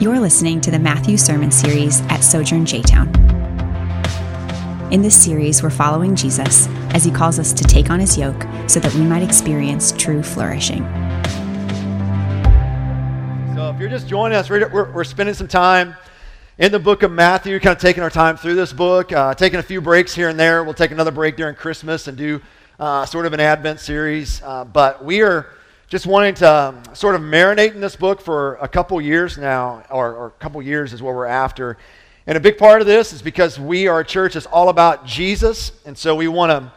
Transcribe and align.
You're 0.00 0.20
listening 0.20 0.60
to 0.60 0.70
the 0.70 0.78
Matthew 0.78 1.16
Sermon 1.16 1.50
Series 1.50 2.02
at 2.02 2.20
Sojourn 2.20 2.64
J 2.64 2.82
Town. 2.82 3.08
In 4.92 5.02
this 5.02 5.20
series, 5.20 5.60
we're 5.60 5.70
following 5.70 6.14
Jesus 6.14 6.68
as 6.94 7.02
he 7.02 7.10
calls 7.10 7.40
us 7.40 7.52
to 7.52 7.64
take 7.64 7.90
on 7.90 7.98
his 7.98 8.16
yoke 8.16 8.46
so 8.68 8.78
that 8.78 8.94
we 8.94 9.00
might 9.00 9.24
experience 9.24 9.90
true 9.90 10.22
flourishing. 10.22 10.84
So, 13.56 13.70
if 13.70 13.80
you're 13.80 13.88
just 13.88 14.06
joining 14.06 14.38
us, 14.38 14.48
we're, 14.48 14.68
we're, 14.68 14.88
we're 14.92 15.02
spending 15.02 15.34
some 15.34 15.48
time 15.48 15.96
in 16.58 16.70
the 16.70 16.78
book 16.78 17.02
of 17.02 17.10
Matthew, 17.10 17.58
kind 17.58 17.74
of 17.74 17.82
taking 17.82 18.04
our 18.04 18.10
time 18.10 18.36
through 18.36 18.54
this 18.54 18.72
book, 18.72 19.10
uh, 19.10 19.34
taking 19.34 19.58
a 19.58 19.64
few 19.64 19.80
breaks 19.80 20.14
here 20.14 20.28
and 20.28 20.38
there. 20.38 20.62
We'll 20.62 20.74
take 20.74 20.92
another 20.92 21.10
break 21.10 21.36
during 21.36 21.56
Christmas 21.56 22.06
and 22.06 22.16
do 22.16 22.40
uh, 22.78 23.04
sort 23.04 23.26
of 23.26 23.32
an 23.32 23.40
Advent 23.40 23.80
series. 23.80 24.42
Uh, 24.44 24.64
but 24.64 25.04
we 25.04 25.22
are 25.22 25.48
just 25.88 26.06
wanting 26.06 26.34
to 26.34 26.52
um, 26.52 26.82
sort 26.92 27.14
of 27.14 27.22
marinate 27.22 27.74
in 27.74 27.80
this 27.80 27.96
book 27.96 28.20
for 28.20 28.56
a 28.56 28.68
couple 28.68 29.00
years 29.00 29.38
now, 29.38 29.82
or, 29.90 30.14
or 30.14 30.26
a 30.26 30.30
couple 30.32 30.60
years 30.60 30.92
is 30.92 31.00
what 31.00 31.14
we're 31.14 31.24
after. 31.24 31.78
And 32.26 32.36
a 32.36 32.40
big 32.40 32.58
part 32.58 32.82
of 32.82 32.86
this 32.86 33.14
is 33.14 33.22
because 33.22 33.58
we 33.58 33.88
are 33.88 34.00
a 34.00 34.04
church 34.04 34.34
that's 34.34 34.44
all 34.44 34.68
about 34.68 35.06
Jesus, 35.06 35.72
and 35.86 35.96
so 35.96 36.14
we 36.14 36.28
want 36.28 36.50
to 36.50 36.72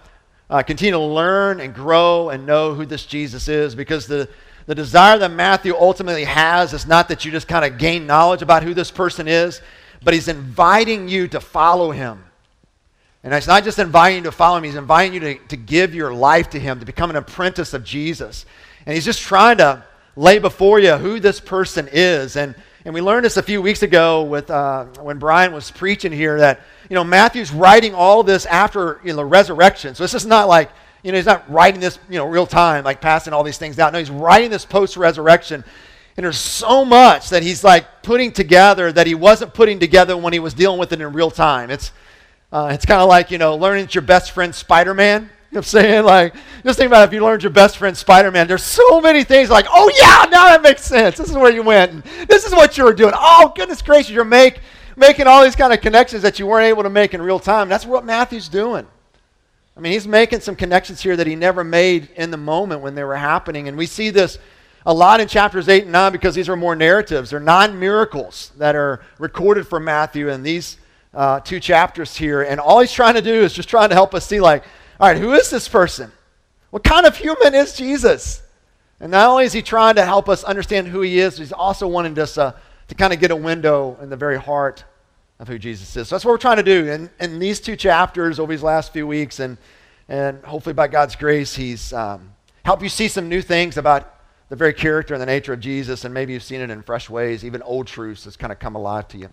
uh, 0.49 0.63
continue 0.63 0.93
to 0.93 0.99
learn 0.99 1.59
and 1.59 1.73
grow 1.73 2.29
and 2.29 2.45
know 2.45 2.73
who 2.73 2.85
this 2.85 3.05
Jesus 3.05 3.49
is 3.49 3.75
because 3.75 4.07
the, 4.07 4.29
the 4.65 4.75
desire 4.75 5.17
that 5.17 5.31
Matthew 5.31 5.75
ultimately 5.75 6.23
has 6.23 6.71
is 6.71 6.87
not 6.87 7.09
that 7.09 7.25
you 7.25 7.31
just 7.31 7.49
kind 7.49 7.65
of 7.65 7.77
gain 7.77 8.07
knowledge 8.07 8.41
about 8.41 8.63
who 8.63 8.73
this 8.73 8.91
person 8.91 9.27
is, 9.27 9.61
but 10.03 10.13
he's 10.13 10.29
inviting 10.29 11.09
you 11.09 11.27
to 11.27 11.41
follow 11.41 11.91
him. 11.91 12.23
And 13.25 13.33
it's 13.33 13.45
not 13.45 13.65
just 13.65 13.77
inviting 13.77 14.19
you 14.19 14.23
to 14.23 14.31
follow 14.31 14.57
him, 14.57 14.63
he's 14.63 14.75
inviting 14.75 15.13
you 15.13 15.19
to, 15.19 15.35
to 15.49 15.57
give 15.57 15.93
your 15.93 16.13
life 16.13 16.49
to 16.51 16.59
him, 16.59 16.79
to 16.79 16.85
become 16.85 17.09
an 17.09 17.17
apprentice 17.17 17.73
of 17.73 17.83
Jesus. 17.83 18.45
And 18.85 18.95
he's 18.95 19.05
just 19.05 19.21
trying 19.21 19.57
to 19.57 19.83
lay 20.15 20.39
before 20.39 20.79
you 20.79 20.93
who 20.93 21.19
this 21.19 21.39
person 21.39 21.87
is. 21.91 22.35
And, 22.35 22.55
and 22.83 22.93
we 22.93 23.01
learned 23.01 23.25
this 23.25 23.37
a 23.37 23.43
few 23.43 23.61
weeks 23.61 23.83
ago 23.83 24.23
with, 24.23 24.49
uh, 24.49 24.85
when 25.01 25.19
Brian 25.19 25.53
was 25.53 25.71
preaching 25.71 26.11
here 26.11 26.39
that, 26.39 26.61
you 26.89 26.95
know, 26.95 27.03
Matthew's 27.03 27.51
writing 27.51 27.93
all 27.93 28.23
this 28.23 28.45
after 28.45 28.99
you 29.03 29.11
know, 29.11 29.17
the 29.17 29.25
resurrection. 29.25 29.95
So 29.95 30.03
this 30.03 30.13
is 30.13 30.25
not 30.25 30.47
like, 30.47 30.71
you 31.03 31.11
know, 31.11 31.17
he's 31.17 31.25
not 31.25 31.49
writing 31.49 31.79
this, 31.79 31.97
you 32.09 32.17
know, 32.17 32.25
real 32.25 32.45
time, 32.45 32.83
like 32.83 33.01
passing 33.01 33.33
all 33.33 33.43
these 33.43 33.57
things 33.57 33.79
out. 33.79 33.93
No, 33.93 33.99
he's 33.99 34.11
writing 34.11 34.49
this 34.51 34.65
post-resurrection. 34.65 35.63
And 36.17 36.23
there's 36.23 36.37
so 36.37 36.83
much 36.83 37.29
that 37.29 37.41
he's 37.41 37.63
like 37.63 38.03
putting 38.03 38.31
together 38.31 38.91
that 38.91 39.07
he 39.07 39.15
wasn't 39.15 39.53
putting 39.53 39.79
together 39.79 40.17
when 40.17 40.33
he 40.33 40.39
was 40.39 40.53
dealing 40.53 40.79
with 40.79 40.91
it 40.91 40.99
in 40.99 41.13
real 41.13 41.31
time. 41.31 41.71
It's, 41.71 41.91
uh, 42.51 42.69
it's 42.73 42.85
kind 42.85 43.01
of 43.01 43.07
like, 43.07 43.31
you 43.31 43.37
know, 43.37 43.55
learning 43.55 43.85
that 43.85 43.95
your 43.95 44.01
best 44.01 44.31
friend 44.31 44.53
Spider-Man 44.53 45.29
know 45.51 45.57
what 45.59 45.59
I'm 45.59 45.63
saying? 45.63 46.05
Like, 46.05 46.33
just 46.63 46.77
think 46.77 46.87
about 46.87 47.07
if 47.07 47.13
you 47.13 47.23
learned 47.23 47.43
your 47.43 47.51
best 47.51 47.77
friend 47.77 47.95
Spider 47.95 48.31
Man. 48.31 48.47
There's 48.47 48.63
so 48.63 49.01
many 49.01 49.23
things 49.23 49.49
like, 49.49 49.65
oh, 49.69 49.91
yeah, 49.99 50.29
now 50.29 50.45
that 50.45 50.61
makes 50.61 50.83
sense. 50.83 51.17
This 51.17 51.29
is 51.29 51.35
where 51.35 51.51
you 51.51 51.63
went. 51.63 51.91
And 51.91 52.03
this 52.27 52.45
is 52.45 52.53
what 52.53 52.77
you 52.77 52.85
were 52.85 52.93
doing. 52.93 53.13
Oh, 53.15 53.51
goodness 53.55 53.81
gracious, 53.81 54.11
you're 54.11 54.23
make, 54.23 54.61
making 54.95 55.27
all 55.27 55.43
these 55.43 55.55
kind 55.55 55.73
of 55.73 55.81
connections 55.81 56.21
that 56.23 56.39
you 56.39 56.47
weren't 56.47 56.67
able 56.67 56.83
to 56.83 56.89
make 56.89 57.13
in 57.13 57.21
real 57.21 57.39
time. 57.39 57.69
That's 57.69 57.85
what 57.85 58.05
Matthew's 58.05 58.47
doing. 58.47 58.87
I 59.75 59.79
mean, 59.79 59.93
he's 59.93 60.07
making 60.07 60.41
some 60.41 60.55
connections 60.55 61.01
here 61.01 61.15
that 61.15 61.27
he 61.27 61.35
never 61.35 61.63
made 61.63 62.09
in 62.15 62.31
the 62.31 62.37
moment 62.37 62.81
when 62.81 62.95
they 62.95 63.03
were 63.03 63.15
happening. 63.15 63.67
And 63.67 63.77
we 63.77 63.85
see 63.85 64.09
this 64.09 64.37
a 64.85 64.93
lot 64.93 65.19
in 65.19 65.27
chapters 65.27 65.69
8 65.69 65.83
and 65.83 65.91
9 65.91 66.11
because 66.11 66.35
these 66.35 66.49
are 66.49 66.55
more 66.55 66.75
narratives. 66.75 67.29
They're 67.29 67.39
non 67.39 67.79
miracles 67.79 68.51
that 68.57 68.75
are 68.75 69.01
recorded 69.19 69.67
for 69.67 69.79
Matthew 69.79 70.29
in 70.29 70.43
these 70.43 70.77
uh, 71.13 71.39
two 71.39 71.59
chapters 71.59 72.15
here. 72.15 72.41
And 72.41 72.59
all 72.59 72.79
he's 72.79 72.91
trying 72.91 73.15
to 73.15 73.21
do 73.21 73.33
is 73.43 73.53
just 73.53 73.69
trying 73.69 73.89
to 73.89 73.95
help 73.95 74.13
us 74.13 74.25
see, 74.25 74.39
like, 74.39 74.63
all 75.01 75.07
right, 75.07 75.17
who 75.17 75.33
is 75.33 75.49
this 75.49 75.67
person? 75.67 76.11
What 76.69 76.83
kind 76.83 77.07
of 77.07 77.17
human 77.17 77.55
is 77.55 77.75
Jesus? 77.75 78.43
And 78.99 79.11
not 79.11 79.27
only 79.27 79.45
is 79.45 79.51
he 79.51 79.63
trying 79.63 79.95
to 79.95 80.05
help 80.05 80.29
us 80.29 80.43
understand 80.43 80.87
who 80.89 81.01
he 81.01 81.19
is, 81.19 81.39
he's 81.39 81.51
also 81.51 81.87
wanting 81.87 82.17
us 82.19 82.37
uh, 82.37 82.55
to 82.87 82.93
kind 82.93 83.11
of 83.11 83.19
get 83.19 83.31
a 83.31 83.35
window 83.35 83.97
in 83.99 84.11
the 84.11 84.15
very 84.15 84.39
heart 84.39 84.85
of 85.39 85.47
who 85.47 85.57
Jesus 85.57 85.97
is. 85.97 86.07
So 86.07 86.15
that's 86.15 86.23
what 86.23 86.33
we're 86.33 86.37
trying 86.37 86.57
to 86.57 86.63
do. 86.63 86.87
in, 86.87 87.09
in 87.19 87.39
these 87.39 87.59
two 87.59 87.75
chapters 87.75 88.39
over 88.39 88.53
these 88.53 88.61
last 88.61 88.93
few 88.93 89.07
weeks, 89.07 89.39
and, 89.39 89.57
and 90.07 90.45
hopefully 90.45 90.73
by 90.73 90.87
God's 90.87 91.15
grace, 91.15 91.55
he's 91.55 91.91
um, 91.93 92.31
helped 92.63 92.83
you 92.83 92.89
see 92.89 93.07
some 93.07 93.27
new 93.27 93.41
things 93.41 93.77
about 93.77 94.19
the 94.49 94.55
very 94.55 94.73
character 94.73 95.15
and 95.15 95.21
the 95.21 95.25
nature 95.25 95.53
of 95.53 95.61
Jesus, 95.61 96.05
and 96.05 96.13
maybe 96.13 96.33
you've 96.33 96.43
seen 96.43 96.61
it 96.61 96.69
in 96.69 96.83
fresh 96.83 97.09
ways, 97.09 97.43
even 97.43 97.63
old 97.63 97.87
truths 97.87 98.25
that's 98.25 98.37
kind 98.37 98.51
of 98.51 98.59
come 98.59 98.75
alive 98.75 99.07
to 99.07 99.17
you. 99.17 99.29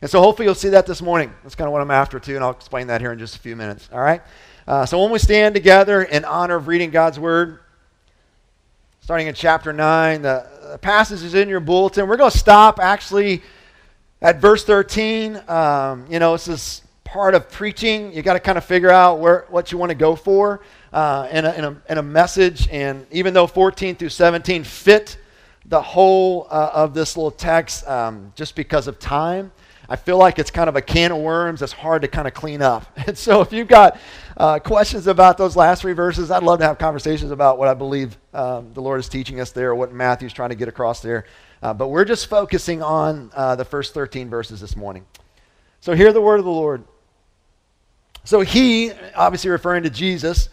And 0.00 0.10
so 0.10 0.20
hopefully 0.20 0.46
you'll 0.46 0.56
see 0.56 0.70
that 0.70 0.84
this 0.84 1.00
morning. 1.00 1.32
That's 1.44 1.54
kind 1.54 1.68
of 1.68 1.72
what 1.72 1.80
I'm 1.80 1.92
after, 1.92 2.18
too, 2.18 2.34
and 2.34 2.42
I'll 2.42 2.50
explain 2.50 2.88
that 2.88 3.00
here 3.00 3.12
in 3.12 3.20
just 3.20 3.36
a 3.36 3.38
few 3.38 3.54
minutes. 3.54 3.88
All 3.92 4.00
right? 4.00 4.20
Uh, 4.66 4.86
so 4.86 5.02
when 5.02 5.10
we 5.10 5.18
stand 5.18 5.54
together 5.54 6.02
in 6.02 6.24
honor 6.24 6.54
of 6.54 6.68
reading 6.68 6.90
God's 6.90 7.18
Word, 7.18 7.58
starting 9.00 9.26
in 9.26 9.34
chapter 9.34 9.72
9, 9.72 10.22
the, 10.22 10.46
the 10.70 10.78
passage 10.78 11.22
is 11.24 11.34
in 11.34 11.48
your 11.48 11.58
bulletin. 11.58 12.06
We're 12.06 12.16
going 12.16 12.30
to 12.30 12.38
stop 12.38 12.78
actually 12.78 13.42
at 14.20 14.40
verse 14.40 14.64
13. 14.64 15.42
Um, 15.48 16.06
you 16.08 16.20
know, 16.20 16.32
this 16.32 16.46
is 16.46 16.82
part 17.02 17.34
of 17.34 17.50
preaching. 17.50 18.12
You 18.12 18.22
got 18.22 18.34
to 18.34 18.40
kind 18.40 18.56
of 18.56 18.64
figure 18.64 18.90
out 18.90 19.18
where, 19.18 19.46
what 19.50 19.72
you 19.72 19.78
want 19.78 19.90
to 19.90 19.96
go 19.96 20.14
for 20.14 20.60
uh, 20.92 21.26
in, 21.32 21.44
a, 21.44 21.52
in, 21.54 21.64
a, 21.64 21.82
in, 21.88 21.98
a, 21.98 22.02
message. 22.02 22.68
And 22.68 23.04
even 23.10 23.34
though 23.34 23.48
14 23.48 23.96
through 23.96 24.10
17 24.10 24.62
fit 24.62 25.18
the 25.66 25.82
whole 25.82 26.46
uh, 26.50 26.70
of 26.72 26.94
this 26.94 27.16
little 27.16 27.32
text 27.32 27.86
um, 27.88 28.32
just 28.36 28.54
because 28.54 28.86
of 28.86 29.00
time, 29.00 29.50
I 29.88 29.96
feel 29.96 30.16
like 30.16 30.38
it's 30.38 30.50
kind 30.50 30.68
of 30.68 30.76
a 30.76 30.82
can 30.82 31.12
of 31.12 31.18
worms 31.18 31.60
that's 31.60 31.72
hard 31.72 32.02
to 32.02 32.08
kind 32.08 32.28
of 32.28 32.34
clean 32.34 32.62
up. 32.62 32.86
And 33.06 33.18
so 33.18 33.40
if 33.40 33.52
you've 33.52 33.68
got 33.68 33.98
uh, 34.36 34.58
questions 34.58 35.06
about 35.06 35.36
those 35.36 35.56
last 35.56 35.82
three 35.82 35.92
verses, 35.92 36.30
I'd 36.30 36.42
love 36.42 36.60
to 36.60 36.66
have 36.66 36.78
conversations 36.78 37.30
about 37.30 37.58
what 37.58 37.68
I 37.68 37.74
believe 37.74 38.16
um, 38.32 38.72
the 38.72 38.80
Lord 38.80 39.00
is 39.00 39.08
teaching 39.08 39.40
us 39.40 39.50
there, 39.50 39.74
what 39.74 39.92
Matthew's 39.92 40.32
trying 40.32 40.50
to 40.50 40.54
get 40.54 40.68
across 40.68 41.00
there. 41.00 41.26
Uh, 41.62 41.74
but 41.74 41.88
we're 41.88 42.04
just 42.04 42.26
focusing 42.26 42.82
on 42.82 43.30
uh, 43.34 43.56
the 43.56 43.64
first 43.64 43.92
13 43.92 44.30
verses 44.30 44.60
this 44.60 44.76
morning. 44.76 45.04
So 45.80 45.94
hear 45.94 46.12
the 46.12 46.20
word 46.20 46.38
of 46.38 46.44
the 46.44 46.50
Lord. 46.50 46.84
So 48.24 48.40
he, 48.40 48.92
obviously 49.16 49.50
referring 49.50 49.82
to 49.82 49.90
Jesus, 49.90 50.48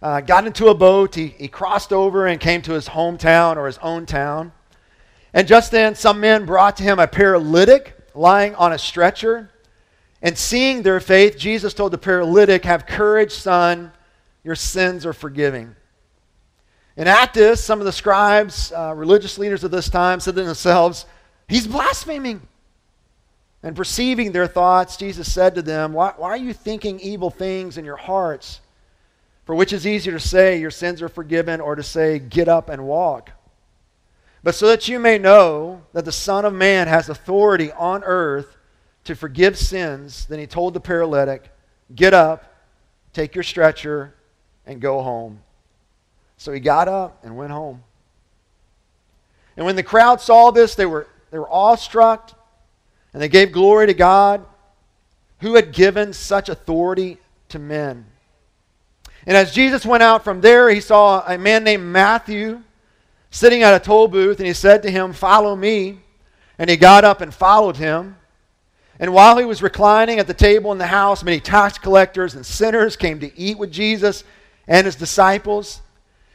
uh, 0.00 0.20
got 0.20 0.46
into 0.46 0.68
a 0.68 0.74
boat. 0.74 1.14
He, 1.14 1.28
he 1.28 1.48
crossed 1.48 1.92
over 1.92 2.26
and 2.26 2.40
came 2.40 2.62
to 2.62 2.72
his 2.72 2.88
hometown 2.88 3.56
or 3.56 3.66
his 3.66 3.78
own 3.78 4.06
town. 4.06 4.52
And 5.34 5.46
just 5.46 5.72
then, 5.72 5.94
some 5.94 6.20
men 6.20 6.46
brought 6.46 6.76
to 6.76 6.84
him 6.84 6.98
a 6.98 7.06
paralytic 7.06 7.97
lying 8.18 8.54
on 8.56 8.72
a 8.72 8.78
stretcher. 8.78 9.50
And 10.20 10.36
seeing 10.36 10.82
their 10.82 11.00
faith, 11.00 11.38
Jesus 11.38 11.72
told 11.72 11.92
the 11.92 11.98
paralytic, 11.98 12.64
Have 12.64 12.86
courage, 12.86 13.32
son, 13.32 13.92
your 14.42 14.56
sins 14.56 15.06
are 15.06 15.12
forgiving. 15.12 15.76
And 16.96 17.08
at 17.08 17.32
this, 17.32 17.62
some 17.62 17.78
of 17.78 17.84
the 17.84 17.92
scribes, 17.92 18.72
uh, 18.72 18.92
religious 18.96 19.38
leaders 19.38 19.62
of 19.62 19.70
this 19.70 19.88
time, 19.88 20.18
said 20.18 20.34
to 20.34 20.42
themselves, 20.42 21.06
He's 21.46 21.66
blaspheming. 21.66 22.42
And 23.62 23.74
perceiving 23.74 24.32
their 24.32 24.46
thoughts, 24.46 24.96
Jesus 24.96 25.32
said 25.32 25.56
to 25.56 25.62
them, 25.62 25.92
why, 25.92 26.12
why, 26.16 26.30
are 26.30 26.36
you 26.36 26.52
thinking 26.52 27.00
evil 27.00 27.28
things 27.28 27.76
in 27.76 27.84
your 27.84 27.96
hearts? 27.96 28.60
For 29.46 29.54
which 29.54 29.72
is 29.72 29.84
easier 29.86 30.12
to 30.12 30.20
say, 30.20 30.60
Your 30.60 30.70
sins 30.70 31.00
are 31.02 31.08
forgiven, 31.08 31.60
or 31.60 31.74
to 31.74 31.82
say, 31.82 32.18
Get 32.18 32.48
up 32.48 32.68
and 32.68 32.84
walk? 32.86 33.30
But 34.48 34.54
so 34.54 34.68
that 34.68 34.88
you 34.88 34.98
may 34.98 35.18
know 35.18 35.82
that 35.92 36.06
the 36.06 36.10
Son 36.10 36.46
of 36.46 36.54
Man 36.54 36.88
has 36.88 37.10
authority 37.10 37.70
on 37.70 38.02
earth 38.02 38.56
to 39.04 39.14
forgive 39.14 39.58
sins, 39.58 40.24
then 40.24 40.38
he 40.38 40.46
told 40.46 40.72
the 40.72 40.80
paralytic, 40.80 41.52
Get 41.94 42.14
up, 42.14 42.50
take 43.12 43.34
your 43.34 43.44
stretcher, 43.44 44.14
and 44.64 44.80
go 44.80 45.02
home. 45.02 45.40
So 46.38 46.50
he 46.50 46.60
got 46.60 46.88
up 46.88 47.22
and 47.22 47.36
went 47.36 47.52
home. 47.52 47.82
And 49.54 49.66
when 49.66 49.76
the 49.76 49.82
crowd 49.82 50.18
saw 50.22 50.50
this, 50.50 50.74
they 50.74 50.86
were, 50.86 51.08
they 51.30 51.38
were 51.38 51.52
awestruck 51.52 52.32
and 53.12 53.20
they 53.20 53.28
gave 53.28 53.52
glory 53.52 53.88
to 53.88 53.92
God 53.92 54.46
who 55.40 55.56
had 55.56 55.74
given 55.74 56.14
such 56.14 56.48
authority 56.48 57.18
to 57.50 57.58
men. 57.58 58.06
And 59.26 59.36
as 59.36 59.52
Jesus 59.52 59.84
went 59.84 60.02
out 60.02 60.24
from 60.24 60.40
there, 60.40 60.70
he 60.70 60.80
saw 60.80 61.22
a 61.26 61.36
man 61.36 61.64
named 61.64 61.84
Matthew 61.84 62.62
sitting 63.30 63.62
at 63.62 63.74
a 63.74 63.84
toll 63.84 64.08
booth, 64.08 64.38
and 64.38 64.46
he 64.46 64.52
said 64.52 64.82
to 64.82 64.90
him, 64.90 65.12
Follow 65.12 65.54
me. 65.54 66.00
And 66.58 66.68
he 66.68 66.76
got 66.76 67.04
up 67.04 67.20
and 67.20 67.32
followed 67.32 67.76
him. 67.76 68.16
And 68.98 69.14
while 69.14 69.38
he 69.38 69.44
was 69.44 69.62
reclining 69.62 70.18
at 70.18 70.26
the 70.26 70.34
table 70.34 70.72
in 70.72 70.78
the 70.78 70.86
house, 70.86 71.22
many 71.22 71.38
tax 71.38 71.78
collectors 71.78 72.34
and 72.34 72.44
sinners 72.44 72.96
came 72.96 73.20
to 73.20 73.38
eat 73.38 73.56
with 73.56 73.70
Jesus 73.70 74.24
and 74.66 74.84
his 74.84 74.96
disciples. 74.96 75.80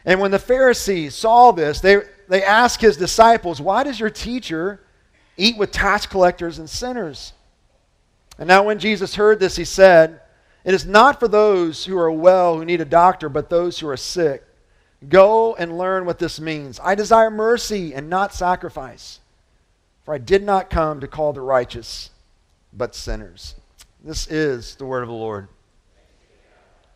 And 0.05 0.21
when 0.21 0.31
the 0.31 0.39
Pharisees 0.39 1.13
saw 1.13 1.51
this, 1.51 1.81
they, 1.81 1.97
they 2.29 2.43
asked 2.43 2.81
his 2.81 2.95
disciples, 2.95 3.59
Why 3.59 3.83
does 3.83 3.99
your 3.99 4.09
teacher 4.09 4.79
eat 5.35 5.57
with 5.57 5.71
tax 5.71 6.05
collectors 6.05 6.57
and 6.57 6.69
sinners? 6.69 7.33
And 8.37 8.47
now, 8.47 8.63
when 8.63 8.79
Jesus 8.79 9.15
heard 9.15 9.39
this, 9.39 9.55
he 9.55 9.65
said, 9.65 10.21
It 10.63 10.73
is 10.73 10.85
not 10.85 11.19
for 11.19 11.27
those 11.27 11.85
who 11.85 11.97
are 11.97 12.11
well 12.11 12.57
who 12.57 12.65
need 12.65 12.81
a 12.81 12.85
doctor, 12.85 13.29
but 13.29 13.49
those 13.49 13.79
who 13.79 13.87
are 13.89 13.97
sick. 13.97 14.43
Go 15.09 15.55
and 15.55 15.77
learn 15.77 16.05
what 16.05 16.19
this 16.19 16.39
means. 16.39 16.79
I 16.81 16.95
desire 16.95 17.29
mercy 17.29 17.93
and 17.93 18.09
not 18.09 18.33
sacrifice, 18.33 19.19
for 20.05 20.13
I 20.13 20.17
did 20.17 20.43
not 20.43 20.69
come 20.69 20.99
to 21.01 21.07
call 21.07 21.33
the 21.33 21.41
righteous 21.41 22.09
but 22.71 22.95
sinners. 22.95 23.55
This 24.03 24.27
is 24.27 24.75
the 24.75 24.85
word 24.85 25.01
of 25.01 25.09
the 25.09 25.13
Lord. 25.13 25.47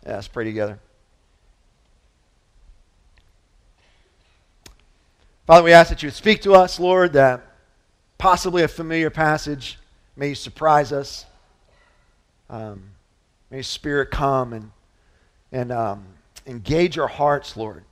Yeah, 0.06 0.16
let's 0.16 0.28
pray 0.28 0.46
together. 0.46 0.80
Father, 5.46 5.64
we 5.64 5.72
ask 5.72 5.90
that 5.90 6.04
you 6.04 6.08
would 6.08 6.14
speak 6.14 6.42
to 6.42 6.54
us, 6.54 6.80
Lord, 6.80 7.14
that 7.14 7.42
possibly 8.18 8.64
a 8.64 8.68
familiar 8.68 9.10
passage. 9.10 9.80
May 10.18 10.34
surprise 10.34 10.92
us. 10.92 11.26
Um, 12.50 12.84
may 13.50 13.62
Spirit 13.62 14.12
come 14.12 14.52
and, 14.52 14.72
and 15.52 15.72
um, 15.72 16.06
engage 16.46 16.98
our 16.98 17.08
hearts, 17.08 17.56
Lord, 17.56 17.84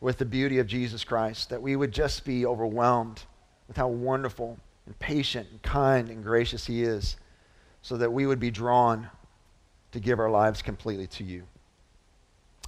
with 0.00 0.18
the 0.18 0.24
beauty 0.24 0.58
of 0.58 0.66
Jesus 0.66 1.04
Christ, 1.04 1.50
that 1.50 1.60
we 1.60 1.76
would 1.76 1.92
just 1.92 2.24
be 2.24 2.44
overwhelmed 2.46 3.22
with 3.68 3.76
how 3.76 3.88
wonderful 3.88 4.58
and 4.86 4.98
patient 4.98 5.48
and 5.50 5.62
kind 5.62 6.08
and 6.10 6.22
gracious 6.22 6.66
He 6.66 6.82
is, 6.82 7.16
so 7.82 7.96
that 7.96 8.12
we 8.12 8.26
would 8.26 8.40
be 8.40 8.50
drawn 8.50 9.08
to 9.92 10.00
give 10.00 10.18
our 10.18 10.30
lives 10.30 10.62
completely 10.62 11.06
to 11.06 11.24
you. 11.24 11.42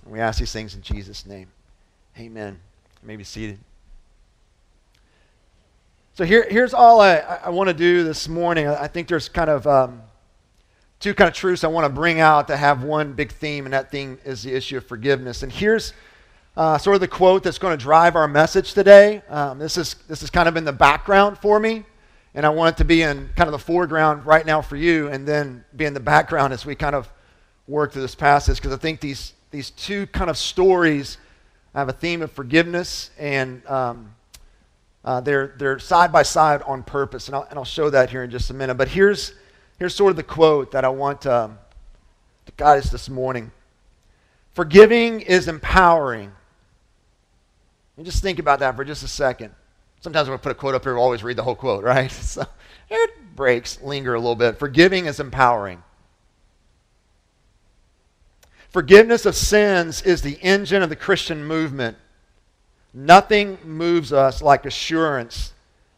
And 0.04 0.12
we 0.12 0.20
ask 0.20 0.38
these 0.38 0.52
things 0.52 0.74
in 0.74 0.82
Jesus' 0.82 1.26
name. 1.26 1.48
Amen. 2.18 2.58
You 3.02 3.06
may 3.06 3.16
be 3.16 3.24
seated. 3.24 3.58
So 6.14 6.24
here, 6.24 6.46
here's 6.50 6.74
all 6.74 7.00
I, 7.00 7.16
I 7.44 7.50
want 7.50 7.68
to 7.68 7.74
do 7.74 8.02
this 8.02 8.28
morning. 8.28 8.66
I 8.66 8.88
think 8.88 9.06
there's 9.06 9.28
kind 9.28 9.50
of 9.50 9.66
um, 9.68 10.02
two 10.98 11.14
kind 11.14 11.28
of 11.28 11.34
truths 11.34 11.62
I 11.62 11.68
want 11.68 11.84
to 11.84 11.92
bring 11.92 12.18
out 12.18 12.48
that 12.48 12.56
have 12.56 12.82
one 12.82 13.12
big 13.12 13.30
theme, 13.30 13.66
and 13.66 13.72
that 13.72 13.92
theme 13.92 14.18
is 14.24 14.42
the 14.42 14.52
issue 14.52 14.78
of 14.78 14.86
forgiveness. 14.86 15.44
And 15.44 15.52
here's 15.52 15.92
uh, 16.58 16.76
sort 16.76 16.96
of 16.96 17.00
the 17.00 17.06
quote 17.06 17.44
that's 17.44 17.56
going 17.56 17.78
to 17.78 17.80
drive 17.80 18.16
our 18.16 18.26
message 18.26 18.74
today. 18.74 19.22
Um, 19.28 19.60
this 19.60 19.78
is 19.78 19.94
this 20.08 20.24
is 20.24 20.28
kind 20.28 20.48
of 20.48 20.56
in 20.56 20.64
the 20.64 20.72
background 20.72 21.38
for 21.38 21.60
me, 21.60 21.84
and 22.34 22.44
I 22.44 22.48
want 22.48 22.74
it 22.74 22.78
to 22.78 22.84
be 22.84 23.02
in 23.02 23.30
kind 23.36 23.46
of 23.46 23.52
the 23.52 23.60
foreground 23.60 24.26
right 24.26 24.44
now 24.44 24.60
for 24.60 24.74
you, 24.74 25.06
and 25.06 25.24
then 25.24 25.64
be 25.76 25.84
in 25.84 25.94
the 25.94 26.00
background 26.00 26.52
as 26.52 26.66
we 26.66 26.74
kind 26.74 26.96
of 26.96 27.08
work 27.68 27.92
through 27.92 28.02
this 28.02 28.16
passage, 28.16 28.56
because 28.56 28.72
I 28.72 28.76
think 28.76 28.98
these 28.98 29.34
these 29.52 29.70
two 29.70 30.08
kind 30.08 30.28
of 30.28 30.36
stories 30.36 31.18
have 31.76 31.88
a 31.88 31.92
theme 31.92 32.22
of 32.22 32.32
forgiveness, 32.32 33.12
and 33.16 33.64
um, 33.68 34.12
uh, 35.04 35.20
they're 35.20 35.54
they're 35.58 35.78
side 35.78 36.10
by 36.10 36.24
side 36.24 36.60
on 36.62 36.82
purpose, 36.82 37.28
and 37.28 37.36
I'll, 37.36 37.46
and 37.50 37.56
I'll 37.56 37.64
show 37.64 37.88
that 37.88 38.10
here 38.10 38.24
in 38.24 38.32
just 38.32 38.50
a 38.50 38.54
minute. 38.54 38.74
But 38.74 38.88
here's 38.88 39.32
here's 39.78 39.94
sort 39.94 40.10
of 40.10 40.16
the 40.16 40.24
quote 40.24 40.72
that 40.72 40.84
I 40.84 40.88
want 40.88 41.24
um, 41.24 41.56
to 42.46 42.52
guide 42.56 42.78
us 42.78 42.90
this 42.90 43.08
morning. 43.08 43.52
Forgiving 44.54 45.20
is 45.20 45.46
empowering 45.46 46.32
and 47.98 48.06
just 48.06 48.22
think 48.22 48.38
about 48.38 48.60
that 48.60 48.76
for 48.76 48.84
just 48.84 49.02
a 49.02 49.08
second. 49.08 49.52
Sometimes 50.00 50.28
I 50.28 50.36
put 50.36 50.52
a 50.52 50.54
quote 50.54 50.76
up 50.76 50.84
here, 50.84 50.94
we'll 50.94 51.02
always 51.02 51.24
read 51.24 51.36
the 51.36 51.42
whole 51.42 51.56
quote, 51.56 51.82
right? 51.84 52.10
So 52.10 52.46
it 52.88 53.10
breaks, 53.34 53.82
linger 53.82 54.14
a 54.14 54.20
little 54.20 54.36
bit. 54.36 54.56
Forgiving 54.56 55.06
is 55.06 55.18
empowering. 55.18 55.82
Forgiveness 58.70 59.26
of 59.26 59.34
sins 59.34 60.00
is 60.02 60.22
the 60.22 60.38
engine 60.40 60.80
of 60.80 60.90
the 60.90 60.96
Christian 60.96 61.44
movement. 61.44 61.96
Nothing 62.94 63.58
moves 63.64 64.12
us 64.12 64.40
like 64.42 64.64
assurance 64.64 65.52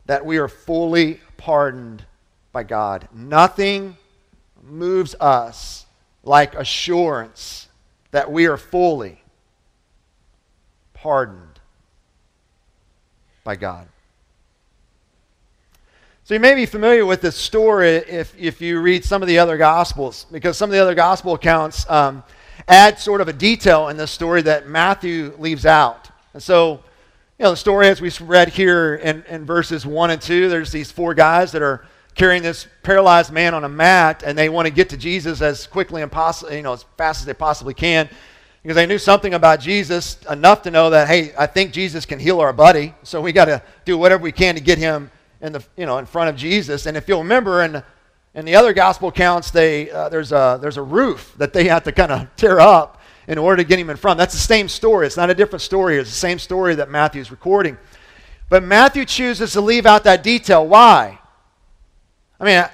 that 0.07 0.25
we 0.25 0.39
are 0.39 0.49
fully 0.49 1.21
pardoned 1.37 2.07
by 2.51 2.63
God. 2.63 3.09
Nothing 3.13 3.99
moves 4.63 5.15
us 5.21 5.85
like 6.23 6.55
assurance 6.55 7.69
that 8.11 8.33
we 8.33 8.47
are 8.47 8.57
fully 8.57 9.23
pardoned 10.95 11.50
by 13.45 13.57
God. 13.57 13.89
So 16.25 16.35
you 16.35 16.41
may 16.41 16.55
be 16.55 16.67
familiar 16.67 17.05
with 17.05 17.23
this 17.23 17.35
story 17.35 17.97
if, 17.97 18.33
if 18.39 18.61
you 18.61 18.81
read 18.81 19.05
some 19.05 19.21
of 19.21 19.27
the 19.27 19.39
other 19.39 19.57
Gospels, 19.57 20.27
because 20.31 20.57
some 20.57 20.71
of 20.71 20.73
the 20.73 20.79
other 20.79 20.95
Gospel 20.95 21.35
accounts 21.35 21.89
um, 21.91 22.23
add 22.69 22.99
sort 23.01 23.21
of 23.21 23.29
a 23.29 23.33
detail 23.33 23.89
in 23.89 23.97
this 23.97 24.13
story 24.13 24.43
that 24.43 24.69
Matthew 24.69 25.35
leaves 25.39 25.67
out. 25.67 26.09
And 26.33 26.43
so, 26.43 26.85
you 27.39 27.45
know, 27.45 27.51
the 27.51 27.57
story 27.57 27.89
as 27.89 28.01
we 28.01 28.13
read 28.25 28.51
here 28.51 28.95
in, 28.95 29.25
in 29.29 29.45
verses 29.45 29.85
1 29.85 30.11
and 30.11 30.23
2, 30.23 30.49
there's 30.49 30.71
these 30.71 30.93
four 30.93 31.15
guys 31.15 31.51
that 31.53 31.63
are 31.63 31.85
carrying 32.15 32.43
this 32.43 32.69
paralyzed 32.83 33.33
man 33.33 33.55
on 33.55 33.65
a 33.65 33.69
mat, 33.69 34.23
and 34.25 34.39
they 34.39 34.49
want 34.49 34.67
to 34.67 34.73
get 34.73 34.91
to 34.91 34.97
Jesus 34.97 35.41
as 35.41 35.67
quickly 35.67 36.03
and 36.03 36.13
possibly, 36.13 36.59
you 36.59 36.63
know, 36.63 36.75
as 36.75 36.85
fast 36.97 37.21
as 37.21 37.27
they 37.27 37.35
possibly 37.35 37.75
can 37.75 38.09
because 38.63 38.77
they 38.77 38.87
knew 38.87 38.99
something 38.99 39.35
about 39.35 39.61
Jesus 39.61 40.19
enough 40.29 40.63
to 40.63 40.71
know 40.71 40.91
that 40.91 41.09
hey, 41.09 41.33
I 41.39 41.47
think 41.47 41.73
Jesus 41.73 42.05
can 42.05 42.19
heal 42.19 42.41
our 42.41 42.53
buddy, 42.53 42.95
so 43.03 43.21
we 43.21 43.33
got 43.33 43.47
to 43.47 43.63
do 43.85 43.97
whatever 43.97 44.23
we 44.23 44.33
can 44.33 44.55
to 44.55 44.61
get 44.61 44.79
him 44.79 45.11
in 45.41 45.53
the 45.53 45.65
you 45.77 45.87
know 45.87 45.99
in 45.99 46.07
front 46.07 46.31
of 46.31 46.37
Jesus. 46.37 46.87
And 46.87 46.97
if 46.97 47.09
you'll 47.09 47.23
remember 47.23 47.63
in 47.63 47.83
in 48.35 48.45
the 48.45 48.55
other 48.55 48.73
gospel 48.73 49.09
accounts, 49.09 49.51
they 49.51 49.91
uh, 49.91 50.09
there's 50.09 50.33
a 50.33 50.59
there's 50.61 50.77
a 50.77 50.83
roof 50.83 51.35
that 51.39 51.53
they 51.53 51.69
have 51.69 51.85
to 51.85 51.93
kind 51.93 52.13
of 52.13 52.29
tear 52.37 52.61
up 52.61 53.01
in 53.27 53.39
order 53.39 53.63
to 53.63 53.65
get 53.65 53.79
him 53.79 53.91
in 53.91 53.97
front. 53.97 54.19
That's 54.19 54.35
the 54.35 54.41
same 54.41 54.69
story. 54.69 55.07
It's 55.07 55.17
not 55.17 55.31
a 55.31 55.35
different 55.35 55.63
story. 55.63 55.97
It's 55.99 56.11
the 56.11 56.17
same 56.17 56.39
story 56.39 56.75
that 56.77 56.91
Matthew's 56.91 57.31
recording. 57.31 57.79
But 58.49 58.65
Matthew 58.65 59.05
chooses 59.05 59.53
to 59.53 59.61
leave 59.61 59.87
out 59.87 60.05
that 60.05 60.23
detail. 60.23 60.67
Why? 60.67 61.19
I 62.41 62.45
mean, 62.45 62.59
I, 62.59 62.65
I 62.65 62.71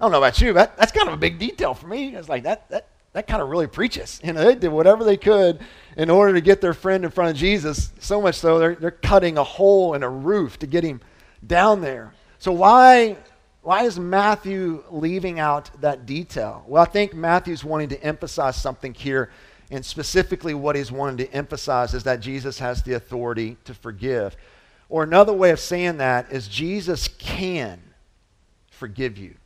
don't 0.00 0.12
know 0.12 0.18
about 0.18 0.40
you, 0.40 0.54
but 0.54 0.76
that's 0.76 0.92
kind 0.92 1.08
of 1.08 1.14
a 1.14 1.16
big 1.16 1.38
detail 1.38 1.74
for 1.74 1.88
me. 1.88 2.14
It's 2.14 2.28
like 2.28 2.44
that 2.44 2.68
that 2.70 2.88
that 3.16 3.26
kind 3.26 3.40
of 3.40 3.48
really 3.48 3.66
preaches. 3.66 4.20
You 4.22 4.34
know, 4.34 4.44
they 4.44 4.54
did 4.54 4.68
whatever 4.68 5.02
they 5.02 5.16
could 5.16 5.60
in 5.96 6.10
order 6.10 6.34
to 6.34 6.42
get 6.42 6.60
their 6.60 6.74
friend 6.74 7.02
in 7.02 7.10
front 7.10 7.30
of 7.30 7.36
Jesus. 7.38 7.90
So 7.98 8.20
much 8.20 8.34
so 8.34 8.58
they're, 8.58 8.74
they're 8.74 8.90
cutting 8.90 9.38
a 9.38 9.42
hole 9.42 9.94
in 9.94 10.02
a 10.02 10.10
roof 10.10 10.58
to 10.58 10.66
get 10.66 10.84
him 10.84 11.00
down 11.46 11.80
there. 11.80 12.12
So 12.38 12.52
why 12.52 13.16
why 13.62 13.84
is 13.84 13.98
Matthew 13.98 14.84
leaving 14.90 15.40
out 15.40 15.70
that 15.80 16.04
detail? 16.04 16.62
Well, 16.68 16.82
I 16.82 16.84
think 16.84 17.14
Matthew's 17.14 17.64
wanting 17.64 17.88
to 17.88 18.04
emphasize 18.04 18.60
something 18.60 18.92
here, 18.92 19.30
and 19.70 19.82
specifically 19.82 20.52
what 20.52 20.76
he's 20.76 20.92
wanting 20.92 21.26
to 21.26 21.32
emphasize 21.32 21.94
is 21.94 22.04
that 22.04 22.20
Jesus 22.20 22.58
has 22.58 22.82
the 22.82 22.92
authority 22.92 23.56
to 23.64 23.72
forgive. 23.72 24.36
Or 24.90 25.02
another 25.02 25.32
way 25.32 25.52
of 25.52 25.58
saying 25.58 25.96
that 25.96 26.30
is 26.30 26.48
Jesus 26.48 27.08
can 27.08 27.82
forgive 28.70 29.16
you. 29.16 29.36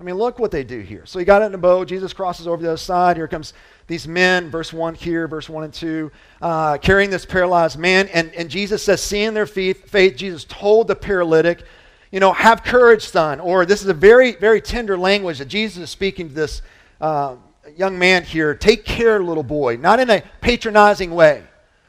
I 0.00 0.02
mean, 0.02 0.14
look 0.14 0.38
what 0.38 0.50
they 0.50 0.64
do 0.64 0.80
here. 0.80 1.04
So 1.04 1.18
he 1.18 1.26
got 1.26 1.42
it 1.42 1.46
in 1.46 1.54
a 1.54 1.58
boat. 1.58 1.86
Jesus 1.86 2.14
crosses 2.14 2.46
over 2.48 2.62
the 2.62 2.68
other 2.68 2.78
side. 2.78 3.18
Here 3.18 3.28
comes 3.28 3.52
these 3.86 4.08
men, 4.08 4.48
verse 4.48 4.72
1 4.72 4.94
here, 4.94 5.28
verse 5.28 5.46
1 5.46 5.64
and 5.64 5.74
2, 5.74 6.10
uh, 6.40 6.78
carrying 6.78 7.10
this 7.10 7.26
paralyzed 7.26 7.78
man. 7.78 8.08
And, 8.08 8.34
and 8.34 8.48
Jesus 8.48 8.82
says, 8.82 9.02
seeing 9.02 9.34
their 9.34 9.44
faith, 9.44 9.90
faith, 9.90 10.16
Jesus 10.16 10.44
told 10.44 10.88
the 10.88 10.96
paralytic, 10.96 11.64
you 12.10 12.18
know, 12.18 12.32
have 12.32 12.64
courage, 12.64 13.02
son. 13.02 13.40
Or 13.40 13.66
this 13.66 13.82
is 13.82 13.88
a 13.88 13.94
very, 13.94 14.32
very 14.32 14.62
tender 14.62 14.96
language 14.96 15.38
that 15.38 15.48
Jesus 15.48 15.82
is 15.82 15.90
speaking 15.90 16.28
to 16.28 16.34
this 16.34 16.62
uh, 16.98 17.36
young 17.76 17.98
man 17.98 18.22
here. 18.22 18.54
Take 18.54 18.86
care, 18.86 19.22
little 19.22 19.42
boy. 19.42 19.76
Not 19.76 20.00
in 20.00 20.08
a 20.08 20.22
patronizing 20.40 21.10
way, 21.10 21.42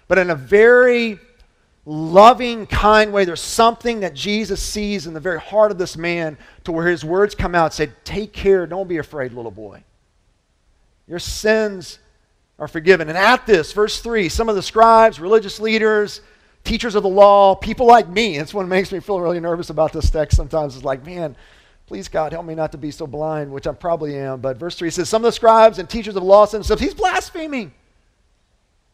but 0.10 0.18
in 0.18 0.31
a 0.31 0.36
very 0.36 1.18
loving, 1.86 2.68
kind 2.68 3.11
way. 3.11 3.26
There's 3.26 3.42
something 3.42 4.02
that 4.02 4.14
Jesus 4.14 4.61
sees 4.61 5.07
in 5.07 5.14
the 5.14 5.19
very 5.19 5.40
heart 5.40 5.71
of 5.71 5.78
this 5.78 5.97
man 5.97 6.38
to 6.64 6.71
where 6.71 6.88
his 6.88 7.04
words 7.04 7.35
come 7.35 7.56
out 7.56 7.73
say, 7.73 7.90
Take 8.04 8.33
care, 8.33 8.68
don't 8.68 8.88
be 8.88 8.97
afraid, 8.97 9.33
little 9.33 9.52
boy. 9.52 9.83
Your 11.07 11.19
sins 11.19 12.00
are 12.59 12.68
forgiven. 12.68 13.09
And 13.09 13.18
at 13.18 13.45
this, 13.45 13.73
verse 13.73 14.00
3, 14.02 14.30
some 14.30 14.47
of 14.47 14.56
the 14.56 14.61
scribes, 14.61 15.19
religious 15.19 15.59
leaders, 15.59 16.21
teachers 16.64 16.95
of 16.95 17.04
the 17.04 17.09
law, 17.09 17.56
people 17.56 17.88
like 17.88 18.07
me, 18.07 18.38
that's 18.38 18.54
what 18.54 18.68
makes 18.68 18.92
me 18.92 19.00
feel 19.00 19.19
really 19.19 19.40
nervous 19.40 19.71
about 19.71 19.92
this 19.92 20.09
text 20.09 20.38
sometimes, 20.38 20.76
is 20.76 20.83
like, 20.83 21.04
man, 21.06 21.35
please 21.88 22.07
God, 22.07 22.31
help 22.31 22.45
me 22.45 22.56
not 22.56 22.71
to 22.71 22.78
be 22.78 22.92
so 22.92 23.07
blind, 23.07 23.52
which 23.52 23.66
I 23.66 23.73
probably 23.73 24.16
am. 24.16 24.40
But 24.40 24.57
verse 24.57 24.76
3 24.76 24.92
says, 24.92 25.09
Some 25.09 25.23
of 25.23 25.28
the 25.28 25.31
scribes 25.31 25.80
and 25.80 25.90
teachers 25.90 26.16
of 26.16 26.21
the 26.21 26.28
law 26.28 26.45
said 26.45 26.80
He's 26.80 26.94
blaspheming. 26.94 27.73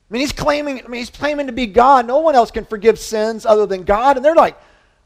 I 0.10 0.14
mean, 0.14 0.22
he's 0.22 0.32
claiming, 0.32 0.84
I 0.84 0.88
mean, 0.88 1.00
he's 1.00 1.10
claiming 1.10 1.48
to 1.48 1.54
be 1.54 1.66
God. 1.66 2.08
No 2.08 2.20
one 2.20 2.36
else 2.36 2.52
can 2.52 2.66
forgive 2.66 2.98
sins 2.98 3.46
other 3.46 3.66
than 3.66 3.84
God. 3.84 4.16
And 4.16 4.26
they're 4.26 4.36
like, 4.36 4.58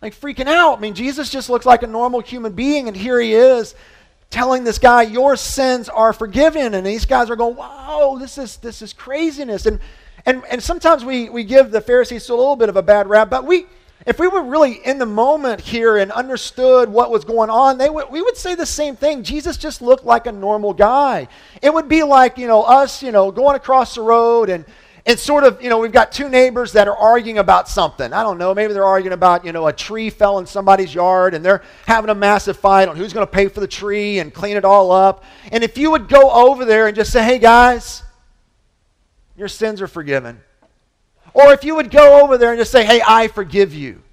like 0.01 0.15
freaking 0.15 0.47
out. 0.47 0.77
I 0.77 0.81
mean, 0.81 0.93
Jesus 0.93 1.29
just 1.29 1.49
looks 1.49 1.65
like 1.65 1.83
a 1.83 1.87
normal 1.87 2.21
human 2.21 2.53
being, 2.53 2.87
and 2.87 2.95
here 2.95 3.19
he 3.19 3.33
is 3.33 3.75
telling 4.31 4.63
this 4.63 4.79
guy, 4.79 5.03
Your 5.03 5.35
sins 5.35 5.89
are 5.89 6.13
forgiven. 6.13 6.73
And 6.73 6.85
these 6.85 7.05
guys 7.05 7.29
are 7.29 7.35
going, 7.35 7.55
Wow, 7.55 8.17
this 8.19 8.37
is 8.37 8.57
this 8.57 8.81
is 8.81 8.93
craziness. 8.93 9.67
And 9.67 9.79
and 10.25 10.43
and 10.49 10.63
sometimes 10.63 11.05
we, 11.05 11.29
we 11.29 11.43
give 11.43 11.69
the 11.69 11.81
Pharisees 11.81 12.29
a 12.29 12.35
little 12.35 12.55
bit 12.55 12.69
of 12.69 12.77
a 12.77 12.81
bad 12.81 13.07
rap, 13.07 13.29
but 13.29 13.45
we 13.45 13.67
if 14.05 14.19
we 14.19 14.27
were 14.27 14.41
really 14.41 14.83
in 14.83 14.97
the 14.97 15.05
moment 15.05 15.61
here 15.61 15.97
and 15.97 16.11
understood 16.11 16.89
what 16.89 17.11
was 17.11 17.23
going 17.23 17.51
on, 17.51 17.77
they 17.77 17.87
would, 17.87 18.09
we 18.09 18.19
would 18.19 18.35
say 18.35 18.55
the 18.55 18.65
same 18.65 18.95
thing. 18.95 19.21
Jesus 19.21 19.57
just 19.57 19.79
looked 19.79 20.05
like 20.05 20.25
a 20.25 20.31
normal 20.31 20.73
guy. 20.73 21.27
It 21.61 21.71
would 21.71 21.87
be 21.87 22.01
like, 22.01 22.39
you 22.39 22.47
know, 22.47 22.63
us, 22.63 23.03
you 23.03 23.11
know, 23.11 23.29
going 23.29 23.55
across 23.55 23.93
the 23.93 24.01
road 24.01 24.49
and 24.49 24.65
it's 25.05 25.21
sort 25.21 25.43
of, 25.43 25.61
you 25.61 25.69
know, 25.69 25.79
we've 25.79 25.91
got 25.91 26.11
two 26.11 26.29
neighbors 26.29 26.73
that 26.73 26.87
are 26.87 26.95
arguing 26.95 27.39
about 27.39 27.67
something. 27.67 28.13
I 28.13 28.21
don't 28.21 28.37
know, 28.37 28.53
maybe 28.53 28.73
they're 28.73 28.85
arguing 28.85 29.13
about, 29.13 29.43
you 29.43 29.51
know, 29.51 29.67
a 29.67 29.73
tree 29.73 30.09
fell 30.09 30.37
in 30.37 30.45
somebody's 30.45 30.93
yard 30.93 31.33
and 31.33 31.43
they're 31.43 31.63
having 31.87 32.09
a 32.09 32.15
massive 32.15 32.57
fight 32.57 32.87
on 32.87 32.95
who's 32.95 33.11
going 33.11 33.25
to 33.25 33.31
pay 33.31 33.47
for 33.47 33.61
the 33.61 33.67
tree 33.67 34.19
and 34.19 34.33
clean 34.33 34.57
it 34.57 34.65
all 34.65 34.91
up. 34.91 35.23
And 35.51 35.63
if 35.63 35.77
you 35.77 35.89
would 35.91 36.07
go 36.07 36.29
over 36.29 36.65
there 36.65 36.87
and 36.87 36.95
just 36.95 37.11
say, 37.11 37.23
hey 37.23 37.39
guys, 37.39 38.03
your 39.35 39.47
sins 39.47 39.81
are 39.81 39.87
forgiven. 39.87 40.39
Or 41.33 41.51
if 41.51 41.63
you 41.63 41.75
would 41.75 41.89
go 41.89 42.23
over 42.23 42.37
there 42.37 42.51
and 42.51 42.59
just 42.59 42.71
say, 42.71 42.85
hey, 42.85 43.01
I 43.05 43.27
forgive 43.27 43.73
you. 43.73 44.03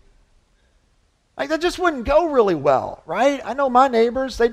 Like 1.37 1.51
that 1.51 1.61
just 1.61 1.79
wouldn't 1.79 2.05
go 2.05 2.27
really 2.27 2.55
well, 2.55 3.03
right? 3.05 3.41
I 3.45 3.53
know 3.55 3.69
my 3.69 3.89
neighbors, 3.89 4.39
they 4.39 4.53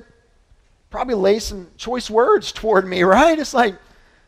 probably 0.89 1.15
lay 1.15 1.39
some 1.39 1.68
choice 1.77 2.10
words 2.10 2.51
toward 2.51 2.86
me, 2.86 3.04
right? 3.04 3.39
It's 3.39 3.54
like, 3.54 3.75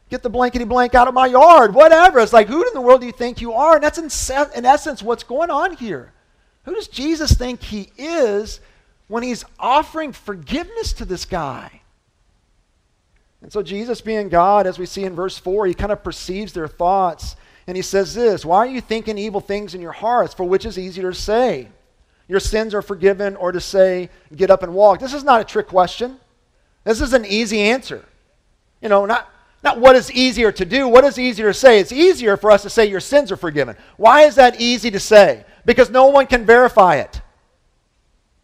get 0.09 0.23
the 0.23 0.29
blankety 0.29 0.65
blank 0.65 0.95
out 0.95 1.07
of 1.07 1.13
my 1.13 1.27
yard, 1.27 1.73
whatever. 1.73 2.19
It's 2.19 2.33
like, 2.33 2.47
who 2.47 2.65
in 2.65 2.73
the 2.73 2.81
world 2.81 3.01
do 3.01 3.07
you 3.07 3.13
think 3.13 3.41
you 3.41 3.53
are? 3.53 3.75
And 3.75 3.83
that's 3.83 3.97
in, 3.97 4.09
in 4.55 4.65
essence 4.65 5.03
what's 5.03 5.23
going 5.23 5.49
on 5.49 5.75
here. 5.75 6.13
Who 6.63 6.73
does 6.73 6.87
Jesus 6.87 7.33
think 7.33 7.61
he 7.63 7.89
is 7.97 8.59
when 9.07 9.23
he's 9.23 9.45
offering 9.59 10.11
forgiveness 10.11 10.93
to 10.93 11.05
this 11.05 11.25
guy? 11.25 11.81
And 13.41 13.51
so, 13.51 13.61
Jesus, 13.61 14.01
being 14.01 14.29
God, 14.29 14.65
as 14.65 14.79
we 14.79 14.85
see 14.85 15.03
in 15.03 15.15
verse 15.15 15.37
4, 15.37 15.67
he 15.67 15.73
kind 15.73 15.91
of 15.91 16.03
perceives 16.03 16.53
their 16.53 16.67
thoughts. 16.67 17.35
And 17.67 17.75
he 17.75 17.83
says 17.83 18.13
this 18.13 18.43
Why 18.45 18.57
are 18.57 18.67
you 18.67 18.81
thinking 18.81 19.17
evil 19.17 19.41
things 19.41 19.75
in 19.75 19.81
your 19.81 19.91
hearts? 19.91 20.33
For 20.33 20.43
which 20.43 20.65
is 20.65 20.79
easier 20.79 21.11
to 21.11 21.17
say, 21.17 21.67
Your 22.27 22.39
sins 22.39 22.73
are 22.73 22.81
forgiven, 22.81 23.35
or 23.35 23.51
to 23.51 23.61
say, 23.61 24.09
Get 24.35 24.49
up 24.49 24.63
and 24.63 24.73
walk? 24.73 24.99
This 24.99 25.13
is 25.13 25.23
not 25.23 25.41
a 25.41 25.45
trick 25.45 25.67
question. 25.67 26.19
This 26.83 27.01
is 27.01 27.13
an 27.13 27.25
easy 27.25 27.61
answer. 27.61 28.05
You 28.81 28.89
know, 28.89 29.05
not, 29.05 29.29
not 29.63 29.79
what 29.79 29.95
is 29.95 30.11
easier 30.11 30.51
to 30.51 30.65
do, 30.65 30.87
what 30.87 31.03
is 31.03 31.17
easier 31.17 31.47
to 31.47 31.53
say. 31.53 31.79
It's 31.79 31.91
easier 31.91 32.37
for 32.37 32.51
us 32.51 32.63
to 32.63 32.69
say, 32.69 32.85
Your 32.85 32.99
sins 32.99 33.31
are 33.31 33.37
forgiven. 33.37 33.75
Why 33.97 34.21
is 34.23 34.35
that 34.35 34.61
easy 34.61 34.91
to 34.91 34.99
say? 34.99 35.45
Because 35.65 35.89
no 35.89 36.07
one 36.07 36.27
can 36.27 36.45
verify 36.45 36.97
it. 36.97 37.21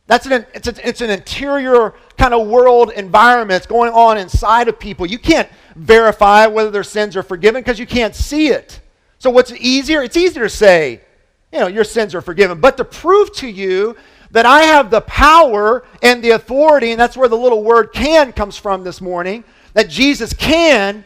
That's 0.08 0.25
an, 0.25 0.46
it's, 0.53 0.67
a, 0.67 0.88
it's 0.88 1.01
an 1.01 1.10
interior 1.10 1.93
kind 2.17 2.34
of 2.34 2.48
world 2.48 2.91
environment 2.91 3.50
that's 3.50 3.67
going 3.67 3.93
on 3.93 4.17
inside 4.17 4.67
of 4.67 4.77
people. 4.77 5.05
You 5.05 5.17
can't 5.17 5.48
verify 5.75 6.46
whether 6.48 6.70
their 6.70 6.84
sins 6.84 7.15
are 7.15 7.24
forgiven 7.24 7.62
because 7.62 7.79
you 7.79 7.88
can't 7.88 8.13
see 8.13 8.48
it. 8.48 8.82
So, 9.20 9.29
what's 9.29 9.51
easier? 9.53 10.03
It's 10.03 10.17
easier 10.17 10.43
to 10.43 10.50
say, 10.50 11.01
you 11.53 11.60
know, 11.60 11.67
your 11.67 11.86
sins 11.86 12.13
are 12.13 12.22
forgiven. 12.22 12.60
But 12.60 12.75
to 12.77 12.86
prove 12.86 13.32
to 13.38 13.48
you 13.48 13.96
that 14.32 14.46
I 14.46 14.63
have 14.63 14.89
the 14.89 15.01
power 15.01 15.86
and 16.01 16.24
the 16.24 16.32
authority, 16.32 16.91
and 16.91 17.00
that's 17.00 17.15
where 17.15 17.29
the 17.29 17.38
little 17.38 17.63
word 17.63 17.93
can 17.93 18.34
comes 18.34 18.58
from 18.58 18.84
this 18.84 19.00
morning, 19.00 19.43
that 19.73 19.89
Jesus 19.89 20.33
can 20.33 21.05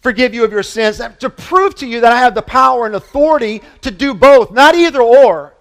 forgive 0.00 0.34
you 0.34 0.44
of 0.44 0.52
your 0.52 0.62
sins, 0.62 1.00
to 1.18 1.28
prove 1.28 1.74
to 1.74 1.86
you 1.86 2.00
that 2.02 2.12
I 2.12 2.18
have 2.18 2.34
the 2.34 2.42
power 2.42 2.86
and 2.86 2.94
authority 2.94 3.62
to 3.80 3.90
do 3.90 4.14
both, 4.14 4.52
not 4.52 4.74
either 4.74 5.02
or. 5.02 5.54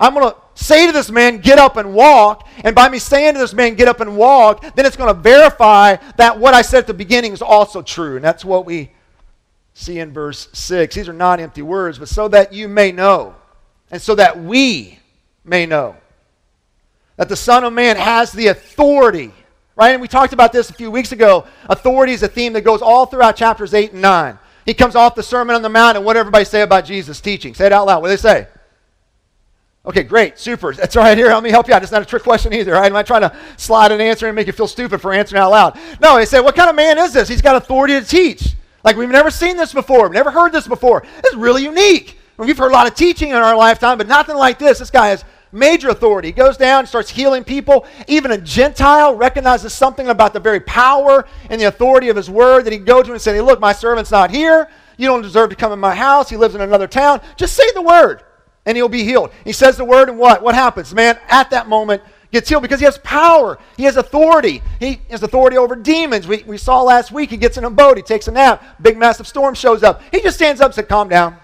I'm 0.00 0.14
going 0.14 0.28
to 0.28 0.36
say 0.54 0.86
to 0.86 0.92
this 0.92 1.10
man, 1.10 1.38
get 1.38 1.58
up 1.58 1.76
and 1.76 1.94
walk. 1.94 2.48
And 2.64 2.74
by 2.74 2.88
me 2.88 2.98
saying 2.98 3.34
to 3.34 3.38
this 3.38 3.54
man, 3.54 3.74
get 3.74 3.86
up 3.86 4.00
and 4.00 4.16
walk, 4.16 4.74
then 4.74 4.86
it's 4.86 4.96
going 4.96 5.14
to 5.14 5.20
verify 5.20 5.96
that 6.16 6.38
what 6.38 6.54
I 6.54 6.62
said 6.62 6.78
at 6.78 6.86
the 6.88 6.94
beginning 6.94 7.32
is 7.32 7.42
also 7.42 7.82
true. 7.82 8.16
And 8.16 8.24
that's 8.24 8.44
what 8.44 8.66
we 8.66 8.90
see 9.74 10.00
in 10.00 10.12
verse 10.12 10.48
6. 10.52 10.94
These 10.94 11.08
are 11.08 11.12
not 11.12 11.38
empty 11.38 11.62
words, 11.62 11.98
but 11.98 12.08
so 12.08 12.26
that 12.28 12.52
you 12.52 12.66
may 12.66 12.90
know, 12.90 13.36
and 13.90 14.02
so 14.02 14.16
that 14.16 14.42
we 14.42 14.98
may 15.44 15.66
know 15.66 15.96
that 17.16 17.28
the 17.28 17.36
Son 17.36 17.62
of 17.62 17.72
Man 17.72 17.96
has 17.96 18.32
the 18.32 18.48
authority. 18.48 19.32
Right? 19.74 19.90
And 19.90 20.02
we 20.02 20.08
talked 20.08 20.32
about 20.32 20.52
this 20.52 20.70
a 20.70 20.74
few 20.74 20.90
weeks 20.90 21.12
ago. 21.12 21.46
Authority 21.68 22.12
is 22.12 22.22
a 22.22 22.28
theme 22.28 22.52
that 22.52 22.60
goes 22.60 22.82
all 22.82 23.06
throughout 23.06 23.36
chapters 23.36 23.72
8 23.72 23.92
and 23.92 24.02
9. 24.02 24.38
He 24.66 24.74
comes 24.74 24.94
off 24.94 25.14
the 25.14 25.22
Sermon 25.22 25.56
on 25.56 25.62
the 25.62 25.68
Mount, 25.68 25.96
and 25.96 26.06
what 26.06 26.16
everybody 26.16 26.44
say 26.44 26.62
about 26.62 26.84
Jesus' 26.84 27.20
teaching? 27.20 27.54
Say 27.54 27.66
it 27.66 27.72
out 27.72 27.86
loud. 27.86 28.02
What 28.02 28.08
do 28.08 28.12
they 28.12 28.16
say? 28.16 28.46
Okay, 29.84 30.04
great, 30.04 30.38
super. 30.38 30.72
That's 30.76 30.96
all 30.96 31.02
right 31.02 31.18
here. 31.18 31.28
Let 31.28 31.42
me 31.42 31.50
help 31.50 31.68
you 31.68 31.74
out. 31.74 31.82
It's 31.82 31.92
not 31.92 32.02
a 32.02 32.06
trick 32.06 32.22
question 32.22 32.52
either. 32.52 32.72
Right? 32.72 32.86
I'm 32.86 32.92
not 32.92 33.06
trying 33.06 33.22
to 33.22 33.36
slide 33.56 33.92
an 33.92 34.00
answer 34.00 34.26
and 34.26 34.36
make 34.36 34.46
you 34.46 34.52
feel 34.52 34.68
stupid 34.68 35.00
for 35.00 35.12
answering 35.12 35.42
out 35.42 35.50
loud. 35.50 35.78
No, 36.00 36.16
they 36.16 36.26
say, 36.26 36.40
what 36.40 36.54
kind 36.54 36.70
of 36.70 36.76
man 36.76 36.98
is 36.98 37.12
this? 37.12 37.28
He's 37.28 37.42
got 37.42 37.56
authority 37.56 37.98
to 37.98 38.06
teach. 38.06 38.54
Like 38.84 38.96
we've 38.96 39.08
never 39.08 39.30
seen 39.30 39.56
this 39.56 39.72
before. 39.72 40.02
We've 40.02 40.12
never 40.12 40.30
heard 40.30 40.52
this 40.52 40.66
before. 40.66 41.04
It's 41.18 41.34
really 41.34 41.64
unique. 41.64 42.18
We've 42.36 42.58
heard 42.58 42.70
a 42.70 42.74
lot 42.74 42.86
of 42.86 42.94
teaching 42.94 43.28
in 43.28 43.36
our 43.36 43.56
lifetime, 43.56 43.98
but 43.98 44.08
nothing 44.08 44.36
like 44.36 44.58
this. 44.58 44.78
This 44.78 44.90
guy 44.90 45.08
has 45.08 45.24
major 45.52 45.90
authority. 45.90 46.28
He 46.28 46.32
goes 46.32 46.56
down, 46.56 46.86
starts 46.86 47.10
healing 47.10 47.44
people. 47.44 47.86
Even 48.08 48.32
a 48.32 48.38
Gentile 48.38 49.14
recognizes 49.14 49.72
something 49.72 50.08
about 50.08 50.32
the 50.32 50.40
very 50.40 50.60
power 50.60 51.26
and 51.50 51.60
the 51.60 51.66
authority 51.66 52.08
of 52.08 52.16
his 52.16 52.30
word 52.30 52.64
that 52.64 52.72
he 52.72 52.78
go 52.78 53.02
to 53.02 53.12
and 53.12 53.20
say, 53.20 53.40
look, 53.40 53.60
my 53.60 53.72
servant's 53.72 54.10
not 54.10 54.30
here. 54.30 54.68
You 54.96 55.06
don't 55.06 55.22
deserve 55.22 55.50
to 55.50 55.56
come 55.56 55.72
in 55.72 55.78
my 55.78 55.94
house. 55.94 56.28
He 56.28 56.36
lives 56.36 56.54
in 56.54 56.60
another 56.60 56.86
town. 56.86 57.20
Just 57.36 57.54
say 57.54 57.64
the 57.74 57.82
word 57.82 58.22
and 58.66 58.76
he'll 58.76 58.88
be 58.88 59.04
healed. 59.04 59.30
He 59.44 59.52
says 59.52 59.76
the 59.76 59.84
word 59.84 60.08
and 60.08 60.18
what? 60.18 60.42
What 60.42 60.54
happens? 60.54 60.94
Man, 60.94 61.18
at 61.28 61.50
that 61.50 61.68
moment, 61.68 62.02
gets 62.30 62.48
healed 62.48 62.62
because 62.62 62.80
he 62.80 62.84
has 62.84 62.98
power. 62.98 63.58
He 63.76 63.84
has 63.84 63.96
authority. 63.96 64.62
He 64.80 65.00
has 65.10 65.22
authority 65.22 65.58
over 65.58 65.76
demons. 65.76 66.26
We, 66.26 66.42
we 66.44 66.58
saw 66.58 66.82
last 66.82 67.12
week 67.12 67.30
he 67.30 67.36
gets 67.36 67.58
in 67.58 67.64
a 67.64 67.70
boat, 67.70 67.96
he 67.96 68.02
takes 68.02 68.26
a 68.28 68.32
nap, 68.32 68.64
big 68.80 68.96
massive 68.96 69.26
storm 69.26 69.54
shows 69.54 69.82
up. 69.82 70.02
He 70.10 70.20
just 70.22 70.36
stands 70.36 70.60
up 70.60 70.66
and 70.66 70.74
says, 70.74 70.86
Calm 70.88 71.08
down. 71.08 71.36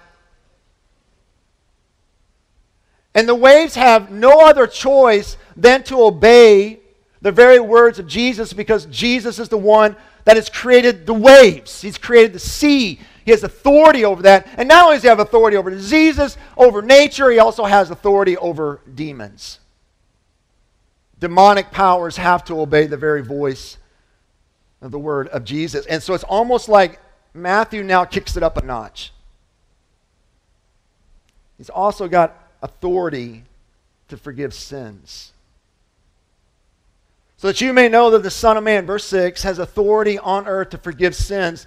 And 3.19 3.29
the 3.29 3.35
waves 3.35 3.75
have 3.75 4.13
no 4.13 4.47
other 4.47 4.69
choice 4.69 5.37
than 5.57 5.83
to 5.85 6.05
obey 6.05 6.79
the 7.21 7.33
very 7.33 7.59
words 7.59 7.99
of 7.99 8.07
Jesus 8.07 8.53
because 8.53 8.87
Jesus 8.87 9.41
is 9.41 9.49
the 9.49 9.59
one 9.59 9.97
that 10.23 10.37
has 10.37 10.49
created 10.49 11.05
the 11.05 11.15
waves. 11.15 11.83
He's 11.83 11.99
created 11.99 12.33
the 12.33 12.39
sea. 12.39 13.01
He 13.25 13.33
has 13.33 13.43
authority 13.43 14.05
over 14.05 14.23
that. 14.23 14.47
And 14.57 14.69
not 14.69 14.85
only 14.85 14.97
does 14.99 15.03
he 15.03 15.09
have 15.09 15.19
authority 15.19 15.57
over 15.57 15.69
diseases, 15.69 16.39
over 16.57 16.81
nature, 16.81 17.29
he 17.31 17.41
also 17.41 17.65
has 17.65 17.91
authority 17.91 18.37
over 18.37 18.81
demons 18.95 19.59
demonic 21.21 21.71
powers 21.71 22.17
have 22.17 22.45
to 22.45 22.61
obey 22.61 22.87
the 22.87 22.97
very 22.97 23.23
voice 23.23 23.77
of 24.81 24.91
the 24.91 24.99
word 24.99 25.29
of 25.29 25.45
Jesus. 25.45 25.85
And 25.87 26.03
so 26.03 26.15
it's 26.15 26.25
almost 26.25 26.69
like 26.69 27.01
Matthew 27.35 27.83
now 27.83 28.05
kicks 28.05 28.37
it 28.37 28.43
up 28.43 28.57
a 28.57 28.65
notch. 28.65 29.13
He's 31.57 31.71
also 31.71 32.07
got 32.07 32.37
authority 32.63 33.45
to 34.09 34.17
forgive 34.17 34.55
sins. 34.55 35.33
So 37.37 37.49
that 37.49 37.61
you 37.61 37.73
may 37.73 37.89
know 37.89 38.11
that 38.11 38.23
the 38.23 38.31
Son 38.31 38.57
of 38.57 38.65
Man, 38.65 38.87
verse 38.87 39.05
6, 39.05 39.43
has 39.43 39.59
authority 39.59 40.19
on 40.19 40.47
earth 40.47 40.71
to 40.71 40.79
forgive 40.79 41.15
sins. 41.15 41.67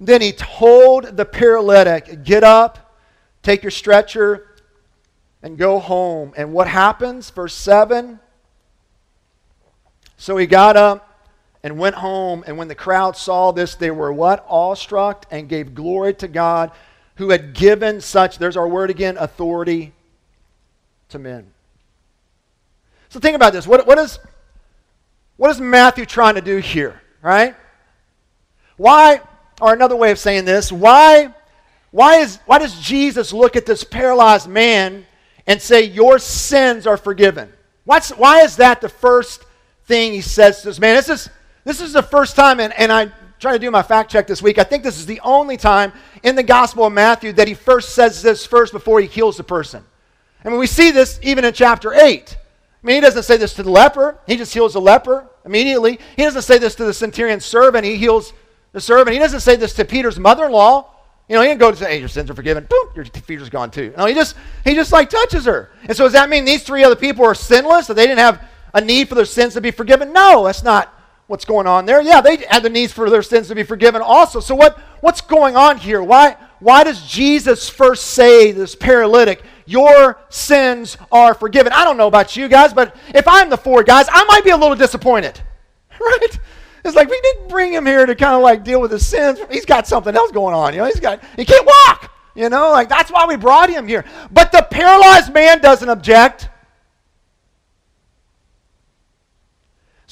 Then 0.00 0.20
he 0.20 0.32
told 0.32 1.16
the 1.16 1.24
paralytic, 1.24 2.24
Get 2.24 2.42
up, 2.42 2.96
take 3.42 3.62
your 3.62 3.70
stretcher, 3.70 4.48
and 5.42 5.56
go 5.56 5.78
home. 5.78 6.32
And 6.36 6.52
what 6.52 6.66
happens? 6.66 7.30
Verse 7.30 7.54
7 7.54 8.18
so 10.22 10.36
he 10.36 10.46
got 10.46 10.76
up 10.76 11.26
and 11.64 11.80
went 11.80 11.96
home. 11.96 12.44
And 12.46 12.56
when 12.56 12.68
the 12.68 12.76
crowd 12.76 13.16
saw 13.16 13.50
this, 13.50 13.74
they 13.74 13.90
were 13.90 14.12
what? 14.12 14.46
Awestruck 14.48 15.26
and 15.32 15.48
gave 15.48 15.74
glory 15.74 16.14
to 16.14 16.28
God 16.28 16.70
who 17.16 17.30
had 17.30 17.54
given 17.54 18.00
such, 18.00 18.38
there's 18.38 18.56
our 18.56 18.68
word 18.68 18.88
again, 18.88 19.16
authority 19.18 19.92
to 21.12 21.18
men. 21.18 21.50
So 23.08 23.20
think 23.20 23.36
about 23.36 23.52
this. 23.52 23.66
What, 23.66 23.86
what, 23.86 23.98
is, 23.98 24.18
what 25.36 25.50
is 25.50 25.60
Matthew 25.60 26.04
trying 26.04 26.34
to 26.34 26.40
do 26.40 26.58
here, 26.58 27.00
right? 27.22 27.54
Why, 28.76 29.20
or 29.60 29.72
another 29.72 29.96
way 29.96 30.10
of 30.10 30.18
saying 30.18 30.44
this, 30.44 30.72
why, 30.72 31.32
why, 31.90 32.16
is, 32.16 32.38
why 32.46 32.58
does 32.58 32.78
Jesus 32.80 33.32
look 33.32 33.56
at 33.56 33.66
this 33.66 33.84
paralyzed 33.84 34.48
man 34.48 35.06
and 35.46 35.60
say, 35.60 35.82
Your 35.82 36.18
sins 36.18 36.86
are 36.86 36.96
forgiven? 36.96 37.52
What's, 37.84 38.10
why 38.10 38.42
is 38.42 38.56
that 38.56 38.80
the 38.80 38.88
first 38.88 39.44
thing 39.84 40.12
he 40.12 40.20
says 40.20 40.62
to 40.62 40.68
this 40.68 40.80
man. 40.80 40.96
This 40.96 41.08
is, 41.08 41.30
this 41.64 41.80
is 41.80 41.92
the 41.92 42.02
first 42.02 42.36
time, 42.36 42.60
and, 42.60 42.72
and 42.78 42.92
I 42.92 43.10
trying 43.38 43.54
to 43.54 43.58
do 43.58 43.70
my 43.72 43.82
fact 43.82 44.10
check 44.10 44.28
this 44.28 44.40
week. 44.40 44.58
I 44.58 44.62
think 44.62 44.84
this 44.84 44.98
is 44.98 45.06
the 45.06 45.20
only 45.20 45.56
time 45.56 45.92
in 46.22 46.36
the 46.36 46.44
Gospel 46.44 46.86
of 46.86 46.92
Matthew 46.92 47.32
that 47.32 47.48
he 47.48 47.54
first 47.54 47.92
says 47.92 48.22
this 48.22 48.46
first 48.46 48.72
before 48.72 49.00
he 49.00 49.08
heals 49.08 49.36
the 49.36 49.42
person. 49.42 49.84
I 50.44 50.48
mean, 50.48 50.58
we 50.58 50.66
see 50.66 50.90
this 50.90 51.18
even 51.22 51.44
in 51.44 51.52
chapter 51.52 51.94
8. 51.94 52.36
I 52.82 52.86
mean, 52.86 52.96
he 52.96 53.00
doesn't 53.00 53.22
say 53.22 53.36
this 53.36 53.54
to 53.54 53.62
the 53.62 53.70
leper, 53.70 54.18
he 54.26 54.36
just 54.36 54.52
heals 54.52 54.72
the 54.72 54.80
leper 54.80 55.28
immediately. 55.44 56.00
He 56.16 56.22
doesn't 56.22 56.42
say 56.42 56.58
this 56.58 56.74
to 56.76 56.84
the 56.84 56.94
centurion's 56.94 57.44
servant, 57.44 57.84
he 57.84 57.96
heals 57.96 58.32
the 58.72 58.80
servant. 58.80 59.12
He 59.12 59.18
doesn't 59.18 59.40
say 59.40 59.56
this 59.56 59.74
to 59.74 59.84
Peter's 59.84 60.18
mother 60.18 60.46
in 60.46 60.52
law. 60.52 60.88
You 61.28 61.36
know, 61.36 61.42
he 61.42 61.48
didn't 61.48 61.60
go 61.60 61.70
to 61.70 61.76
say, 61.76 61.92
hey, 61.92 62.00
your 62.00 62.08
sins 62.08 62.30
are 62.30 62.34
forgiven. 62.34 62.66
Boom, 62.68 62.88
your 62.94 63.04
fever's 63.04 63.48
gone 63.48 63.70
too. 63.70 63.94
No, 63.96 64.06
he 64.06 64.14
just, 64.14 64.34
he 64.64 64.74
just 64.74 64.92
like 64.92 65.08
touches 65.08 65.44
her. 65.44 65.70
And 65.84 65.96
so 65.96 66.04
does 66.04 66.12
that 66.14 66.28
mean 66.28 66.44
these 66.44 66.62
three 66.62 66.82
other 66.82 66.96
people 66.96 67.24
are 67.24 67.34
sinless? 67.34 67.86
That 67.86 67.94
they 67.94 68.06
didn't 68.06 68.18
have 68.18 68.42
a 68.74 68.80
need 68.80 69.08
for 69.08 69.14
their 69.14 69.24
sins 69.24 69.54
to 69.54 69.60
be 69.60 69.70
forgiven? 69.70 70.12
No, 70.12 70.44
that's 70.44 70.62
not 70.62 70.92
what's 71.26 71.44
going 71.44 71.66
on 71.66 71.86
there. 71.86 72.02
Yeah, 72.02 72.20
they 72.20 72.36
had 72.36 72.62
the 72.62 72.70
needs 72.70 72.92
for 72.92 73.08
their 73.08 73.22
sins 73.22 73.48
to 73.48 73.54
be 73.54 73.62
forgiven 73.62 74.02
also. 74.02 74.40
So 74.40 74.54
what, 74.54 74.78
what's 75.00 75.20
going 75.20 75.56
on 75.56 75.78
here? 75.78 76.02
Why, 76.02 76.36
why 76.58 76.84
does 76.84 77.06
Jesus 77.06 77.68
first 77.68 78.06
say 78.08 78.52
this 78.52 78.74
paralytic, 78.74 79.42
your 79.66 80.18
sins 80.28 80.96
are 81.10 81.34
forgiven? 81.34 81.72
I 81.72 81.84
don't 81.84 81.96
know 81.96 82.06
about 82.06 82.36
you 82.36 82.48
guys, 82.48 82.72
but 82.72 82.96
if 83.14 83.26
I'm 83.28 83.50
the 83.50 83.56
four 83.56 83.82
guys, 83.82 84.06
I 84.10 84.24
might 84.24 84.44
be 84.44 84.50
a 84.50 84.56
little 84.56 84.76
disappointed. 84.76 85.40
Right? 86.00 86.38
It's 86.84 86.96
like 86.96 87.08
we 87.08 87.20
didn't 87.20 87.48
bring 87.48 87.72
him 87.72 87.86
here 87.86 88.04
to 88.06 88.14
kind 88.16 88.34
of 88.34 88.42
like 88.42 88.64
deal 88.64 88.80
with 88.80 88.90
his 88.90 89.06
sins. 89.06 89.38
He's 89.50 89.64
got 89.64 89.86
something 89.86 90.16
else 90.16 90.32
going 90.32 90.52
on. 90.52 90.72
You 90.72 90.80
know, 90.80 90.86
he's 90.86 90.98
got 90.98 91.22
he 91.36 91.44
can't 91.44 91.64
walk. 91.64 92.10
You 92.34 92.48
know, 92.48 92.70
like 92.72 92.88
that's 92.88 93.10
why 93.10 93.26
we 93.26 93.36
brought 93.36 93.70
him 93.70 93.86
here. 93.86 94.04
But 94.32 94.50
the 94.50 94.66
paralyzed 94.68 95.32
man 95.32 95.60
doesn't 95.60 95.88
object. 95.88 96.48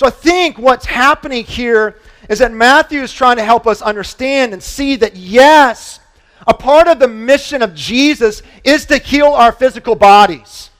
So 0.01 0.07
I 0.07 0.11
think 0.11 0.59
what's 0.59 0.87
happening 0.87 1.45
here 1.45 1.99
is 2.31 2.39
that 2.39 2.53
Matthew 2.53 3.03
is 3.03 3.13
trying 3.13 3.37
to 3.37 3.45
help 3.45 3.67
us 3.67 3.83
understand 3.83 4.55
and 4.55 4.63
see 4.63 4.97
that, 4.97 5.15
yes, 5.15 6.00
a 6.47 6.55
part 6.55 6.89
of 6.89 6.99
the 6.99 7.09
mission 7.09 7.63
of 7.63 7.75
Jesus 7.75 8.43
is 8.65 8.87
to 8.87 8.99
heal 8.99 9.29
our 9.29 9.53
physical 9.53 9.95
bodies. 9.95 10.71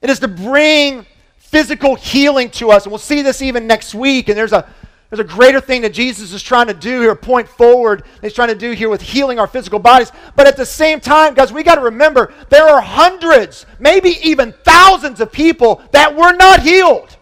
It 0.00 0.10
is 0.10 0.20
to 0.20 0.28
bring 0.28 1.06
physical 1.38 1.94
healing 1.94 2.50
to 2.50 2.70
us. 2.70 2.84
And 2.84 2.92
we'll 2.92 2.98
see 2.98 3.22
this 3.22 3.42
even 3.42 3.66
next 3.66 3.94
week. 3.94 4.28
And 4.28 4.36
there's 4.36 4.52
a 4.52 4.68
there's 5.10 5.20
a 5.20 5.24
greater 5.24 5.60
thing 5.60 5.80
that 5.82 5.94
Jesus 5.94 6.34
is 6.34 6.42
trying 6.42 6.66
to 6.66 6.74
do 6.74 7.00
here, 7.00 7.14
point 7.14 7.48
forward, 7.48 8.04
he's 8.20 8.34
trying 8.34 8.48
to 8.48 8.54
do 8.54 8.72
here 8.72 8.90
with 8.90 9.00
healing 9.00 9.38
our 9.38 9.46
physical 9.46 9.78
bodies. 9.78 10.12
But 10.36 10.46
at 10.46 10.56
the 10.58 10.66
same 10.66 11.00
time, 11.00 11.32
guys, 11.32 11.50
we 11.50 11.62
got 11.62 11.76
to 11.76 11.80
remember 11.80 12.34
there 12.50 12.68
are 12.68 12.82
hundreds, 12.82 13.64
maybe 13.78 14.18
even 14.22 14.52
thousands 14.64 15.22
of 15.22 15.32
people 15.32 15.82
that 15.92 16.14
were 16.14 16.32
not 16.34 16.60
healed. 16.60 17.16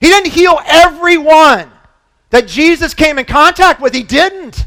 He 0.00 0.08
didn't 0.08 0.32
heal 0.32 0.58
everyone 0.64 1.70
that 2.34 2.48
Jesus 2.48 2.94
came 2.94 3.20
in 3.20 3.26
contact 3.26 3.80
with. 3.80 3.94
He 3.94 4.02
didn't. 4.02 4.66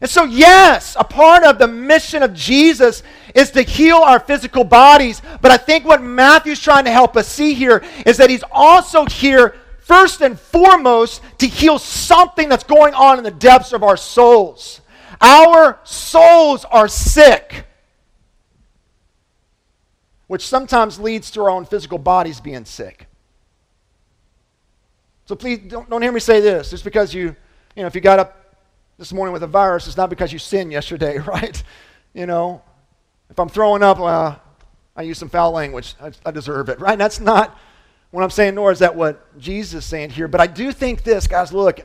And 0.00 0.08
so, 0.08 0.22
yes, 0.22 0.96
a 0.96 1.02
part 1.02 1.42
of 1.42 1.58
the 1.58 1.66
mission 1.66 2.22
of 2.22 2.32
Jesus 2.32 3.02
is 3.34 3.50
to 3.50 3.62
heal 3.62 3.96
our 3.96 4.20
physical 4.20 4.62
bodies. 4.62 5.20
But 5.42 5.50
I 5.50 5.56
think 5.56 5.84
what 5.84 6.00
Matthew's 6.00 6.60
trying 6.60 6.84
to 6.84 6.92
help 6.92 7.16
us 7.16 7.26
see 7.26 7.54
here 7.54 7.82
is 8.06 8.18
that 8.18 8.30
he's 8.30 8.44
also 8.52 9.04
here, 9.06 9.56
first 9.80 10.20
and 10.20 10.38
foremost, 10.38 11.22
to 11.38 11.48
heal 11.48 11.76
something 11.76 12.48
that's 12.48 12.62
going 12.62 12.94
on 12.94 13.18
in 13.18 13.24
the 13.24 13.32
depths 13.32 13.72
of 13.72 13.82
our 13.82 13.96
souls. 13.96 14.82
Our 15.20 15.80
souls 15.82 16.64
are 16.66 16.86
sick, 16.86 17.66
which 20.28 20.46
sometimes 20.46 21.00
leads 21.00 21.32
to 21.32 21.40
our 21.40 21.50
own 21.50 21.64
physical 21.64 21.98
bodies 21.98 22.40
being 22.40 22.64
sick. 22.64 23.08
So 25.26 25.34
please 25.34 25.58
don't, 25.58 25.90
don't 25.90 26.02
hear 26.02 26.12
me 26.12 26.20
say 26.20 26.40
this 26.40 26.70
just 26.70 26.84
because 26.84 27.12
you, 27.12 27.34
you 27.74 27.82
know, 27.82 27.86
if 27.86 27.94
you 27.94 28.00
got 28.00 28.20
up 28.20 28.56
this 28.96 29.12
morning 29.12 29.32
with 29.32 29.42
a 29.42 29.48
virus, 29.48 29.86
it's 29.86 29.96
not 29.96 30.08
because 30.08 30.32
you 30.32 30.38
sinned 30.38 30.70
yesterday, 30.72 31.18
right? 31.26 31.62
You 32.14 32.26
know, 32.26 32.62
if 33.28 33.38
I'm 33.38 33.48
throwing 33.48 33.82
up, 33.82 33.98
well, 33.98 34.40
I 34.94 35.02
use 35.02 35.18
some 35.18 35.28
foul 35.28 35.50
language. 35.50 35.94
I, 36.00 36.12
I 36.24 36.30
deserve 36.30 36.68
it, 36.68 36.80
right? 36.80 36.96
That's 36.96 37.20
not 37.20 37.58
what 38.12 38.22
I'm 38.22 38.30
saying, 38.30 38.54
nor 38.54 38.70
is 38.70 38.78
that 38.78 38.94
what 38.94 39.36
Jesus 39.38 39.84
is 39.84 39.84
saying 39.84 40.10
here. 40.10 40.28
But 40.28 40.40
I 40.40 40.46
do 40.46 40.70
think 40.72 41.02
this, 41.02 41.26
guys, 41.26 41.52
look, 41.52 41.80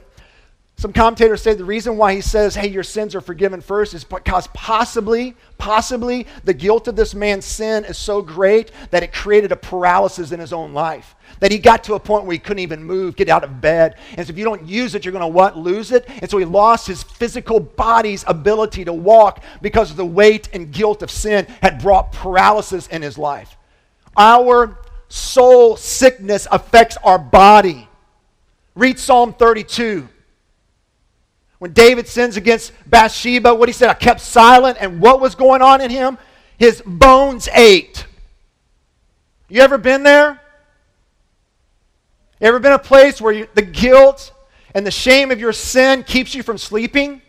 some 0.81 0.93
commentators 0.93 1.43
say 1.43 1.53
the 1.53 1.63
reason 1.63 1.95
why 1.95 2.15
he 2.15 2.21
says, 2.21 2.55
hey, 2.55 2.67
your 2.67 2.81
sins 2.81 3.13
are 3.13 3.21
forgiven 3.21 3.61
first 3.61 3.93
is 3.93 4.03
because 4.03 4.47
possibly, 4.47 5.35
possibly 5.59 6.25
the 6.43 6.55
guilt 6.55 6.87
of 6.87 6.95
this 6.95 7.13
man's 7.13 7.45
sin 7.45 7.85
is 7.85 7.99
so 7.99 8.23
great 8.23 8.71
that 8.89 9.03
it 9.03 9.13
created 9.13 9.51
a 9.51 9.55
paralysis 9.55 10.31
in 10.31 10.39
his 10.39 10.51
own 10.51 10.73
life 10.73 11.15
that 11.39 11.51
he 11.51 11.59
got 11.59 11.83
to 11.83 11.93
a 11.93 11.99
point 11.99 12.25
where 12.25 12.33
he 12.33 12.39
couldn't 12.39 12.63
even 12.63 12.83
move, 12.83 13.15
get 13.15 13.29
out 13.29 13.43
of 13.43 13.61
bed. 13.61 13.95
And 14.17 14.25
so 14.25 14.31
if 14.31 14.39
you 14.39 14.43
don't 14.43 14.67
use 14.67 14.95
it, 14.95 15.05
you're 15.05 15.11
going 15.11 15.21
to 15.21 15.27
what? 15.27 15.55
Lose 15.55 15.91
it. 15.91 16.09
And 16.19 16.27
so 16.27 16.39
he 16.39 16.45
lost 16.45 16.87
his 16.87 17.03
physical 17.03 17.59
body's 17.59 18.23
ability 18.25 18.83
to 18.85 18.93
walk 18.93 19.43
because 19.61 19.93
the 19.93 20.03
weight 20.03 20.49
and 20.51 20.71
guilt 20.71 21.03
of 21.03 21.11
sin 21.11 21.45
had 21.61 21.79
brought 21.79 22.11
paralysis 22.11 22.87
in 22.87 23.03
his 23.03 23.19
life. 23.19 23.55
Our 24.17 24.79
soul 25.09 25.77
sickness 25.77 26.47
affects 26.51 26.97
our 27.03 27.19
body. 27.19 27.87
Read 28.73 28.97
Psalm 28.97 29.33
32. 29.35 30.09
When 31.61 31.73
David 31.73 32.07
sins 32.07 32.37
against 32.37 32.73
Bathsheba, 32.87 33.53
what 33.53 33.69
he 33.69 33.73
said, 33.73 33.91
I 33.91 33.93
kept 33.93 34.19
silent, 34.19 34.79
and 34.81 34.99
what 34.99 35.21
was 35.21 35.35
going 35.35 35.61
on 35.61 35.79
in 35.79 35.91
him? 35.91 36.17
His 36.57 36.81
bones 36.83 37.47
ached. 37.53 38.07
You 39.47 39.61
ever 39.61 39.77
been 39.77 40.01
there? 40.01 40.41
You 42.39 42.47
ever 42.47 42.57
been 42.57 42.73
a 42.73 42.79
place 42.79 43.21
where 43.21 43.31
you, 43.31 43.47
the 43.53 43.61
guilt 43.61 44.33
and 44.73 44.87
the 44.87 44.89
shame 44.89 45.29
of 45.29 45.39
your 45.39 45.53
sin 45.53 46.01
keeps 46.01 46.33
you 46.33 46.41
from 46.41 46.57
sleeping? 46.57 47.21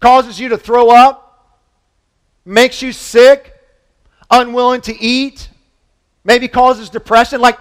Causes 0.00 0.38
you 0.38 0.50
to 0.50 0.58
throw 0.58 0.90
up? 0.90 1.56
Makes 2.44 2.82
you 2.82 2.92
sick? 2.92 3.54
Unwilling 4.30 4.82
to 4.82 5.00
eat? 5.00 5.48
Maybe 6.24 6.48
causes 6.48 6.90
depression? 6.90 7.40
Like, 7.40 7.58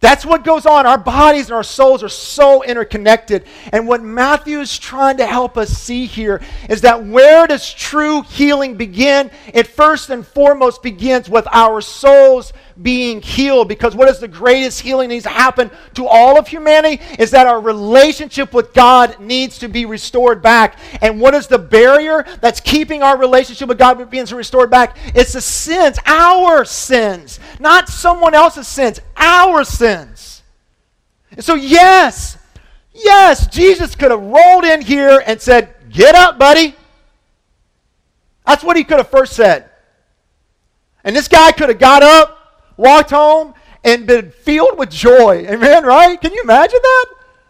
that's 0.00 0.24
what 0.24 0.44
goes 0.44 0.64
on. 0.64 0.86
Our 0.86 0.96
bodies 0.96 1.46
and 1.46 1.54
our 1.54 1.62
souls 1.62 2.02
are 2.02 2.08
so 2.08 2.62
interconnected. 2.62 3.44
And 3.70 3.86
what 3.86 4.02
Matthew 4.02 4.60
is 4.60 4.78
trying 4.78 5.18
to 5.18 5.26
help 5.26 5.58
us 5.58 5.68
see 5.68 6.06
here 6.06 6.40
is 6.70 6.80
that 6.80 7.04
where 7.04 7.46
does 7.46 7.72
true 7.72 8.22
healing 8.22 8.76
begin? 8.76 9.30
It 9.52 9.66
first 9.66 10.08
and 10.08 10.26
foremost 10.26 10.82
begins 10.82 11.28
with 11.28 11.46
our 11.52 11.82
souls 11.82 12.54
being 12.80 13.20
healed. 13.20 13.68
Because 13.68 13.94
what 13.94 14.08
is 14.08 14.20
the 14.20 14.28
greatest 14.28 14.80
healing 14.80 15.10
needs 15.10 15.24
to 15.24 15.30
happen 15.30 15.70
to 15.94 16.06
all 16.06 16.38
of 16.38 16.48
humanity 16.48 17.02
is 17.18 17.30
that 17.32 17.46
our 17.46 17.60
relationship 17.60 18.54
with 18.54 18.72
God 18.72 19.20
needs 19.20 19.58
to 19.58 19.68
be 19.68 19.84
restored 19.84 20.40
back. 20.40 20.78
And 21.02 21.20
what 21.20 21.34
is 21.34 21.46
the 21.46 21.58
barrier 21.58 22.24
that's 22.40 22.60
keeping 22.60 23.02
our 23.02 23.18
relationship 23.18 23.68
with 23.68 23.78
God 23.78 24.10
being 24.10 24.24
restored 24.24 24.70
back? 24.70 24.96
It's 25.14 25.34
the 25.34 25.42
sins, 25.42 25.98
our 26.06 26.64
sins, 26.64 27.38
not 27.58 27.90
someone 27.90 28.34
else's 28.34 28.66
sins, 28.66 29.00
our 29.20 29.62
sins. 29.64 30.42
And 31.30 31.44
so, 31.44 31.54
yes, 31.54 32.38
yes, 32.92 33.46
Jesus 33.46 33.94
could 33.94 34.10
have 34.10 34.22
rolled 34.22 34.64
in 34.64 34.80
here 34.80 35.22
and 35.24 35.40
said, 35.40 35.74
Get 35.90 36.14
up, 36.14 36.38
buddy. 36.38 36.74
That's 38.46 38.64
what 38.64 38.76
he 38.76 38.84
could 38.84 38.98
have 38.98 39.10
first 39.10 39.34
said. 39.34 39.68
And 41.04 41.14
this 41.14 41.28
guy 41.28 41.52
could 41.52 41.68
have 41.68 41.78
got 41.78 42.02
up, 42.02 42.72
walked 42.76 43.10
home, 43.10 43.54
and 43.84 44.06
been 44.06 44.30
filled 44.30 44.78
with 44.78 44.90
joy. 44.90 45.46
Amen, 45.48 45.84
right? 45.84 46.20
Can 46.20 46.32
you 46.32 46.42
imagine 46.42 46.80
that? 46.82 47.06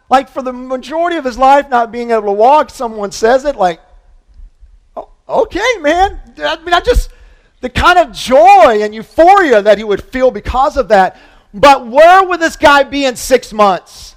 Like 0.09 0.28
for 0.28 0.42
the 0.42 0.52
majority 0.52 1.16
of 1.16 1.24
his 1.24 1.38
life 1.38 1.68
not 1.68 1.92
being 1.92 2.11
able 2.11 2.24
to 2.24 2.33
walk, 2.33 2.70
someone 2.70 3.12
says 3.12 3.44
it 3.44 3.56
like, 3.56 3.80
oh, 4.96 5.11
okay, 5.28 5.78
man. 5.80 6.20
I 6.38 6.56
mean, 6.62 6.74
I 6.74 6.80
just, 6.80 7.11
the 7.61 7.68
kind 7.68 7.98
of 7.98 8.12
joy 8.12 8.80
and 8.83 8.94
euphoria 8.94 9.62
that 9.62 9.78
he 9.78 9.85
would 9.85 10.02
feel 10.02 10.30
because 10.30 10.76
of 10.76 10.88
that 10.88 11.16
but 11.52 11.86
where 11.86 12.24
would 12.24 12.40
this 12.40 12.56
guy 12.56 12.84
be 12.84 13.04
in 13.04 13.16
six 13.16 13.52
months? 13.52 14.14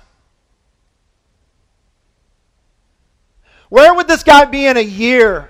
Where 3.70 3.94
would 3.96 4.08
this 4.08 4.24
guy 4.24 4.46
be 4.46 4.68
in 4.68 4.78
a 4.78 4.82
year? 4.82 5.50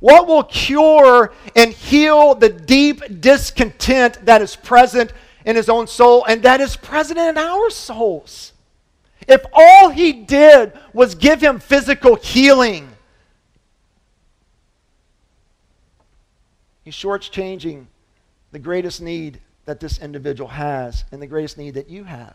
What 0.00 0.26
will 0.26 0.44
cure 0.44 1.32
and 1.54 1.70
heal 1.70 2.34
the 2.34 2.48
deep 2.48 3.20
discontent 3.20 4.24
that 4.24 4.40
is 4.40 4.56
present 4.56 5.12
in 5.44 5.54
his 5.54 5.68
own 5.68 5.86
soul 5.86 6.24
and 6.24 6.42
that 6.44 6.62
is 6.62 6.76
present 6.76 7.18
in 7.18 7.36
our 7.36 7.68
souls? 7.68 8.54
If 9.28 9.44
all 9.52 9.90
he 9.90 10.12
did 10.12 10.72
was 10.94 11.14
give 11.14 11.42
him 11.42 11.60
physical 11.60 12.16
healing, 12.16 12.88
he's 16.82 16.94
shortchanging 16.94 17.84
the 18.50 18.58
greatest 18.58 19.02
need 19.02 19.40
that 19.70 19.78
this 19.78 20.00
individual 20.00 20.50
has 20.50 21.04
and 21.12 21.22
the 21.22 21.28
greatest 21.28 21.56
need 21.56 21.74
that 21.74 21.88
you 21.88 22.02
have. 22.02 22.34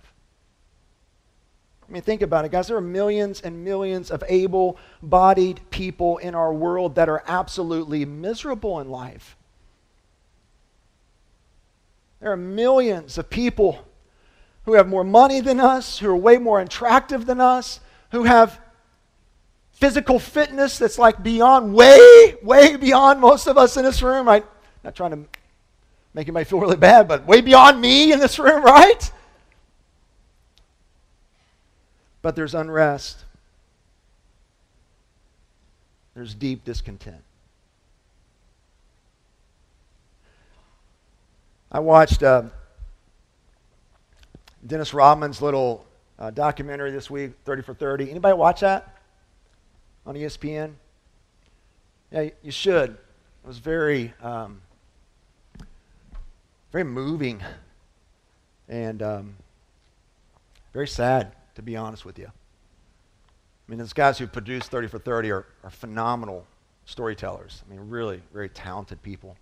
I 1.88 1.92
mean, 1.92 2.02
think 2.02 2.22
about 2.22 2.46
it, 2.46 2.52
guys. 2.52 2.68
There 2.70 2.78
are 2.78 2.82
millions 2.82 3.42
and 3.42 3.62
millions 3.62 4.10
of 4.10 4.24
able 4.30 4.78
bodied 5.04 5.60
people 5.70 6.18
in 6.20 6.34
our 6.34 6.54
world 6.54 6.96
that 6.96 7.10
are 7.10 7.22
absolutely 7.28 8.06
miserable 8.06 8.80
in 8.80 8.90
life. 8.90 9.36
There 12.22 12.32
are 12.32 12.38
millions 12.38 13.18
of 13.18 13.30
people 13.30 13.86
who 14.64 14.76
have 14.76 14.88
more 14.88 15.04
money 15.04 15.42
than 15.42 15.60
us, 15.60 16.00
who 16.00 16.10
are 16.10 16.16
way 16.16 16.38
more 16.38 16.62
attractive 16.62 17.26
than 17.26 17.42
us, 17.42 17.82
who 18.12 18.24
have 18.24 18.62
physical 19.74 20.20
fitness 20.20 20.78
that's 20.78 20.98
like 20.98 21.22
beyond, 21.22 21.74
way, 21.74 22.36
way 22.42 22.78
beyond 22.78 23.20
most 23.20 23.46
of 23.46 23.58
us 23.58 23.76
in 23.76 23.84
this 23.84 24.02
room. 24.02 24.30
I'm 24.30 24.44
not 24.86 24.96
trying 24.96 25.12
to 25.12 25.35
make 26.16 26.28
anybody 26.28 26.46
feel 26.46 26.62
really 26.62 26.78
bad, 26.78 27.10
but 27.10 27.28
way 27.28 27.42
beyond 27.42 27.80
me 27.80 28.14
in 28.14 28.20
this 28.20 28.40
room, 28.40 28.64
right? 28.64 29.12
But 32.22 32.36
there's 32.36 32.56
unrest. 32.56 33.26
There's 36.16 36.34
deep 36.34 36.64
discontent. 36.64 37.22
I 41.70 41.80
watched 41.80 42.24
uh, 42.24 42.44
Dennis 44.66 44.94
Rodman's 44.94 45.42
little 45.42 45.86
uh, 46.18 46.32
documentary 46.32 46.92
this 46.92 47.10
week, 47.12 47.34
30 47.44 47.62
for 47.64 47.74
30. 47.74 48.10
Anybody 48.10 48.38
watch 48.38 48.62
that 48.62 48.98
on 50.06 50.16
ESPN? 50.16 50.72
Yeah, 52.12 52.30
you 52.42 52.52
should. 52.52 52.92
It 52.92 53.48
was 53.48 53.58
very 53.58 54.14
um, 54.22 54.62
very 56.72 56.84
moving 56.84 57.42
and 58.68 59.02
um, 59.02 59.36
very 60.74 60.88
sad, 60.88 61.32
to 61.56 61.62
be 61.62 61.76
honest 61.76 62.06
with 62.06 62.20
you. 62.20 62.28
I 62.28 63.72
mean, 63.72 63.80
those 63.80 63.94
guys 63.94 64.18
who 64.18 64.28
produced 64.28 64.70
30 64.70 64.88
for 64.88 65.00
30 65.00 65.32
are, 65.32 65.46
are 65.64 65.70
phenomenal 65.70 66.46
storytellers. 66.86 67.64
I 67.66 67.72
mean, 67.72 67.90
really, 67.90 68.22
very 68.34 68.50
talented 68.50 69.02
people. 69.02 69.38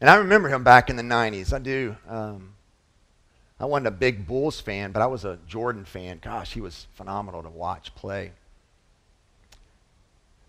And 0.00 0.10
I 0.10 0.16
remember 0.16 0.48
him 0.48 0.64
back 0.64 0.90
in 0.90 0.96
the 0.96 1.02
90s. 1.02 1.52
I 1.52 1.58
do. 1.58 1.96
Um, 2.08 2.54
I 3.58 3.64
wasn't 3.64 3.86
a 3.86 3.92
big 3.92 4.26
Bulls 4.26 4.60
fan, 4.60 4.92
but 4.92 5.00
I 5.00 5.06
was 5.06 5.24
a 5.24 5.38
Jordan 5.46 5.84
fan. 5.84 6.18
Gosh, 6.20 6.52
he 6.52 6.60
was 6.60 6.86
phenomenal 6.94 7.42
to 7.42 7.48
watch 7.48 7.94
play. 7.94 8.32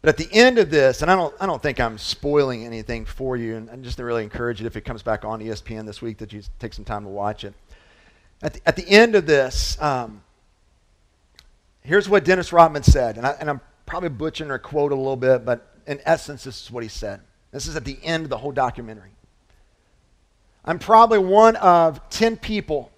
But 0.08 0.18
at 0.18 0.30
the 0.30 0.38
end 0.38 0.58
of 0.58 0.70
this, 0.70 1.02
and 1.02 1.12
I 1.12 1.18
don't, 1.18 1.36
I 1.38 1.46
don't 1.46 1.62
think 1.62 1.82
I'm 1.82 1.98
spoiling 1.98 2.64
anything 2.64 3.04
for 3.04 3.36
you, 3.36 3.58
and 3.58 3.70
I 3.70 3.76
just 3.76 4.00
really 4.00 4.24
encourage 4.24 4.62
it 4.62 4.66
if 4.66 4.78
it 4.78 4.86
comes 4.86 5.04
back 5.04 5.26
on 5.26 5.42
ESPN 5.42 5.86
this 5.86 6.02
week 6.02 6.20
that 6.20 6.32
you 6.32 6.42
take 6.60 6.74
some 6.74 6.86
time 6.86 7.04
to 7.04 7.10
watch 7.10 7.44
it. 7.44 7.54
At 8.42 8.54
the, 8.54 8.62
at 8.66 8.78
the 8.78 8.90
end 8.90 9.16
of 9.16 9.26
this, 9.26 9.78
um, 9.82 10.24
here's 11.82 12.08
what 12.08 12.24
Dennis 12.24 12.54
Rodman 12.54 12.84
said, 12.84 13.18
and, 13.18 13.28
I, 13.28 13.32
and 13.32 13.50
I'm 13.50 13.60
probably 13.86 14.08
butchering 14.08 14.50
her 14.50 14.58
quote 14.58 14.94
a 14.94 14.96
little 14.96 15.18
bit, 15.18 15.44
but 15.44 15.74
in 15.88 16.00
essence, 16.06 16.46
this 16.46 16.64
is 16.64 16.72
what 16.72 16.84
he 16.84 16.90
said. 16.90 17.20
This 17.52 17.68
is 17.68 17.76
at 17.76 17.84
the 17.84 18.00
end 18.02 18.24
of 18.24 18.30
the 18.30 18.38
whole 18.38 18.54
documentary. 18.54 19.12
I'm 20.64 20.80
probably 20.80 21.20
one 21.20 21.58
of 21.58 22.00
10 22.12 22.38
people 22.38 22.94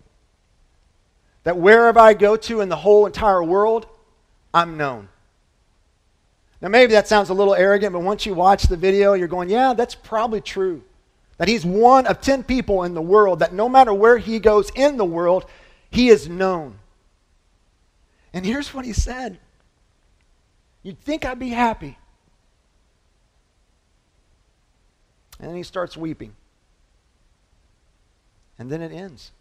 that 1.44 1.58
wherever 1.58 2.00
I 2.00 2.14
go 2.14 2.36
to 2.36 2.62
in 2.62 2.70
the 2.70 2.76
whole 2.76 3.08
entire 3.08 3.42
world, 3.42 3.88
I'm 4.54 4.78
known. 4.78 5.10
Now, 6.62 6.68
maybe 6.68 6.92
that 6.94 7.08
sounds 7.08 7.30
a 7.30 7.34
little 7.34 7.56
arrogant, 7.56 7.94
but 7.94 8.02
once 8.02 8.26
you 8.26 8.34
watch 8.34 8.64
the 8.64 8.76
video, 8.76 9.14
you're 9.14 9.30
going, 9.30 9.50
yeah, 9.50 9.74
that's 9.74 9.96
probably 9.96 10.42
true. 10.42 10.84
That 11.38 11.48
he's 11.48 11.66
one 11.66 12.06
of 12.06 12.20
10 12.20 12.44
people 12.44 12.84
in 12.84 12.94
the 12.94 13.02
world 13.02 13.40
that 13.40 13.54
no 13.54 13.70
matter 13.70 13.94
where 13.94 14.18
he 14.18 14.40
goes 14.40 14.70
in 14.76 14.98
the 14.98 15.06
world, 15.06 15.46
he 15.90 16.10
is 16.10 16.28
known. 16.28 16.78
And 18.34 18.46
here's 18.46 18.74
what 18.74 18.86
he 18.86 18.94
said 18.94 19.40
You'd 20.84 21.00
think 21.00 21.26
I'd 21.26 21.40
be 21.40 21.50
happy. 21.50 21.98
And 25.40 25.50
then 25.50 25.56
he 25.56 25.64
starts 25.64 25.96
weeping. 25.96 26.34
And 28.58 28.70
then 28.70 28.82
it 28.82 28.92
ends. 28.92 29.32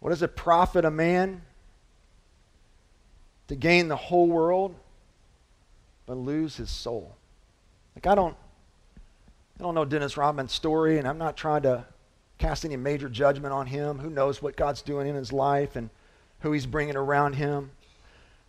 What 0.00 0.10
does 0.10 0.22
it 0.22 0.36
profit 0.36 0.84
a 0.84 0.90
man 0.90 1.42
to 3.48 3.56
gain 3.56 3.88
the 3.88 3.96
whole 3.96 4.26
world 4.26 4.74
but 6.06 6.16
lose 6.16 6.56
his 6.56 6.70
soul. 6.70 7.16
Like 7.94 8.06
I 8.06 8.14
don't 8.14 8.36
I 9.58 9.62
don't 9.62 9.74
know 9.74 9.84
Dennis 9.84 10.16
Rodman's 10.16 10.52
story 10.52 10.98
and 10.98 11.06
I'm 11.06 11.18
not 11.18 11.36
trying 11.36 11.62
to 11.62 11.84
cast 12.38 12.64
any 12.64 12.76
major 12.76 13.08
judgment 13.08 13.52
on 13.52 13.66
him. 13.66 13.98
Who 13.98 14.10
knows 14.10 14.42
what 14.42 14.56
God's 14.56 14.82
doing 14.82 15.08
in 15.08 15.14
his 15.14 15.32
life 15.32 15.76
and 15.76 15.90
who 16.40 16.52
he's 16.52 16.66
bringing 16.66 16.96
around 16.96 17.34
him. 17.34 17.70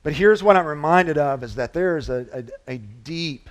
But 0.03 0.13
here's 0.13 0.43
what 0.43 0.55
I'm 0.55 0.65
reminded 0.65 1.17
of 1.17 1.43
is 1.43 1.55
that 1.55 1.73
there 1.73 1.97
is 1.97 2.09
a, 2.09 2.47
a, 2.67 2.73
a 2.73 2.77
deep 2.77 3.49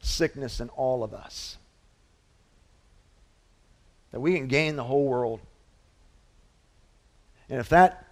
sickness 0.00 0.60
in 0.60 0.68
all 0.70 1.04
of 1.04 1.14
us. 1.14 1.56
That 4.12 4.20
we 4.20 4.34
can 4.34 4.46
gain 4.46 4.76
the 4.76 4.84
whole 4.84 5.06
world. 5.06 5.40
And 7.48 7.60
if 7.60 7.68
that 7.68 8.06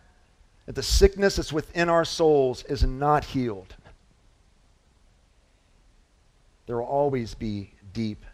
that 0.67 0.75
the 0.75 0.83
sickness 0.83 1.37
that's 1.37 1.53
within 1.53 1.89
our 1.89 2.05
souls 2.05 2.65
is 2.65 2.85
not 2.85 3.25
healed, 3.25 3.75
there 6.67 6.77
will 6.77 6.85
always 6.85 7.35
be 7.35 7.73
deep 7.93 8.25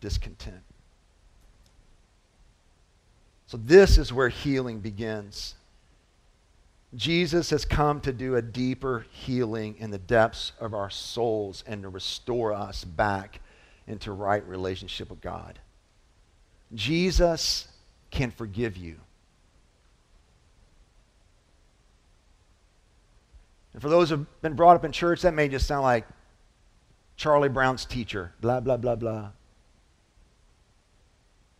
discontent. 0.00 0.62
So, 3.46 3.56
this 3.56 3.98
is 3.98 4.12
where 4.12 4.28
healing 4.28 4.80
begins. 4.80 5.54
Jesus 6.94 7.50
has 7.50 7.64
come 7.64 8.00
to 8.02 8.12
do 8.12 8.36
a 8.36 8.42
deeper 8.42 9.06
healing 9.10 9.76
in 9.78 9.90
the 9.90 9.98
depths 9.98 10.52
of 10.60 10.74
our 10.74 10.90
souls 10.90 11.64
and 11.66 11.82
to 11.82 11.88
restore 11.88 12.52
us 12.52 12.84
back 12.84 13.40
into 13.86 14.12
right 14.12 14.46
relationship 14.46 15.10
with 15.10 15.20
God. 15.20 15.58
Jesus 16.74 17.68
can 18.10 18.30
forgive 18.30 18.76
you. 18.76 18.96
And 23.74 23.82
for 23.82 23.88
those 23.88 24.08
who've 24.08 24.26
been 24.40 24.54
brought 24.54 24.76
up 24.76 24.84
in 24.84 24.92
church, 24.92 25.22
that 25.22 25.34
may 25.34 25.48
just 25.48 25.66
sound 25.66 25.82
like 25.82 26.06
Charlie 27.16 27.48
Brown's 27.48 27.84
teacher, 27.84 28.32
blah, 28.40 28.60
blah, 28.60 28.76
blah, 28.76 28.94
blah. 28.94 29.30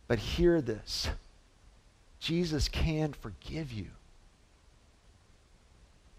But 0.07 0.19
hear 0.19 0.61
this 0.61 1.09
Jesus 2.19 2.67
can 2.67 3.13
forgive 3.13 3.71
you. 3.71 3.87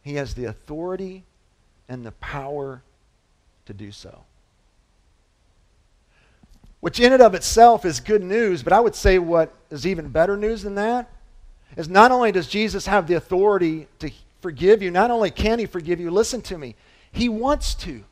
He 0.02 0.14
has 0.14 0.34
the 0.34 0.44
authority 0.44 1.24
and 1.88 2.06
the 2.06 2.12
power 2.12 2.82
to 3.64 3.74
do 3.74 3.90
so. 3.90 4.20
Which, 6.80 7.00
in 7.00 7.12
and 7.12 7.22
of 7.22 7.34
itself, 7.34 7.84
is 7.84 7.98
good 7.98 8.22
news, 8.22 8.62
but 8.62 8.72
I 8.72 8.78
would 8.78 8.94
say 8.94 9.18
what 9.18 9.52
is 9.70 9.86
even 9.86 10.08
better 10.08 10.36
news 10.36 10.62
than 10.62 10.76
that 10.76 11.10
is 11.76 11.88
not 11.88 12.12
only 12.12 12.30
does 12.30 12.46
Jesus 12.46 12.86
have 12.86 13.08
the 13.08 13.14
authority 13.14 13.88
to 13.98 14.10
forgive 14.40 14.82
you, 14.82 14.90
not 14.90 15.10
only 15.10 15.30
can 15.30 15.58
He 15.58 15.66
forgive 15.66 16.00
you, 16.00 16.10
listen 16.10 16.42
to 16.42 16.58
me, 16.58 16.74
He 17.12 17.28
wants 17.28 17.74
to. 17.76 18.04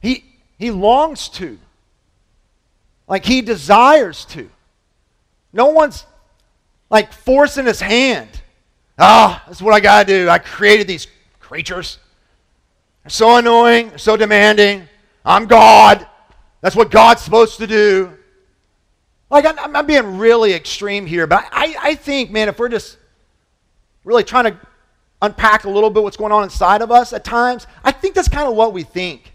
He, 0.00 0.24
he 0.58 0.70
longs 0.70 1.28
to. 1.30 1.58
Like 3.08 3.24
He 3.24 3.40
desires 3.40 4.24
to. 4.26 4.48
No 5.52 5.66
one's 5.66 6.04
like 6.90 7.12
forcing 7.12 7.66
His 7.66 7.80
hand. 7.80 8.28
Ah, 8.98 9.42
oh, 9.42 9.46
that's 9.46 9.60
what 9.60 9.74
I 9.74 9.80
got 9.80 10.06
to 10.06 10.12
do. 10.12 10.28
I 10.28 10.38
created 10.38 10.86
these 10.86 11.06
creatures. 11.40 11.98
They're 13.02 13.10
so 13.10 13.36
annoying, 13.36 13.90
they're 13.90 13.98
so 13.98 14.16
demanding. 14.16 14.88
I'm 15.24 15.46
God. 15.46 16.06
That's 16.60 16.76
what 16.76 16.90
God's 16.90 17.22
supposed 17.22 17.58
to 17.58 17.66
do. 17.66 18.12
Like, 19.28 19.44
I'm, 19.44 19.76
I'm 19.76 19.86
being 19.86 20.18
really 20.18 20.52
extreme 20.52 21.06
here, 21.06 21.26
but 21.26 21.44
I, 21.50 21.76
I 21.80 21.94
think, 21.96 22.30
man, 22.30 22.48
if 22.48 22.58
we're 22.58 22.68
just 22.68 22.96
really 24.04 24.22
trying 24.22 24.44
to 24.44 24.58
unpack 25.20 25.64
a 25.64 25.70
little 25.70 25.90
bit 25.90 26.02
what's 26.02 26.16
going 26.16 26.32
on 26.32 26.44
inside 26.44 26.82
of 26.82 26.90
us 26.90 27.12
at 27.12 27.24
times, 27.24 27.66
I 27.82 27.90
think 27.90 28.14
that's 28.14 28.28
kind 28.28 28.48
of 28.48 28.54
what 28.54 28.72
we 28.72 28.82
think. 28.82 29.32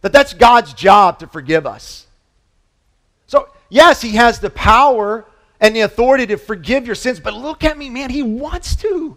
That 0.00 0.12
that's 0.12 0.34
God's 0.34 0.74
job 0.74 1.20
to 1.20 1.26
forgive 1.26 1.66
us. 1.66 2.06
So, 3.26 3.48
yes, 3.68 4.00
He 4.02 4.12
has 4.12 4.40
the 4.40 4.50
power 4.50 5.24
and 5.60 5.74
the 5.74 5.80
authority 5.80 6.26
to 6.26 6.36
forgive 6.36 6.86
your 6.86 6.94
sins, 6.94 7.20
but 7.20 7.34
look 7.34 7.64
at 7.64 7.76
me, 7.78 7.90
man, 7.90 8.10
He 8.10 8.22
wants 8.22 8.76
to. 8.76 9.16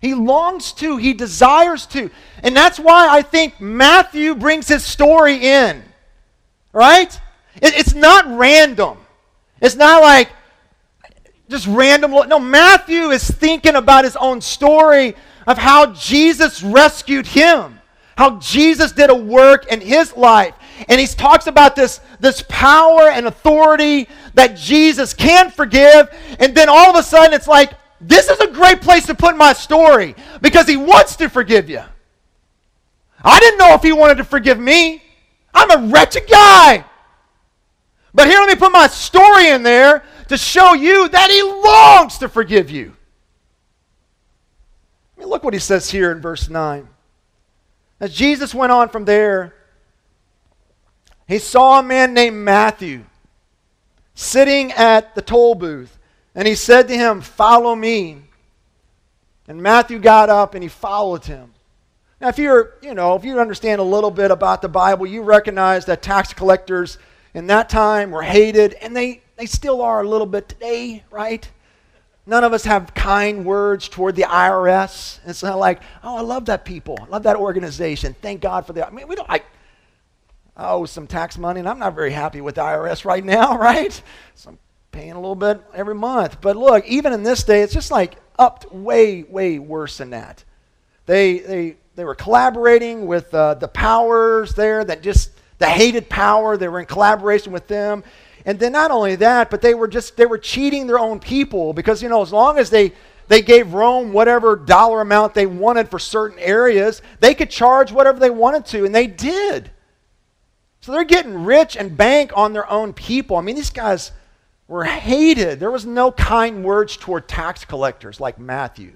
He 0.00 0.14
longs 0.14 0.72
to, 0.74 0.98
He 0.98 1.14
desires 1.14 1.86
to. 1.86 2.10
And 2.42 2.54
that's 2.54 2.78
why 2.78 3.08
I 3.08 3.22
think 3.22 3.60
Matthew 3.60 4.34
brings 4.34 4.68
his 4.68 4.84
story 4.84 5.36
in. 5.36 5.82
Right? 6.72 7.18
It, 7.62 7.74
it's 7.78 7.94
not 7.94 8.26
random. 8.36 8.98
It's 9.66 9.74
not 9.74 10.00
like 10.00 10.30
just 11.48 11.66
random. 11.66 12.12
No, 12.28 12.38
Matthew 12.38 13.10
is 13.10 13.28
thinking 13.28 13.74
about 13.74 14.04
his 14.04 14.14
own 14.14 14.40
story 14.40 15.16
of 15.44 15.58
how 15.58 15.92
Jesus 15.92 16.62
rescued 16.62 17.26
him, 17.26 17.80
how 18.16 18.38
Jesus 18.38 18.92
did 18.92 19.10
a 19.10 19.14
work 19.14 19.66
in 19.66 19.80
his 19.80 20.16
life. 20.16 20.54
And 20.88 21.00
he 21.00 21.06
talks 21.08 21.48
about 21.48 21.74
this, 21.74 22.00
this 22.20 22.44
power 22.48 23.10
and 23.10 23.26
authority 23.26 24.08
that 24.34 24.56
Jesus 24.56 25.12
can 25.12 25.50
forgive. 25.50 26.08
And 26.38 26.54
then 26.54 26.68
all 26.68 26.90
of 26.90 26.96
a 26.96 27.02
sudden, 27.02 27.34
it's 27.34 27.48
like, 27.48 27.72
this 28.00 28.28
is 28.28 28.38
a 28.38 28.46
great 28.46 28.82
place 28.82 29.06
to 29.06 29.16
put 29.16 29.36
my 29.36 29.52
story 29.52 30.14
because 30.42 30.68
he 30.68 30.76
wants 30.76 31.16
to 31.16 31.28
forgive 31.28 31.68
you. 31.68 31.82
I 33.20 33.40
didn't 33.40 33.58
know 33.58 33.74
if 33.74 33.82
he 33.82 33.92
wanted 33.92 34.18
to 34.18 34.24
forgive 34.24 34.60
me. 34.60 35.02
I'm 35.52 35.70
a 35.72 35.90
wretched 35.90 36.28
guy. 36.30 36.84
But 38.16 38.28
here, 38.28 38.40
let 38.40 38.48
me 38.48 38.54
put 38.56 38.72
my 38.72 38.86
story 38.86 39.50
in 39.50 39.62
there 39.62 40.02
to 40.28 40.38
show 40.38 40.72
you 40.72 41.06
that 41.10 41.30
he 41.30 41.42
longs 41.42 42.16
to 42.18 42.30
forgive 42.30 42.70
you. 42.70 42.96
I 45.16 45.20
mean, 45.20 45.28
look 45.28 45.44
what 45.44 45.52
he 45.52 45.60
says 45.60 45.90
here 45.90 46.10
in 46.10 46.22
verse 46.22 46.48
9. 46.48 46.88
As 48.00 48.14
Jesus 48.14 48.54
went 48.54 48.72
on 48.72 48.88
from 48.88 49.04
there, 49.04 49.54
he 51.28 51.38
saw 51.38 51.78
a 51.78 51.82
man 51.82 52.14
named 52.14 52.36
Matthew 52.36 53.04
sitting 54.14 54.72
at 54.72 55.14
the 55.14 55.20
toll 55.20 55.54
booth, 55.54 55.98
and 56.34 56.48
he 56.48 56.54
said 56.54 56.88
to 56.88 56.96
him, 56.96 57.20
Follow 57.20 57.74
me. 57.74 58.22
And 59.46 59.62
Matthew 59.62 59.98
got 59.98 60.30
up 60.30 60.54
and 60.54 60.62
he 60.62 60.70
followed 60.70 61.26
him. 61.26 61.52
Now, 62.18 62.28
if 62.28 62.38
you're, 62.38 62.76
you 62.80 62.94
know, 62.94 63.14
if 63.14 63.26
you 63.26 63.38
understand 63.40 63.78
a 63.78 63.84
little 63.84 64.10
bit 64.10 64.30
about 64.30 64.62
the 64.62 64.68
Bible, 64.70 65.06
you 65.06 65.22
recognize 65.22 65.84
that 65.84 66.00
tax 66.00 66.32
collectors 66.32 66.96
in 67.36 67.48
that 67.48 67.68
time 67.68 68.12
were 68.12 68.22
hated, 68.22 68.72
and 68.80 68.96
they, 68.96 69.20
they 69.36 69.44
still 69.44 69.82
are 69.82 70.00
a 70.00 70.08
little 70.08 70.26
bit 70.26 70.48
today, 70.48 71.04
right? 71.10 71.46
None 72.24 72.42
of 72.44 72.54
us 72.54 72.64
have 72.64 72.94
kind 72.94 73.44
words 73.44 73.90
toward 73.90 74.16
the 74.16 74.22
IRS. 74.22 75.20
It's 75.26 75.42
not 75.42 75.58
like, 75.58 75.82
oh, 76.02 76.16
I 76.16 76.22
love 76.22 76.46
that 76.46 76.64
people. 76.64 76.96
I 76.98 77.04
love 77.04 77.24
that 77.24 77.36
organization. 77.36 78.16
Thank 78.22 78.40
God 78.40 78.66
for 78.66 78.72
that. 78.72 78.86
I 78.86 78.90
mean, 78.90 79.06
we 79.06 79.16
don't, 79.16 79.28
I, 79.28 79.42
I 80.56 80.70
owe 80.70 80.86
some 80.86 81.06
tax 81.06 81.36
money, 81.36 81.60
and 81.60 81.68
I'm 81.68 81.78
not 81.78 81.94
very 81.94 82.10
happy 82.10 82.40
with 82.40 82.54
the 82.54 82.62
IRS 82.62 83.04
right 83.04 83.24
now, 83.38 83.58
right? 83.58 84.00
So 84.34 84.50
I'm 84.50 84.58
paying 84.90 85.12
a 85.12 85.20
little 85.20 85.34
bit 85.34 85.60
every 85.74 85.94
month. 85.94 86.40
But 86.40 86.56
look, 86.56 86.86
even 86.86 87.12
in 87.12 87.22
this 87.22 87.44
day, 87.44 87.60
it's 87.60 87.74
just 87.74 87.90
like 87.90 88.16
upped 88.38 88.72
way, 88.72 89.24
way 89.24 89.58
worse 89.58 89.98
than 89.98 90.08
that. 90.08 90.42
They, 91.04 91.40
they, 91.40 91.76
they 91.96 92.04
were 92.06 92.14
collaborating 92.14 93.06
with 93.06 93.34
uh, 93.34 93.54
the 93.54 93.68
powers 93.68 94.54
there 94.54 94.82
that 94.86 95.02
just 95.02 95.32
the 95.58 95.66
hated 95.66 96.08
power. 96.08 96.56
They 96.56 96.68
were 96.68 96.80
in 96.80 96.86
collaboration 96.86 97.52
with 97.52 97.66
them. 97.68 98.04
And 98.44 98.58
then 98.58 98.72
not 98.72 98.90
only 98.90 99.16
that, 99.16 99.50
but 99.50 99.60
they 99.60 99.74
were 99.74 99.88
just 99.88 100.16
they 100.16 100.26
were 100.26 100.38
cheating 100.38 100.86
their 100.86 100.98
own 100.98 101.18
people 101.18 101.72
because 101.72 102.02
you 102.02 102.08
know 102.08 102.22
as 102.22 102.32
long 102.32 102.58
as 102.58 102.70
they 102.70 102.92
they 103.28 103.42
gave 103.42 103.74
Rome 103.74 104.12
whatever 104.12 104.54
dollar 104.54 105.00
amount 105.00 105.34
they 105.34 105.46
wanted 105.46 105.90
for 105.90 105.98
certain 105.98 106.38
areas, 106.38 107.02
they 107.18 107.34
could 107.34 107.50
charge 107.50 107.90
whatever 107.90 108.20
they 108.20 108.30
wanted 108.30 108.64
to, 108.66 108.84
and 108.84 108.94
they 108.94 109.08
did. 109.08 109.70
So 110.80 110.92
they're 110.92 111.02
getting 111.02 111.44
rich 111.44 111.76
and 111.76 111.96
bank 111.96 112.30
on 112.36 112.52
their 112.52 112.70
own 112.70 112.92
people. 112.92 113.36
I 113.36 113.40
mean, 113.40 113.56
these 113.56 113.70
guys 113.70 114.12
were 114.68 114.84
hated. 114.84 115.58
There 115.58 115.70
was 115.72 115.84
no 115.84 116.12
kind 116.12 116.62
words 116.62 116.96
toward 116.96 117.26
tax 117.26 117.64
collectors 117.64 118.20
like 118.20 118.38
Matthew. 118.38 118.92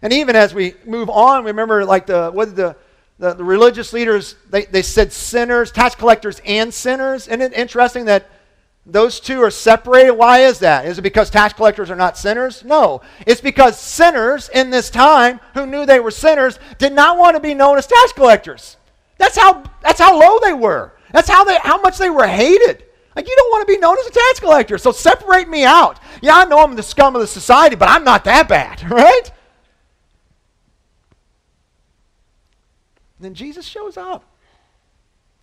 And 0.00 0.12
even 0.12 0.36
as 0.36 0.54
we 0.54 0.74
move 0.86 1.10
on, 1.10 1.44
remember 1.44 1.84
like 1.84 2.06
the 2.06 2.30
what 2.30 2.46
did 2.46 2.56
the 2.56 2.76
the, 3.18 3.34
the 3.34 3.44
religious 3.44 3.92
leaders 3.92 4.34
they, 4.50 4.66
they 4.66 4.82
said 4.82 5.12
sinners, 5.12 5.72
tax 5.72 5.94
collectors 5.94 6.40
and 6.44 6.72
sinners. 6.72 7.28
Isn't 7.28 7.40
it 7.40 7.52
interesting 7.54 8.04
that 8.06 8.28
those 8.88 9.18
two 9.18 9.42
are 9.42 9.50
separated. 9.50 10.12
Why 10.12 10.40
is 10.40 10.60
that? 10.60 10.86
Is 10.86 10.98
it 10.98 11.02
because 11.02 11.28
tax 11.28 11.52
collectors 11.54 11.90
are 11.90 11.96
not 11.96 12.16
sinners? 12.16 12.64
No. 12.64 13.02
It's 13.26 13.40
because 13.40 13.78
sinners 13.78 14.48
in 14.48 14.70
this 14.70 14.90
time 14.90 15.40
who 15.54 15.66
knew 15.66 15.84
they 15.84 15.98
were 15.98 16.12
sinners 16.12 16.60
did 16.78 16.92
not 16.92 17.18
want 17.18 17.34
to 17.34 17.40
be 17.40 17.52
known 17.52 17.78
as 17.78 17.86
tax 17.88 18.12
collectors. 18.12 18.76
That's 19.18 19.36
how, 19.36 19.64
that's 19.82 19.98
how 19.98 20.18
low 20.18 20.38
they 20.40 20.52
were. 20.52 20.92
That's 21.12 21.28
how, 21.28 21.42
they, 21.42 21.58
how 21.58 21.80
much 21.80 21.98
they 21.98 22.10
were 22.10 22.26
hated. 22.28 22.84
Like, 23.16 23.26
you 23.26 23.34
don't 23.34 23.50
want 23.50 23.66
to 23.66 23.74
be 23.74 23.78
known 23.78 23.96
as 23.98 24.06
a 24.06 24.10
tax 24.10 24.40
collector, 24.40 24.78
so 24.78 24.92
separate 24.92 25.48
me 25.48 25.64
out. 25.64 25.98
Yeah, 26.20 26.36
I 26.36 26.44
know 26.44 26.58
I'm 26.58 26.76
the 26.76 26.82
scum 26.82 27.16
of 27.16 27.22
the 27.22 27.26
society, 27.26 27.74
but 27.74 27.88
I'm 27.88 28.04
not 28.04 28.24
that 28.24 28.46
bad, 28.48 28.88
right? 28.90 29.32
Then 33.20 33.34
Jesus 33.34 33.64
shows 33.64 33.96
up 33.96 34.24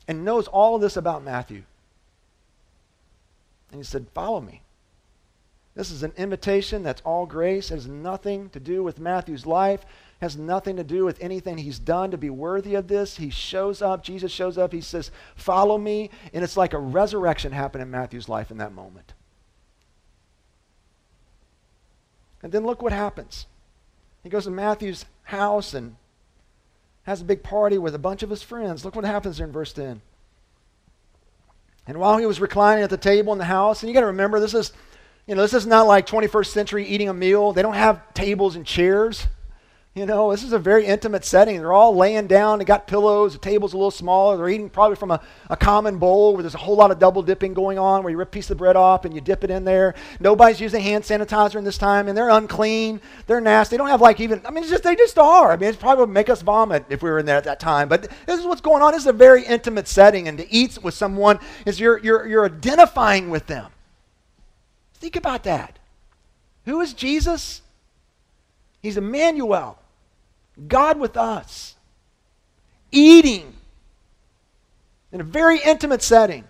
and 0.07 0.25
knows 0.25 0.47
all 0.47 0.75
of 0.75 0.81
this 0.81 0.97
about 0.97 1.23
Matthew. 1.23 1.63
And 3.71 3.79
he 3.79 3.83
said, 3.83 4.07
Follow 4.13 4.41
me. 4.41 4.61
This 5.75 5.89
is 5.89 6.03
an 6.03 6.13
invitation 6.17 6.83
that's 6.83 7.01
all 7.01 7.25
grace. 7.25 7.71
It 7.71 7.75
has 7.75 7.87
nothing 7.87 8.49
to 8.49 8.59
do 8.59 8.83
with 8.83 8.99
Matthew's 8.99 9.47
life, 9.47 9.85
has 10.21 10.37
nothing 10.37 10.75
to 10.75 10.83
do 10.83 11.03
with 11.03 11.19
anything 11.19 11.57
he's 11.57 11.79
done 11.79 12.11
to 12.11 12.17
be 12.17 12.29
worthy 12.29 12.75
of 12.75 12.87
this. 12.87 13.17
He 13.17 13.31
shows 13.31 13.81
up, 13.81 14.03
Jesus 14.03 14.31
shows 14.31 14.59
up, 14.59 14.71
he 14.71 14.81
says, 14.81 15.09
Follow 15.35 15.79
me. 15.79 16.11
And 16.31 16.43
it's 16.43 16.57
like 16.57 16.73
a 16.73 16.79
resurrection 16.79 17.51
happened 17.51 17.81
in 17.81 17.89
Matthew's 17.89 18.29
life 18.29 18.51
in 18.51 18.57
that 18.57 18.73
moment. 18.73 19.13
And 22.43 22.51
then 22.51 22.65
look 22.65 22.81
what 22.81 22.91
happens. 22.91 23.47
He 24.21 24.29
goes 24.29 24.43
to 24.43 24.51
Matthew's 24.51 25.05
house 25.23 25.73
and 25.73 25.95
has 27.03 27.21
a 27.21 27.25
big 27.25 27.43
party 27.43 27.77
with 27.77 27.95
a 27.95 27.99
bunch 27.99 28.23
of 28.23 28.29
his 28.29 28.41
friends. 28.41 28.83
Look 28.83 28.95
what 28.95 29.05
happens 29.05 29.37
there 29.37 29.45
in 29.45 29.53
verse 29.53 29.73
10. 29.73 30.01
And 31.85 31.99
while 31.99 32.17
he 32.17 32.25
was 32.25 32.39
reclining 32.39 32.83
at 32.83 32.89
the 32.89 32.97
table 32.97 33.33
in 33.33 33.39
the 33.39 33.45
house, 33.45 33.83
and 33.83 33.89
you 33.89 33.93
got 33.93 34.01
to 34.01 34.07
remember, 34.07 34.39
this 34.39 34.53
is, 34.53 34.71
you 35.27 35.35
know, 35.35 35.41
this 35.41 35.53
is 35.53 35.65
not 35.65 35.85
like 35.85 36.07
21st 36.07 36.47
century 36.47 36.85
eating 36.85 37.09
a 37.09 37.13
meal. 37.13 37.51
They 37.51 37.61
don't 37.61 37.73
have 37.73 38.13
tables 38.13 38.55
and 38.55 38.65
chairs. 38.65 39.27
You 39.95 40.07
know, 40.07 40.31
this 40.31 40.43
is 40.43 40.53
a 40.53 40.59
very 40.59 40.87
intimate 40.87 41.23
setting. 41.23 41.59
They're 41.59 41.71
all 41.71 41.95
laying 41.95 42.25
down. 42.25 42.57
They 42.57 42.65
got 42.65 42.87
pillows. 42.87 43.33
The 43.33 43.39
table's 43.39 43.73
a 43.73 43.77
little 43.77 43.91
smaller. 43.91 44.35
They're 44.37 44.49
eating 44.49 44.71
probably 44.71 44.95
from 44.95 45.11
a, 45.11 45.21
a 45.51 45.55
common 45.55 45.99
bowl 45.99 46.33
where 46.33 46.41
there's 46.41 46.55
a 46.55 46.59
whole 46.59 46.75
lot 46.75 46.89
of 46.89 46.97
double 46.97 47.21
dipping 47.21 47.53
going 47.53 47.77
on, 47.77 48.01
where 48.01 48.09
you 48.09 48.17
rip 48.17 48.29
a 48.29 48.31
piece 48.31 48.49
of 48.49 48.57
bread 48.57 48.75
off 48.75 49.05
and 49.05 49.13
you 49.13 49.21
dip 49.21 49.43
it 49.43 49.51
in 49.51 49.65
there. 49.65 49.93
Nobody's 50.19 50.59
using 50.59 50.81
hand 50.81 51.03
sanitizer 51.03 51.57
in 51.57 51.63
this 51.63 51.77
time, 51.77 52.07
and 52.07 52.17
they're 52.17 52.31
unclean. 52.31 53.01
They're 53.27 53.39
nasty. 53.39 53.75
They 53.75 53.77
don't 53.77 53.89
have 53.89 54.01
like 54.01 54.19
even. 54.19 54.41
I 54.47 54.49
mean, 54.49 54.63
it's 54.63 54.71
just 54.71 54.81
they 54.81 54.95
just 54.95 55.19
are. 55.19 55.51
I 55.51 55.57
mean, 55.57 55.69
it's 55.69 55.77
probably 55.77 56.05
would 56.05 56.09
make 56.09 56.29
us 56.29 56.41
vomit 56.41 56.85
if 56.89 57.03
we 57.03 57.11
were 57.11 57.19
in 57.19 57.27
there 57.27 57.37
at 57.37 57.43
that 57.43 57.59
time. 57.59 57.87
But 57.87 58.09
this 58.25 58.39
is 58.39 58.47
what's 58.47 58.61
going 58.61 58.81
on. 58.81 58.93
This 58.93 59.03
is 59.03 59.07
a 59.07 59.13
very 59.13 59.45
intimate 59.45 59.87
setting, 59.87 60.27
and 60.27 60.39
to 60.39 60.51
eat 60.51 60.79
with 60.81 60.95
someone 60.95 61.37
is 61.67 61.79
you're 61.79 61.99
you're 61.99 62.25
you're 62.25 62.45
identifying 62.45 63.29
with 63.29 63.45
them. 63.45 63.69
Think 64.95 65.15
about 65.15 65.43
that. 65.43 65.77
Who 66.65 66.81
is 66.81 66.93
Jesus? 66.93 67.61
He's 68.81 68.97
Emmanuel. 68.97 69.77
God 70.67 70.99
with 70.99 71.17
us, 71.17 71.75
eating 72.91 73.53
in 75.11 75.21
a 75.21 75.23
very 75.23 75.59
intimate 75.59 76.01
setting 76.01 76.43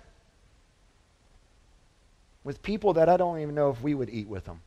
with 2.43 2.61
people 2.61 2.93
that 2.93 3.07
I 3.07 3.17
don't 3.17 3.39
even 3.39 3.55
know 3.55 3.69
if 3.69 3.81
we 3.81 3.93
would 3.93 4.09
eat 4.09 4.27
with 4.27 4.45
them. 4.45 4.61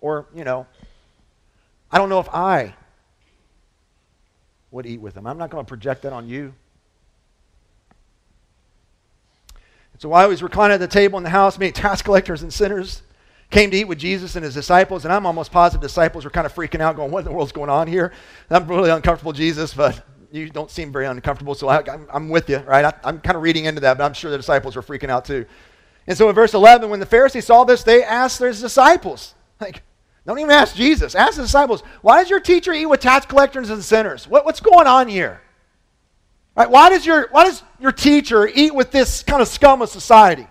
Or, 0.00 0.26
you 0.34 0.44
know, 0.44 0.66
I 1.90 1.98
don't 1.98 2.08
know 2.08 2.20
if 2.20 2.28
I 2.28 2.74
would 4.70 4.86
eat 4.86 5.00
with 5.00 5.14
them. 5.14 5.26
I'm 5.26 5.38
not 5.38 5.50
going 5.50 5.64
to 5.64 5.68
project 5.68 6.02
that 6.02 6.12
on 6.12 6.28
you. 6.28 6.52
And 9.92 10.02
so 10.02 10.12
he 10.12 10.26
was 10.26 10.42
reclining 10.42 10.74
at 10.74 10.80
the 10.80 10.88
table 10.88 11.16
in 11.18 11.22
the 11.22 11.30
house, 11.30 11.56
meeting 11.56 11.74
tax 11.74 12.02
collectors 12.02 12.42
and 12.42 12.52
sinners, 12.52 13.02
came 13.54 13.70
to 13.70 13.76
eat 13.76 13.84
with 13.84 13.98
Jesus 13.98 14.34
and 14.34 14.44
his 14.44 14.52
disciples, 14.52 15.04
and 15.04 15.14
I'm 15.14 15.24
almost 15.26 15.52
positive 15.52 15.80
disciples 15.80 16.24
were 16.24 16.30
kind 16.30 16.44
of 16.44 16.52
freaking 16.52 16.80
out, 16.80 16.96
going, 16.96 17.12
What 17.12 17.20
in 17.20 17.24
the 17.26 17.32
world's 17.32 17.52
going 17.52 17.70
on 17.70 17.86
here? 17.86 18.12
And 18.50 18.56
I'm 18.56 18.68
really 18.68 18.90
uncomfortable, 18.90 19.32
Jesus, 19.32 19.72
but 19.72 20.04
you 20.32 20.50
don't 20.50 20.70
seem 20.70 20.90
very 20.90 21.06
uncomfortable, 21.06 21.54
so 21.54 21.68
I, 21.68 21.82
am 22.12 22.28
with 22.28 22.50
you, 22.50 22.58
right? 22.58 22.84
I, 22.84 22.92
I'm 23.04 23.20
kind 23.20 23.36
of 23.36 23.42
reading 23.42 23.66
into 23.66 23.80
that, 23.82 23.96
but 23.96 24.04
I'm 24.04 24.12
sure 24.12 24.32
the 24.32 24.36
disciples 24.36 24.74
were 24.74 24.82
freaking 24.82 25.08
out 25.08 25.24
too. 25.24 25.46
And 26.08 26.18
so 26.18 26.28
in 26.28 26.34
verse 26.34 26.52
11, 26.52 26.90
when 26.90 26.98
the 26.98 27.06
Pharisees 27.06 27.46
saw 27.46 27.62
this, 27.62 27.84
they 27.84 28.02
asked 28.02 28.40
their 28.40 28.50
disciples, 28.50 29.36
like, 29.60 29.82
don't 30.26 30.38
even 30.40 30.50
ask 30.50 30.74
Jesus, 30.74 31.14
ask 31.14 31.36
the 31.36 31.42
disciples, 31.42 31.84
why 32.02 32.20
does 32.20 32.30
your 32.30 32.40
teacher 32.40 32.72
eat 32.72 32.86
with 32.86 33.00
tax 33.00 33.24
collectors 33.24 33.70
and 33.70 33.84
sinners? 33.84 34.26
What, 34.26 34.44
what's 34.44 34.60
going 34.60 34.88
on 34.88 35.06
here? 35.06 35.40
Right? 36.56 36.68
Why 36.68 36.88
does 36.88 37.06
your 37.06 37.28
why 37.30 37.44
does 37.44 37.62
your 37.80 37.92
teacher 37.92 38.48
eat 38.48 38.74
with 38.74 38.92
this 38.92 39.22
kind 39.24 39.42
of 39.42 39.48
scum 39.48 39.82
of 39.82 39.88
society? 39.88 40.46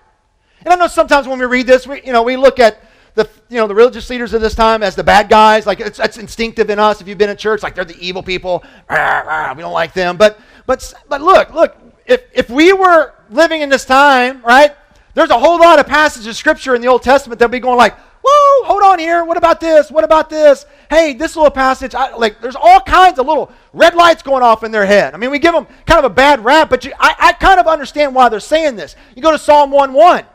And 0.60 0.74
I 0.74 0.76
know 0.76 0.88
sometimes 0.88 1.28
when 1.28 1.40
we 1.40 1.46
read 1.46 1.68
this, 1.68 1.88
we, 1.88 2.02
you 2.04 2.14
know, 2.14 2.24
we 2.24 2.38
look 2.38 2.60
at 2.60 2.83
the, 3.16 3.30
you 3.50 3.58
know, 3.58 3.68
the 3.68 3.76
religious 3.76 4.10
leaders 4.10 4.34
of 4.34 4.42
this 4.42 4.56
time 4.56 4.84
as 4.84 4.96
the 4.96 5.04
bad 5.04 5.30
guys. 5.30 5.66
Like 5.66 5.80
it's, 5.80 6.00
it's 6.00 6.18
instinctive 6.18 6.70
in 6.70 6.80
us. 6.80 7.02
If 7.02 7.08
you've 7.08 7.18
been 7.18 7.30
in 7.30 7.38
church, 7.38 7.64
like 7.64 7.76
they're 7.76 7.86
the 7.86 8.00
evil 8.00 8.24
people. 8.24 8.64
we 8.90 8.96
don't 8.96 9.74
like 9.74 9.94
them. 9.94 10.18
But, 10.18 10.40
but, 10.66 10.94
but 11.10 11.22
look, 11.22 11.54
look. 11.54 11.78
If, 12.06 12.24
if 12.34 12.50
we 12.50 12.74
were 12.74 13.14
living 13.30 13.62
in 13.62 13.70
this 13.70 13.86
time, 13.86 14.42
right? 14.42 14.76
There's 15.14 15.30
a 15.30 15.40
whole 15.40 15.60
lot 15.60 15.80
of 15.80 15.88
passages 15.88 16.28
of 16.28 16.36
scripture 16.36 16.76
in 16.76 16.82
the 16.82 16.88
Old 16.88 17.04
Testament 17.04 17.40
that'll 17.40 17.52
be 17.52 17.60
going 17.60 17.78
like, 17.78 17.96
whoa, 18.26 18.66
hold 18.66 18.84
on 18.84 19.00
here. 19.00 19.24
What 19.24 19.38
about 19.38 19.60
this? 19.60 19.92
What 19.92 20.04
about 20.04 20.30
this? 20.30 20.66
Hey, 20.90 21.14
this 21.14 21.36
little 21.36 21.52
passage, 21.52 21.94
I, 21.94 22.16
like, 22.16 22.42
there's 22.42 22.56
all 22.56 22.80
kinds 22.82 23.20
of 23.20 23.28
little 23.28 23.52
red 23.74 23.96
lights 23.96 24.24
going 24.24 24.44
off 24.44 24.64
in 24.64 24.72
their 24.72 24.86
head. 24.86 25.14
I 25.14 25.18
mean, 25.18 25.30
we 25.30 25.40
give 25.40 25.54
them 25.54 25.68
kind 25.86 26.00
of 26.00 26.06
a 26.06 26.14
bad 26.14 26.44
rap, 26.44 26.70
but 26.70 26.84
you, 26.84 26.94
I, 27.00 27.16
I 27.20 27.34
kind 27.34 27.60
of 27.60 27.68
understand 27.68 28.16
why 28.16 28.30
they're 28.30 28.40
saying 28.40 28.76
this. 28.76 28.96
You 29.16 29.22
go 29.22 29.32
to 29.32 29.40
Psalm 29.40 29.72
1 29.72 29.94
1. 29.94 30.26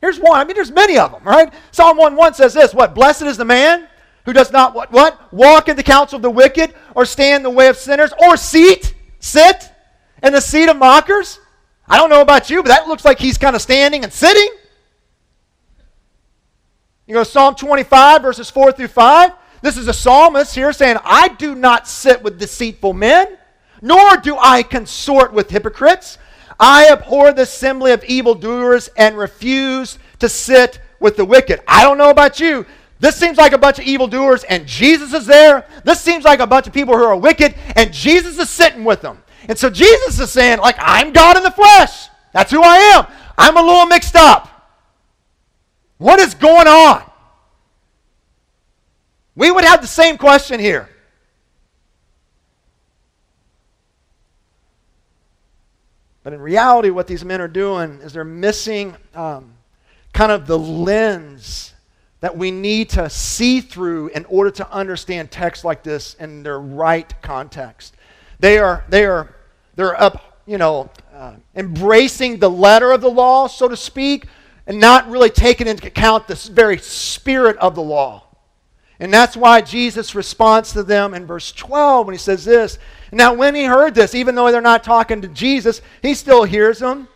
Here's 0.00 0.18
one. 0.18 0.40
I 0.40 0.44
mean, 0.44 0.54
there's 0.54 0.70
many 0.70 0.98
of 0.98 1.12
them, 1.12 1.22
right? 1.24 1.52
Psalm 1.70 1.96
1 1.96 2.16
1 2.16 2.34
says 2.34 2.54
this 2.54 2.74
What? 2.74 2.94
Blessed 2.94 3.22
is 3.22 3.36
the 3.36 3.44
man 3.44 3.88
who 4.24 4.32
does 4.32 4.52
not 4.52 4.74
what? 4.74 4.92
What? 4.92 5.32
Walk 5.32 5.68
in 5.68 5.76
the 5.76 5.82
counsel 5.82 6.16
of 6.16 6.22
the 6.22 6.30
wicked, 6.30 6.74
or 6.94 7.04
stand 7.04 7.36
in 7.36 7.42
the 7.44 7.50
way 7.50 7.68
of 7.68 7.76
sinners, 7.76 8.12
or 8.18 8.36
seat, 8.36 8.94
sit 9.20 9.70
in 10.22 10.32
the 10.32 10.40
seat 10.40 10.68
of 10.68 10.76
mockers. 10.76 11.38
I 11.88 11.96
don't 11.96 12.10
know 12.10 12.20
about 12.20 12.50
you, 12.50 12.62
but 12.62 12.68
that 12.68 12.88
looks 12.88 13.04
like 13.04 13.18
he's 13.18 13.38
kind 13.38 13.54
of 13.54 13.62
standing 13.62 14.02
and 14.02 14.12
sitting. 14.12 14.48
You 17.06 17.14
go 17.14 17.22
Psalm 17.22 17.54
25, 17.54 18.22
verses 18.22 18.50
4 18.50 18.72
through 18.72 18.88
5. 18.88 19.30
This 19.62 19.76
is 19.76 19.86
a 19.86 19.92
psalmist 19.92 20.54
here 20.54 20.72
saying, 20.72 20.96
I 21.04 21.28
do 21.28 21.54
not 21.54 21.86
sit 21.86 22.22
with 22.22 22.38
deceitful 22.38 22.92
men, 22.92 23.38
nor 23.80 24.16
do 24.16 24.36
I 24.36 24.64
consort 24.64 25.32
with 25.32 25.50
hypocrites. 25.50 26.18
I 26.58 26.88
abhor 26.90 27.32
the 27.32 27.42
assembly 27.42 27.92
of 27.92 28.02
evildoers 28.04 28.88
and 28.96 29.16
refuse 29.16 29.98
to 30.20 30.28
sit 30.28 30.80
with 31.00 31.16
the 31.16 31.24
wicked. 31.24 31.60
I 31.68 31.82
don't 31.82 31.98
know 31.98 32.10
about 32.10 32.40
you. 32.40 32.66
This 32.98 33.16
seems 33.16 33.36
like 33.36 33.52
a 33.52 33.58
bunch 33.58 33.78
of 33.78 33.84
evildoers 33.84 34.44
and 34.44 34.66
Jesus 34.66 35.12
is 35.12 35.26
there. 35.26 35.66
This 35.84 36.00
seems 36.00 36.24
like 36.24 36.40
a 36.40 36.46
bunch 36.46 36.66
of 36.66 36.72
people 36.72 36.96
who 36.96 37.04
are 37.04 37.16
wicked 37.16 37.54
and 37.76 37.92
Jesus 37.92 38.38
is 38.38 38.48
sitting 38.48 38.84
with 38.84 39.02
them. 39.02 39.22
And 39.48 39.58
so 39.58 39.68
Jesus 39.68 40.18
is 40.18 40.30
saying, 40.30 40.58
like, 40.58 40.76
I'm 40.78 41.12
God 41.12 41.36
in 41.36 41.42
the 41.42 41.50
flesh. 41.50 42.08
That's 42.32 42.50
who 42.50 42.62
I 42.62 42.76
am. 42.76 43.06
I'm 43.36 43.56
a 43.56 43.62
little 43.62 43.86
mixed 43.86 44.16
up. 44.16 44.50
What 45.98 46.20
is 46.20 46.34
going 46.34 46.66
on? 46.66 47.02
We 49.34 49.50
would 49.50 49.64
have 49.64 49.82
the 49.82 49.86
same 49.86 50.16
question 50.16 50.58
here. 50.58 50.88
But 56.26 56.32
in 56.32 56.40
reality, 56.40 56.90
what 56.90 57.06
these 57.06 57.24
men 57.24 57.40
are 57.40 57.46
doing 57.46 58.00
is 58.00 58.12
they're 58.12 58.24
missing 58.24 58.96
um, 59.14 59.52
kind 60.12 60.32
of 60.32 60.48
the 60.48 60.58
lens 60.58 61.72
that 62.18 62.36
we 62.36 62.50
need 62.50 62.90
to 62.90 63.08
see 63.08 63.60
through 63.60 64.08
in 64.08 64.24
order 64.24 64.50
to 64.50 64.68
understand 64.72 65.30
texts 65.30 65.64
like 65.64 65.84
this 65.84 66.14
in 66.14 66.42
their 66.42 66.58
right 66.58 67.14
context. 67.22 67.94
They 68.40 68.58
are, 68.58 68.84
they 68.88 69.04
are, 69.04 69.36
they're 69.76 70.02
up, 70.02 70.42
you 70.46 70.58
know, 70.58 70.90
uh, 71.14 71.34
embracing 71.54 72.40
the 72.40 72.50
letter 72.50 72.90
of 72.90 73.02
the 73.02 73.08
law, 73.08 73.46
so 73.46 73.68
to 73.68 73.76
speak, 73.76 74.26
and 74.66 74.80
not 74.80 75.08
really 75.08 75.30
taking 75.30 75.68
into 75.68 75.86
account 75.86 76.26
the 76.26 76.34
very 76.52 76.78
spirit 76.78 77.56
of 77.58 77.76
the 77.76 77.82
law. 77.82 78.25
And 78.98 79.12
that's 79.12 79.36
why 79.36 79.60
Jesus 79.60 80.14
responds 80.14 80.72
to 80.72 80.82
them 80.82 81.12
in 81.12 81.26
verse 81.26 81.52
12 81.52 82.06
when 82.06 82.14
he 82.14 82.18
says 82.18 82.44
this. 82.44 82.78
Now, 83.12 83.34
when 83.34 83.54
he 83.54 83.64
heard 83.64 83.94
this, 83.94 84.14
even 84.14 84.34
though 84.34 84.50
they're 84.50 84.60
not 84.60 84.84
talking 84.84 85.20
to 85.22 85.28
Jesus, 85.28 85.82
he 86.02 86.14
still 86.14 86.44
hears 86.44 86.78
them. 86.78 87.08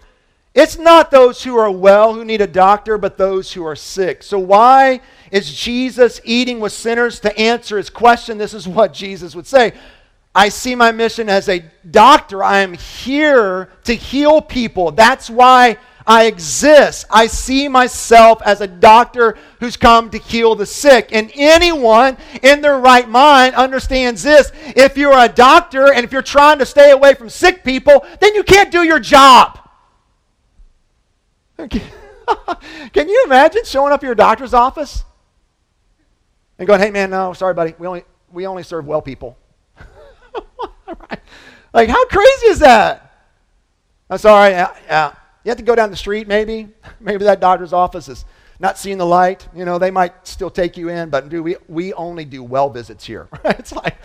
It's 0.55 0.79
not 0.79 1.11
those 1.11 1.43
who 1.43 1.57
are 1.57 1.71
well 1.71 2.13
who 2.15 2.25
need 2.25 2.41
a 2.41 2.47
doctor, 2.47 2.99
but 2.99 3.17
those 3.17 3.53
who 3.53 3.65
are 3.65 3.77
sick. 3.77 4.23
So, 4.23 4.39
why 4.39 5.01
is 5.31 5.55
Jesus 5.55 6.21
eating 6.25 6.59
with 6.59 6.73
sinners? 6.73 7.21
To 7.21 7.39
answer 7.39 7.77
his 7.77 7.89
question, 7.89 8.37
this 8.37 8.53
is 8.53 8.67
what 8.67 8.93
Jesus 8.93 9.35
would 9.35 9.47
say 9.47 9.73
I 10.35 10.49
see 10.49 10.75
my 10.75 10.93
mission 10.93 11.29
as 11.29 11.49
a 11.49 11.65
doctor. 11.91 12.43
I 12.43 12.61
am 12.61 12.75
here 12.75 13.69
to 13.85 13.95
heal 13.95 14.41
people. 14.41 14.93
That's 14.93 15.29
why 15.29 15.77
I 16.07 16.27
exist. 16.27 17.07
I 17.11 17.27
see 17.27 17.69
myself 17.69 18.41
as 18.43 18.61
a 18.61 18.67
doctor 18.67 19.37
who's 19.61 19.77
come 19.77 20.11
to 20.11 20.19
heal 20.19 20.55
the 20.55 20.67
sick. 20.67 21.11
And 21.13 21.31
anyone 21.35 22.17
in 22.43 22.61
their 22.61 22.79
right 22.79 23.09
mind 23.09 23.55
understands 23.55 24.23
this. 24.23 24.53
If 24.77 24.97
you're 24.97 25.17
a 25.17 25.29
doctor 25.29 25.93
and 25.93 26.05
if 26.05 26.13
you're 26.13 26.23
trying 26.23 26.59
to 26.59 26.67
stay 26.67 26.91
away 26.91 27.15
from 27.15 27.29
sick 27.29 27.63
people, 27.65 28.05
then 28.21 28.35
you 28.35 28.43
can't 28.43 28.71
do 28.71 28.83
your 28.83 29.01
job. 29.01 29.59
Can 31.59 33.09
you 33.09 33.23
imagine 33.27 33.65
showing 33.65 33.93
up 33.93 34.03
at 34.03 34.07
your 34.07 34.15
doctor's 34.15 34.55
office 34.55 35.05
and 36.59 36.67
going, 36.67 36.81
hey, 36.81 36.91
man, 36.91 37.11
no, 37.11 37.33
sorry, 37.33 37.55
buddy. 37.55 37.75
We 37.79 37.87
only, 37.87 38.05
we 38.33 38.47
only 38.47 38.63
serve 38.63 38.87
well 38.87 39.03
people. 39.03 39.37
Like, 41.73 41.89
how 41.89 42.05
crazy 42.07 42.47
is 42.47 42.59
that? 42.61 43.29
I'm 44.09 44.19
sorry. 44.19 44.51
Yeah, 44.51 44.75
yeah. 44.87 45.15
You 45.45 45.51
have 45.51 45.59
to 45.59 45.65
go 45.65 45.75
down 45.75 45.91
the 45.91 45.97
street, 45.97 46.29
maybe. 46.29 46.69
Maybe 47.01 47.25
that 47.25 47.41
doctor's 47.41 47.73
office 47.73 48.09
is 48.09 48.25
not 48.61 48.77
seeing 48.77 48.99
the 48.99 49.07
light. 49.07 49.49
You 49.57 49.65
know, 49.65 49.79
they 49.79 49.91
might 49.91 50.27
still 50.29 50.51
take 50.51 50.77
you 50.77 50.91
in, 50.91 51.09
but 51.09 51.31
do 51.31 51.43
we, 51.43 51.57
we 51.67 51.95
only 51.95 52.27
do 52.27 52.43
well 52.43 52.69
visits 52.69 53.05
here. 53.05 53.27
Right? 53.43 53.59
It's 53.59 53.73
like, 53.73 53.97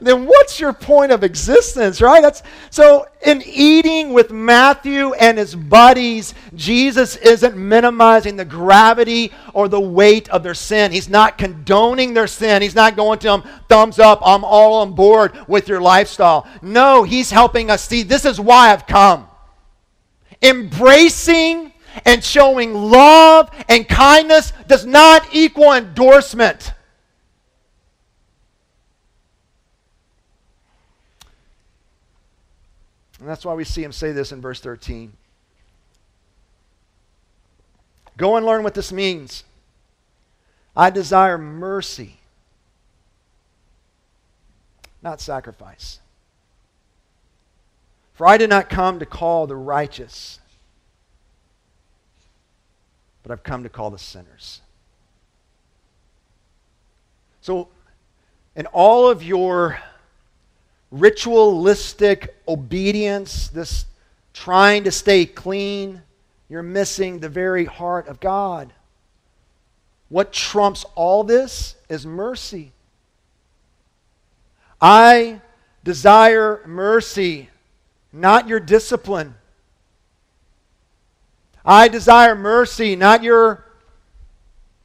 then 0.00 0.24
what's 0.24 0.60
your 0.60 0.72
point 0.72 1.10
of 1.10 1.24
existence, 1.24 2.00
right? 2.00 2.22
That's 2.22 2.44
so 2.70 3.06
in 3.26 3.42
eating 3.44 4.12
with 4.12 4.30
Matthew 4.30 5.14
and 5.14 5.36
his 5.36 5.56
buddies, 5.56 6.32
Jesus 6.54 7.16
isn't 7.16 7.56
minimizing 7.56 8.36
the 8.36 8.44
gravity 8.44 9.32
or 9.52 9.66
the 9.66 9.80
weight 9.80 10.28
of 10.28 10.44
their 10.44 10.54
sin. 10.54 10.92
He's 10.92 11.08
not 11.08 11.38
condoning 11.38 12.14
their 12.14 12.28
sin. 12.28 12.62
He's 12.62 12.76
not 12.76 12.94
going 12.94 13.18
to 13.20 13.26
them, 13.26 13.42
thumbs 13.68 13.98
up, 13.98 14.20
I'm 14.24 14.44
all 14.44 14.74
on 14.74 14.94
board 14.94 15.36
with 15.48 15.66
your 15.66 15.80
lifestyle. 15.80 16.46
No, 16.62 17.02
he's 17.02 17.32
helping 17.32 17.68
us 17.68 17.82
see 17.82 18.04
this 18.04 18.24
is 18.24 18.40
why 18.40 18.70
I've 18.72 18.86
come. 18.86 19.26
Embracing 20.44 21.72
and 22.04 22.22
showing 22.22 22.74
love 22.74 23.50
and 23.68 23.88
kindness 23.88 24.52
does 24.68 24.84
not 24.84 25.26
equal 25.32 25.72
endorsement. 25.72 26.72
And 33.24 33.28
that's 33.30 33.44
why 33.44 33.54
we 33.54 33.64
see 33.64 33.82
him 33.82 33.92
say 33.92 34.12
this 34.12 34.32
in 34.32 34.42
verse 34.42 34.60
13. 34.60 35.14
Go 38.18 38.36
and 38.36 38.44
learn 38.44 38.62
what 38.62 38.74
this 38.74 38.92
means. 38.92 39.44
I 40.76 40.90
desire 40.90 41.38
mercy, 41.38 42.18
not 45.02 45.22
sacrifice. 45.22 46.00
For 48.14 48.26
I 48.26 48.36
did 48.36 48.50
not 48.50 48.68
come 48.68 49.00
to 49.00 49.06
call 49.06 49.46
the 49.46 49.56
righteous 49.56 50.38
but 53.24 53.32
I've 53.32 53.42
come 53.42 53.62
to 53.62 53.70
call 53.70 53.90
the 53.90 53.98
sinners. 53.98 54.60
So, 57.40 57.68
in 58.54 58.66
all 58.66 59.08
of 59.08 59.22
your 59.22 59.78
ritualistic 60.90 62.36
obedience, 62.46 63.48
this 63.48 63.86
trying 64.34 64.84
to 64.84 64.92
stay 64.92 65.24
clean, 65.24 66.02
you're 66.50 66.62
missing 66.62 67.18
the 67.18 67.30
very 67.30 67.64
heart 67.64 68.08
of 68.08 68.20
God. 68.20 68.72
What 70.10 70.30
trumps 70.30 70.84
all 70.94 71.24
this 71.24 71.76
is 71.88 72.04
mercy. 72.04 72.72
I 74.82 75.40
desire 75.82 76.60
mercy, 76.66 77.48
not 78.14 78.48
your 78.48 78.60
discipline. 78.60 79.34
I 81.64 81.88
desire 81.88 82.34
mercy, 82.34 82.94
not 82.94 83.22
your 83.22 83.64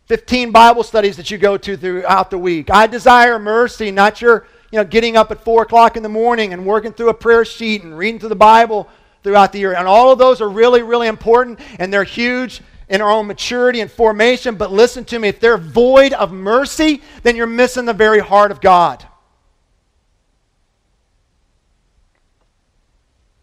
15 0.07 0.51
Bible 0.51 0.83
studies 0.83 1.17
that 1.17 1.29
you 1.29 1.37
go 1.37 1.55
to 1.57 1.77
throughout 1.77 2.31
the 2.31 2.37
week. 2.37 2.71
I 2.71 2.87
desire 2.87 3.37
mercy, 3.37 3.91
not 3.91 4.21
your 4.21 4.47
you 4.71 4.77
know, 4.77 4.83
getting 4.83 5.17
up 5.17 5.31
at 5.31 5.43
4 5.43 5.63
o'clock 5.63 5.97
in 5.97 6.03
the 6.03 6.09
morning 6.09 6.53
and 6.53 6.65
working 6.65 6.91
through 6.91 7.09
a 7.09 7.13
prayer 7.13 7.45
sheet 7.45 7.83
and 7.83 7.97
reading 7.97 8.19
through 8.19 8.29
the 8.29 8.35
Bible 8.35 8.87
throughout 9.23 9.51
the 9.51 9.59
year. 9.59 9.73
And 9.73 9.87
all 9.87 10.11
of 10.11 10.19
those 10.19 10.41
are 10.41 10.49
really, 10.49 10.81
really 10.81 11.07
important, 11.07 11.59
and 11.79 11.91
they're 11.91 12.03
huge 12.03 12.61
in 12.87 13.01
our 13.01 13.11
own 13.11 13.27
maturity 13.27 13.81
and 13.81 13.91
formation. 13.91 14.55
But 14.55 14.71
listen 14.71 15.05
to 15.05 15.19
me 15.19 15.27
if 15.27 15.39
they're 15.39 15.57
void 15.57 16.13
of 16.13 16.31
mercy, 16.31 17.01
then 17.23 17.35
you're 17.35 17.47
missing 17.47 17.85
the 17.85 17.93
very 17.93 18.19
heart 18.19 18.51
of 18.51 18.61
God. 18.61 19.05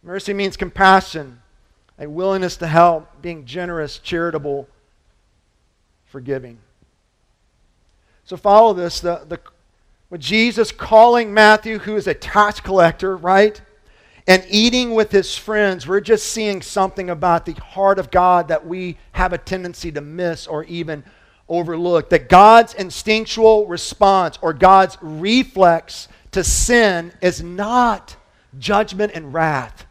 Mercy 0.06 0.32
means 0.32 0.56
compassion 0.56 1.42
a 1.98 2.06
willingness 2.08 2.56
to 2.58 2.66
help, 2.66 3.22
being 3.22 3.44
generous, 3.44 3.98
charitable, 3.98 4.68
forgiving. 6.04 6.58
So 8.24 8.36
follow 8.36 8.72
this. 8.72 9.00
The, 9.00 9.24
the, 9.26 9.40
with 10.08 10.20
Jesus 10.20 10.70
calling 10.70 11.34
Matthew, 11.34 11.78
who 11.78 11.96
is 11.96 12.06
a 12.06 12.14
tax 12.14 12.60
collector, 12.60 13.16
right? 13.16 13.60
And 14.28 14.44
eating 14.48 14.94
with 14.94 15.10
his 15.10 15.36
friends, 15.36 15.88
we're 15.88 16.00
just 16.00 16.26
seeing 16.26 16.62
something 16.62 17.10
about 17.10 17.46
the 17.46 17.54
heart 17.54 17.98
of 17.98 18.10
God 18.10 18.48
that 18.48 18.64
we 18.64 18.98
have 19.12 19.32
a 19.32 19.38
tendency 19.38 19.90
to 19.90 20.00
miss 20.00 20.46
or 20.46 20.64
even 20.64 21.02
overlook. 21.48 22.10
That 22.10 22.28
God's 22.28 22.74
instinctual 22.74 23.66
response 23.66 24.38
or 24.40 24.52
God's 24.52 24.98
reflex 25.00 26.08
to 26.30 26.44
sin 26.44 27.12
is 27.20 27.42
not 27.42 28.16
judgment 28.58 29.12
and 29.14 29.32
wrath. 29.32 29.85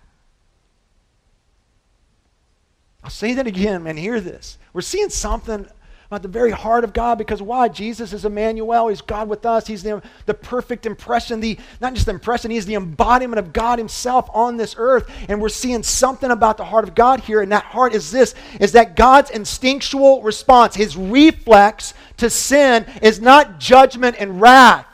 I'll 3.06 3.12
say 3.12 3.36
that 3.36 3.46
again, 3.46 3.84
man. 3.84 3.98
Hear 3.98 4.20
this. 4.20 4.58
We're 4.74 4.82
seeing 4.82 5.10
something 5.10 5.68
about 6.08 6.24
the 6.24 6.28
very 6.28 6.50
heart 6.50 6.84
of 6.84 6.92
God 6.92 7.20
because 7.20 7.40
why? 7.40 7.68
Jesus 7.68 8.14
is 8.14 8.26
Emmanuel. 8.26 8.88
He's 8.88 9.02
God 9.02 9.30
with 9.30 9.46
us. 9.46 9.68
He's 9.68 9.84
the, 9.84 10.02
the 10.26 10.34
perfect 10.34 10.88
impression, 10.88 11.40
the 11.40 11.60
not 11.80 11.94
just 11.94 12.08
the 12.08 12.14
impression, 12.14 12.50
he's 12.50 12.66
the 12.66 12.74
embodiment 12.74 13.38
of 13.38 13.54
God 13.54 13.78
himself 13.78 14.28
on 14.34 14.58
this 14.58 14.74
earth. 14.80 15.08
And 15.30 15.40
we're 15.40 15.50
seeing 15.50 15.84
something 15.84 16.32
about 16.32 16.58
the 16.58 16.66
heart 16.66 16.84
of 16.84 16.96
God 16.96 17.20
here. 17.20 17.42
And 17.42 17.52
that 17.52 17.66
heart 17.66 17.94
is 17.94 18.10
this 18.10 18.34
is 18.60 18.72
that 18.72 18.96
God's 18.96 19.30
instinctual 19.30 20.24
response, 20.24 20.74
his 20.74 20.98
reflex 20.98 21.94
to 22.18 22.28
sin, 22.32 22.88
is 23.04 23.22
not 23.22 23.60
judgment 23.60 24.16
and 24.18 24.42
wrath. 24.42 24.88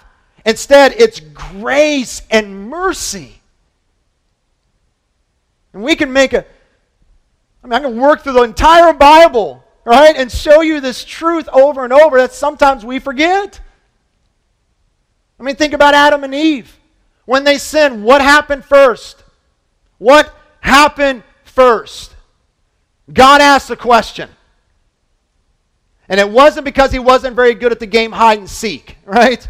Instead, 0.45 0.95
it's 0.97 1.21
grace 1.21 2.23
and 2.29 2.69
mercy. 2.69 3.41
And 5.71 5.81
we 5.81 5.95
can 5.95 6.11
make 6.11 6.33
a 6.33 6.45
I 7.63 7.67
mean, 7.67 7.73
I 7.73 7.79
can 7.79 7.99
work 7.99 8.21
through 8.21 8.33
the 8.33 8.43
entire 8.43 8.93
Bible, 8.93 9.63
right, 9.85 10.15
and 10.15 10.31
show 10.31 10.61
you 10.61 10.79
this 10.79 11.03
truth 11.03 11.47
over 11.49 11.83
and 11.83 11.93
over 11.93 12.17
that 12.17 12.33
sometimes 12.33 12.83
we 12.83 12.99
forget. 12.99 13.59
I 15.39 15.43
mean, 15.43 15.55
think 15.55 15.73
about 15.73 15.93
Adam 15.93 16.23
and 16.23 16.33
Eve. 16.33 16.77
When 17.25 17.43
they 17.43 17.57
sinned, 17.57 18.03
what 18.03 18.21
happened 18.21 18.65
first? 18.65 19.23
What 19.99 20.35
happened 20.59 21.23
first? 21.43 22.15
God 23.11 23.41
asked 23.41 23.67
the 23.67 23.75
question. 23.75 24.29
And 26.09 26.19
it 26.19 26.29
wasn't 26.29 26.65
because 26.65 26.91
he 26.91 26.99
wasn't 26.99 27.35
very 27.35 27.53
good 27.53 27.71
at 27.71 27.79
the 27.79 27.85
game 27.85 28.11
hide 28.11 28.39
and 28.39 28.49
seek, 28.49 28.97
right? 29.05 29.47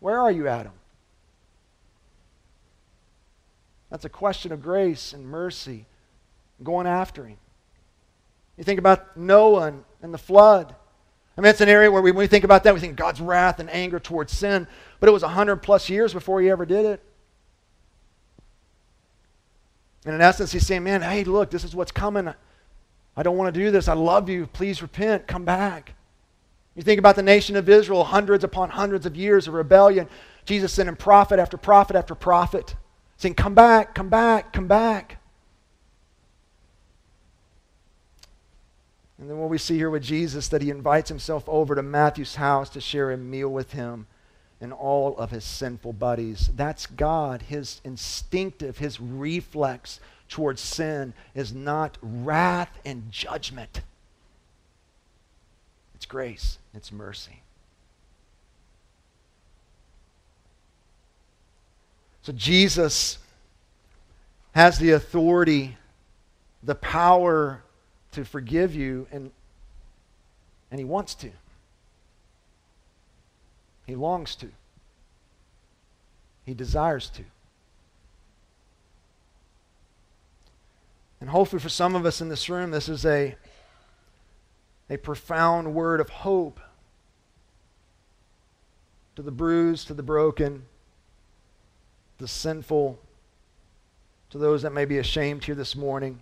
Where 0.00 0.18
are 0.18 0.30
you, 0.30 0.48
Adam? 0.48 0.72
That's 3.92 4.06
a 4.06 4.08
question 4.08 4.52
of 4.52 4.62
grace 4.62 5.12
and 5.12 5.26
mercy, 5.26 5.84
going 6.62 6.86
after 6.86 7.26
him. 7.26 7.36
You 8.56 8.64
think 8.64 8.78
about 8.78 9.18
Noah 9.18 9.74
and, 10.00 10.14
the 10.14 10.18
flood. 10.18 10.74
I 11.36 11.40
mean, 11.42 11.50
it's 11.50 11.60
an 11.60 11.68
area 11.68 11.90
where 11.90 12.00
we, 12.00 12.10
when 12.10 12.20
we 12.20 12.26
think 12.26 12.44
about 12.44 12.64
that, 12.64 12.72
we 12.72 12.80
think 12.80 12.96
God's 12.96 13.20
wrath 13.20 13.60
and 13.60 13.68
anger 13.68 14.00
towards 14.00 14.32
sin. 14.32 14.66
But 14.98 15.10
it 15.10 15.12
was 15.12 15.22
100 15.22 15.56
plus 15.56 15.90
years 15.90 16.14
before 16.14 16.40
he 16.40 16.48
ever 16.48 16.64
did 16.64 16.86
it. 16.86 17.02
And 20.06 20.14
in 20.14 20.22
essence, 20.22 20.52
he's 20.52 20.66
saying, 20.66 20.84
man, 20.84 21.02
hey, 21.02 21.24
look, 21.24 21.50
this 21.50 21.62
is 21.62 21.76
what's 21.76 21.92
coming. 21.92 22.32
I 23.14 23.22
don't 23.22 23.36
want 23.36 23.54
to 23.54 23.60
do 23.60 23.70
this. 23.70 23.88
I 23.88 23.92
love 23.92 24.26
you. 24.30 24.46
Please 24.46 24.80
repent. 24.80 25.26
Come 25.26 25.44
back. 25.44 25.92
You 26.74 26.82
think 26.82 26.98
about 26.98 27.16
the 27.16 27.22
nation 27.22 27.56
of 27.56 27.68
Israel, 27.68 28.04
hundreds 28.04 28.42
upon 28.42 28.70
hundreds 28.70 29.04
of 29.04 29.16
years 29.16 29.48
of 29.48 29.52
rebellion. 29.52 30.08
Jesus 30.46 30.72
sending 30.72 30.96
prophet 30.96 31.38
after 31.38 31.58
prophet 31.58 31.94
after 31.94 32.14
prophet 32.14 32.74
saying, 33.22 33.34
Come 33.34 33.54
back, 33.54 33.94
come 33.94 34.08
back, 34.08 34.52
come 34.52 34.66
back. 34.66 35.18
And 39.18 39.30
then 39.30 39.38
what 39.38 39.48
we 39.48 39.58
see 39.58 39.76
here 39.76 39.90
with 39.90 40.02
Jesus, 40.02 40.48
that 40.48 40.62
he 40.62 40.70
invites 40.70 41.08
himself 41.08 41.48
over 41.48 41.76
to 41.76 41.82
Matthew's 41.82 42.34
house 42.34 42.68
to 42.70 42.80
share 42.80 43.12
a 43.12 43.16
meal 43.16 43.48
with 43.48 43.72
him 43.72 44.08
and 44.60 44.72
all 44.72 45.16
of 45.16 45.30
his 45.30 45.44
sinful 45.44 45.92
buddies. 45.92 46.50
That's 46.56 46.86
God, 46.86 47.42
his 47.42 47.80
instinctive, 47.84 48.78
his 48.78 49.00
reflex 49.00 50.00
towards 50.28 50.60
sin 50.60 51.14
is 51.36 51.52
not 51.52 51.98
wrath 52.02 52.76
and 52.84 53.12
judgment. 53.12 53.82
It's 55.94 56.06
grace, 56.06 56.58
it's 56.74 56.90
mercy. 56.90 57.42
So 62.22 62.32
Jesus 62.32 63.18
has 64.52 64.78
the 64.78 64.92
authority, 64.92 65.76
the 66.62 66.74
power 66.74 67.62
to 68.12 68.24
forgive 68.24 68.74
you, 68.74 69.06
and, 69.10 69.30
and 70.70 70.78
he 70.78 70.84
wants 70.84 71.14
to. 71.16 71.30
He 73.86 73.96
longs 73.96 74.36
to. 74.36 74.48
He 76.44 76.54
desires 76.54 77.10
to. 77.10 77.22
And 81.20 81.30
hopefully, 81.30 81.60
for 81.60 81.68
some 81.68 81.94
of 81.94 82.04
us 82.04 82.20
in 82.20 82.28
this 82.28 82.48
room, 82.48 82.70
this 82.70 82.88
is 82.88 83.04
a, 83.06 83.36
a 84.90 84.96
profound 84.96 85.74
word 85.74 86.00
of 86.00 86.08
hope 86.08 86.60
to 89.16 89.22
the 89.22 89.30
bruised, 89.30 89.88
to 89.88 89.94
the 89.94 90.02
broken, 90.02 90.64
the 92.18 92.28
sinful, 92.28 92.98
to 94.30 94.38
those 94.38 94.62
that 94.62 94.72
may 94.72 94.84
be 94.84 94.98
ashamed 94.98 95.44
here 95.44 95.54
this 95.54 95.76
morning, 95.76 96.20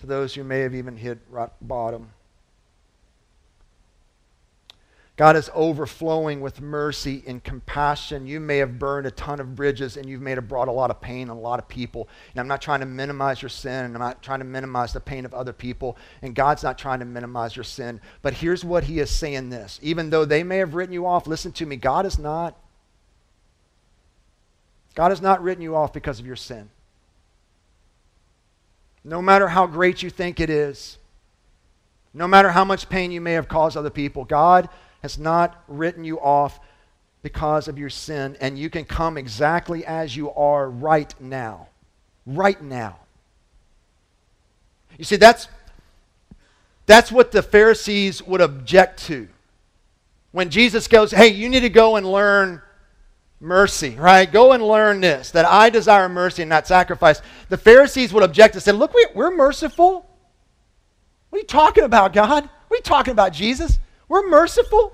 to 0.00 0.06
those 0.06 0.34
who 0.34 0.44
may 0.44 0.60
have 0.60 0.74
even 0.74 0.96
hit 0.96 1.18
rock 1.30 1.54
bottom. 1.60 2.10
God 5.16 5.36
is 5.36 5.50
overflowing 5.54 6.40
with 6.40 6.60
mercy 6.60 7.22
and 7.26 7.44
compassion. 7.44 8.26
You 8.26 8.40
may 8.40 8.58
have 8.58 8.78
burned 8.78 9.06
a 9.06 9.10
ton 9.10 9.40
of 9.40 9.54
bridges 9.54 9.98
and 9.98 10.08
you've 10.08 10.22
made 10.22 10.38
have 10.38 10.48
brought 10.48 10.68
a 10.68 10.72
lot 10.72 10.90
of 10.90 11.02
pain 11.02 11.28
on 11.28 11.36
a 11.36 11.40
lot 11.40 11.58
of 11.58 11.68
people. 11.68 12.08
And 12.32 12.40
I'm 12.40 12.48
not 12.48 12.62
trying 12.62 12.80
to 12.80 12.86
minimize 12.86 13.42
your 13.42 13.50
sin 13.50 13.84
and 13.84 13.94
I'm 13.94 14.00
not 14.00 14.22
trying 14.22 14.38
to 14.38 14.46
minimize 14.46 14.94
the 14.94 15.00
pain 15.00 15.26
of 15.26 15.34
other 15.34 15.52
people. 15.52 15.98
And 16.22 16.34
God's 16.34 16.62
not 16.62 16.78
trying 16.78 17.00
to 17.00 17.04
minimize 17.04 17.54
your 17.54 17.62
sin. 17.62 18.00
But 18.22 18.32
here's 18.32 18.64
what 18.64 18.84
He 18.84 19.00
is 19.00 19.10
saying 19.10 19.50
this. 19.50 19.78
Even 19.82 20.08
though 20.08 20.24
they 20.24 20.42
may 20.42 20.56
have 20.56 20.74
written 20.74 20.94
you 20.94 21.06
off, 21.06 21.26
listen 21.26 21.52
to 21.52 21.66
me, 21.66 21.76
God 21.76 22.06
is 22.06 22.18
not. 22.18 22.56
God 24.94 25.10
has 25.10 25.22
not 25.22 25.42
written 25.42 25.62
you 25.62 25.74
off 25.74 25.92
because 25.92 26.20
of 26.20 26.26
your 26.26 26.36
sin. 26.36 26.68
No 29.04 29.20
matter 29.20 29.48
how 29.48 29.66
great 29.66 30.02
you 30.02 30.10
think 30.10 30.38
it 30.38 30.50
is, 30.50 30.98
no 32.14 32.28
matter 32.28 32.50
how 32.50 32.64
much 32.64 32.88
pain 32.88 33.10
you 33.10 33.20
may 33.20 33.32
have 33.32 33.48
caused 33.48 33.76
other 33.76 33.90
people, 33.90 34.24
God 34.24 34.68
has 35.02 35.18
not 35.18 35.62
written 35.66 36.04
you 36.04 36.20
off 36.20 36.60
because 37.22 37.68
of 37.68 37.78
your 37.78 37.88
sin, 37.88 38.36
and 38.40 38.58
you 38.58 38.68
can 38.68 38.84
come 38.84 39.16
exactly 39.16 39.84
as 39.86 40.16
you 40.16 40.30
are 40.32 40.68
right 40.68 41.14
now. 41.20 41.68
Right 42.26 42.60
now. 42.60 42.98
You 44.98 45.04
see, 45.04 45.16
that's, 45.16 45.48
that's 46.86 47.10
what 47.10 47.32
the 47.32 47.42
Pharisees 47.42 48.22
would 48.22 48.40
object 48.40 49.04
to. 49.04 49.28
When 50.32 50.50
Jesus 50.50 50.88
goes, 50.88 51.12
hey, 51.12 51.28
you 51.28 51.48
need 51.48 51.60
to 51.60 51.68
go 51.68 51.96
and 51.96 52.10
learn 52.10 52.60
mercy, 53.42 53.96
right? 53.96 54.30
Go 54.30 54.52
and 54.52 54.62
learn 54.62 55.00
this, 55.00 55.32
that 55.32 55.44
I 55.44 55.68
desire 55.68 56.08
mercy 56.08 56.42
and 56.42 56.48
not 56.48 56.66
sacrifice. 56.66 57.20
The 57.48 57.56
Pharisees 57.56 58.12
would 58.12 58.22
object 58.22 58.54
and 58.54 58.62
say, 58.62 58.72
look, 58.72 58.94
we, 58.94 59.06
we're 59.14 59.34
merciful. 59.34 60.08
What 61.28 61.38
are 61.38 61.40
you 61.40 61.46
talking 61.46 61.84
about, 61.84 62.12
God? 62.12 62.44
What 62.68 62.76
are 62.76 62.76
you 62.76 62.82
talking 62.82 63.12
about, 63.12 63.32
Jesus? 63.32 63.78
We're 64.08 64.28
merciful. 64.28 64.92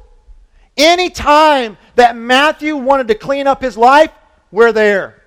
Any 0.76 1.10
time 1.10 1.76
that 1.96 2.16
Matthew 2.16 2.76
wanted 2.76 3.08
to 3.08 3.14
clean 3.14 3.46
up 3.46 3.60
his 3.60 3.76
life, 3.76 4.12
we're 4.50 4.72
there. 4.72 5.22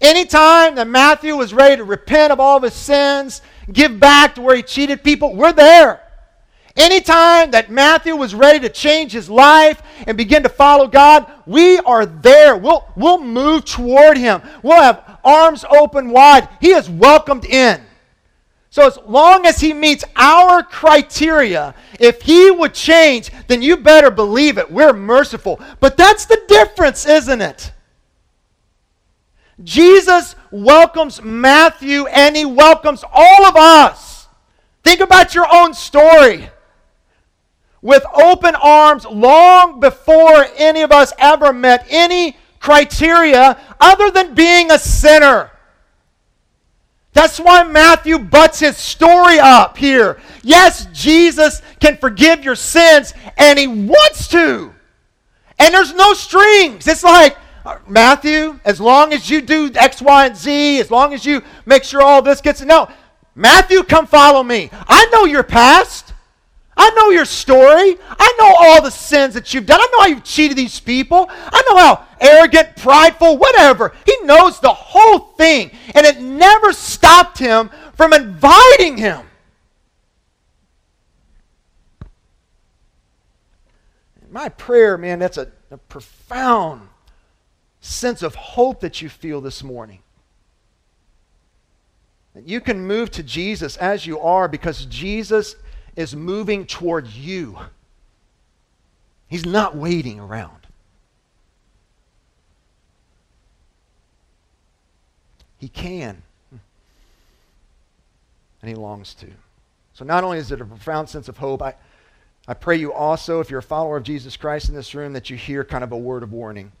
Anytime 0.00 0.76
that 0.76 0.88
Matthew 0.88 1.36
was 1.36 1.52
ready 1.52 1.76
to 1.76 1.84
repent 1.84 2.32
of 2.32 2.40
all 2.40 2.56
of 2.56 2.62
his 2.62 2.74
sins, 2.74 3.42
give 3.70 4.00
back 4.00 4.34
to 4.34 4.40
where 4.40 4.56
he 4.56 4.62
cheated 4.62 5.04
people, 5.04 5.36
we're 5.36 5.52
there. 5.52 6.00
Anytime 6.76 7.50
that 7.50 7.70
Matthew 7.70 8.14
was 8.14 8.34
ready 8.34 8.60
to 8.60 8.68
change 8.68 9.12
his 9.12 9.28
life 9.28 9.82
and 10.06 10.16
begin 10.16 10.42
to 10.44 10.48
follow 10.48 10.86
God, 10.86 11.30
we 11.46 11.78
are 11.78 12.06
there. 12.06 12.56
We'll, 12.56 12.86
we'll 12.96 13.22
move 13.22 13.64
toward 13.64 14.16
him. 14.16 14.40
We'll 14.62 14.80
have 14.80 15.18
arms 15.24 15.64
open 15.68 16.10
wide. 16.10 16.48
He 16.60 16.70
is 16.70 16.88
welcomed 16.88 17.44
in. 17.44 17.82
So, 18.72 18.86
as 18.86 18.98
long 19.04 19.46
as 19.46 19.60
he 19.60 19.72
meets 19.72 20.04
our 20.14 20.62
criteria, 20.62 21.74
if 21.98 22.22
he 22.22 22.52
would 22.52 22.72
change, 22.72 23.32
then 23.48 23.62
you 23.62 23.76
better 23.76 24.12
believe 24.12 24.58
it. 24.58 24.70
We're 24.70 24.92
merciful. 24.92 25.60
But 25.80 25.96
that's 25.96 26.26
the 26.26 26.40
difference, 26.46 27.04
isn't 27.04 27.40
it? 27.40 27.72
Jesus 29.64 30.36
welcomes 30.52 31.20
Matthew 31.20 32.06
and 32.06 32.36
he 32.36 32.44
welcomes 32.44 33.04
all 33.12 33.44
of 33.44 33.56
us. 33.56 34.28
Think 34.84 35.00
about 35.00 35.34
your 35.34 35.46
own 35.52 35.74
story. 35.74 36.48
With 37.82 38.04
open 38.14 38.54
arms 38.54 39.06
long 39.06 39.80
before 39.80 40.46
any 40.56 40.82
of 40.82 40.92
us 40.92 41.12
ever 41.18 41.52
met 41.52 41.86
any 41.88 42.36
criteria 42.58 43.58
other 43.80 44.10
than 44.10 44.34
being 44.34 44.70
a 44.70 44.78
sinner. 44.78 45.50
That's 47.12 47.40
why 47.40 47.64
Matthew 47.64 48.18
butts 48.18 48.60
his 48.60 48.76
story 48.76 49.38
up 49.38 49.76
here. 49.76 50.20
Yes, 50.42 50.86
Jesus 50.92 51.60
can 51.80 51.96
forgive 51.96 52.44
your 52.44 52.54
sins, 52.54 53.14
and 53.36 53.58
he 53.58 53.66
wants 53.66 54.28
to. 54.28 54.72
And 55.58 55.74
there's 55.74 55.92
no 55.92 56.14
strings. 56.14 56.86
It's 56.86 57.02
like, 57.02 57.36
uh, 57.66 57.78
Matthew, 57.86 58.58
as 58.64 58.80
long 58.80 59.12
as 59.12 59.28
you 59.28 59.42
do 59.42 59.70
X, 59.74 60.00
Y, 60.00 60.26
and 60.26 60.36
Z, 60.36 60.80
as 60.80 60.90
long 60.90 61.12
as 61.12 61.26
you 61.26 61.42
make 61.66 61.84
sure 61.84 62.00
all 62.00 62.22
this 62.22 62.40
gets. 62.40 62.62
No, 62.62 62.88
Matthew, 63.34 63.82
come 63.82 64.06
follow 64.06 64.42
me. 64.42 64.70
I 64.72 65.06
know 65.12 65.24
your 65.24 65.42
past. 65.42 66.09
I 66.76 66.90
know 66.90 67.10
your 67.10 67.24
story. 67.24 67.96
I 68.08 68.34
know 68.38 68.54
all 68.58 68.82
the 68.82 68.90
sins 68.90 69.34
that 69.34 69.52
you've 69.52 69.66
done. 69.66 69.80
I 69.80 69.88
know 69.92 70.00
how 70.00 70.06
you've 70.06 70.24
cheated 70.24 70.56
these 70.56 70.80
people. 70.80 71.26
I 71.30 71.62
know 71.68 71.76
how 71.76 72.06
arrogant, 72.20 72.76
prideful, 72.76 73.36
whatever. 73.38 73.94
He 74.06 74.16
knows 74.22 74.60
the 74.60 74.72
whole 74.72 75.18
thing. 75.36 75.72
And 75.94 76.06
it 76.06 76.20
never 76.20 76.72
stopped 76.72 77.38
him 77.38 77.70
from 77.94 78.12
inviting 78.12 78.96
him. 78.96 79.26
My 84.30 84.48
prayer, 84.48 84.96
man, 84.96 85.18
that's 85.18 85.38
a, 85.38 85.48
a 85.70 85.76
profound 85.76 86.88
sense 87.80 88.22
of 88.22 88.34
hope 88.36 88.80
that 88.80 89.02
you 89.02 89.08
feel 89.08 89.40
this 89.40 89.62
morning. 89.62 89.98
That 92.34 92.46
you 92.46 92.60
can 92.60 92.86
move 92.86 93.10
to 93.12 93.22
Jesus 93.24 93.76
as 93.76 94.06
you 94.06 94.20
are 94.20 94.46
because 94.46 94.86
Jesus 94.86 95.56
is 96.00 96.16
moving 96.16 96.64
toward 96.64 97.06
you. 97.06 97.58
He's 99.28 99.44
not 99.44 99.76
waiting 99.76 100.18
around. 100.18 100.66
He 105.58 105.68
can. 105.68 106.22
And 108.62 108.68
he 108.68 108.74
longs 108.74 109.12
to. 109.14 109.26
So 109.92 110.06
not 110.06 110.24
only 110.24 110.38
is 110.38 110.50
it 110.50 110.62
a 110.62 110.64
profound 110.64 111.10
sense 111.10 111.28
of 111.28 111.36
hope, 111.36 111.60
I, 111.60 111.74
I 112.48 112.54
pray 112.54 112.76
you 112.76 112.94
also, 112.94 113.40
if 113.40 113.50
you're 113.50 113.58
a 113.58 113.62
follower 113.62 113.98
of 113.98 114.02
Jesus 114.02 114.38
Christ 114.38 114.70
in 114.70 114.74
this 114.74 114.94
room, 114.94 115.12
that 115.12 115.28
you 115.28 115.36
hear 115.36 115.64
kind 115.64 115.84
of 115.84 115.92
a 115.92 115.98
word 115.98 116.22
of 116.22 116.32
warning. 116.32 116.72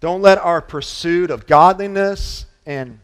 Don't 0.00 0.22
let 0.22 0.38
our 0.38 0.60
pursuit 0.60 1.30
of 1.30 1.46
godliness 1.46 2.46
and 2.66 2.98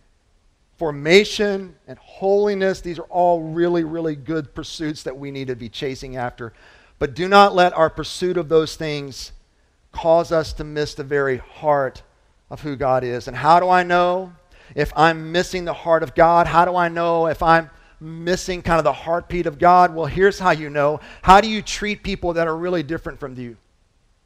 formation 0.79 1.75
and 1.87 1.99
holiness. 1.99 2.81
These 2.81 2.99
are 2.99 3.05
all 3.05 3.43
really, 3.43 3.85
really 3.85 4.17
good 4.17 4.55
pursuits 4.55 5.03
that 5.05 5.17
we 5.17 5.31
need 5.31 5.49
to 5.49 5.57
be 5.57 5.69
chasing 5.69 6.17
after. 6.17 6.53
But 6.99 7.15
do 7.15 7.29
not 7.29 7.55
let 7.55 7.73
our 7.75 7.91
pursuit 7.91 8.37
of 8.37 8.49
those 8.49 8.77
things 8.77 9.33
cause 9.93 10.33
us 10.33 10.53
to 10.55 10.65
miss 10.65 10.95
the 10.95 11.05
very 11.05 11.39
heart 11.39 12.03
of 12.51 12.61
who 12.63 12.77
God 12.77 13.05
is. 13.05 13.29
And 13.29 13.37
how 13.37 13.61
do 13.61 13.69
I 13.69 13.83
know 13.83 14.33
if 14.75 14.93
I'm 14.97 15.33
missing 15.33 15.65
the 15.65 15.73
heart 15.73 16.03
of 16.03 16.15
God? 16.15 16.47
How 16.47 16.65
do 16.65 16.77
I 16.77 16.89
know 16.89 17.27
if 17.27 17.43
I'm 17.43 17.71
missing 18.01 18.63
kind 18.63 18.79
of 18.79 18.85
the 18.85 18.93
heartbeat 18.93 19.47
of 19.47 19.59
God? 19.59 19.95
Well, 19.95 20.07
here's 20.07 20.39
how 20.39 20.51
you 20.51 20.69
know. 20.69 21.01
How 21.23 21.41
do 21.41 21.49
you 21.49 21.63
treat 21.63 22.03
people 22.03 22.35
that 22.35 22.47
are 22.47 22.57
really 22.57 22.83
different 22.83 23.19
from 23.19 23.39
you? 23.39 23.57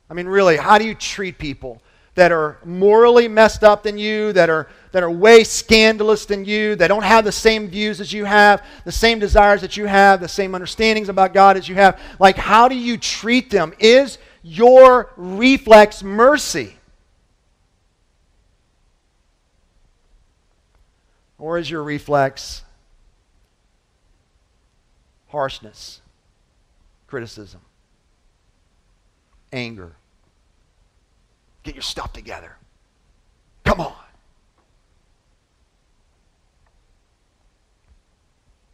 I 0.08 0.14
mean, 0.14 0.26
really, 0.26 0.56
how 0.56 0.78
do 0.78 0.84
you 0.84 0.94
treat 0.94 1.38
people? 1.38 1.80
That 2.14 2.32
are 2.32 2.58
morally 2.64 3.28
messed 3.28 3.62
up 3.62 3.82
than 3.82 3.96
you, 3.96 4.32
that 4.32 4.50
are, 4.50 4.68
that 4.92 5.02
are 5.02 5.10
way 5.10 5.44
scandalous 5.44 6.24
than 6.26 6.44
you, 6.44 6.74
that 6.76 6.88
don't 6.88 7.04
have 7.04 7.24
the 7.24 7.32
same 7.32 7.68
views 7.68 8.00
as 8.00 8.12
you 8.12 8.24
have, 8.24 8.64
the 8.84 8.92
same 8.92 9.18
desires 9.18 9.60
that 9.60 9.76
you 9.76 9.86
have, 9.86 10.20
the 10.20 10.28
same 10.28 10.54
understandings 10.54 11.08
about 11.08 11.32
God 11.32 11.56
as 11.56 11.68
you 11.68 11.76
have. 11.76 12.00
Like, 12.18 12.36
how 12.36 12.68
do 12.68 12.74
you 12.74 12.98
treat 12.98 13.50
them? 13.50 13.72
Is 13.78 14.18
your 14.42 15.12
reflex 15.16 16.02
mercy? 16.02 16.76
Or 21.38 21.58
is 21.58 21.70
your 21.70 21.82
reflex 21.82 22.62
harshness, 25.28 26.00
criticism, 27.06 27.60
anger? 29.52 29.94
Get 31.62 31.74
your 31.74 31.82
stuff 31.82 32.12
together. 32.12 32.56
Come 33.64 33.80
on. 33.80 33.94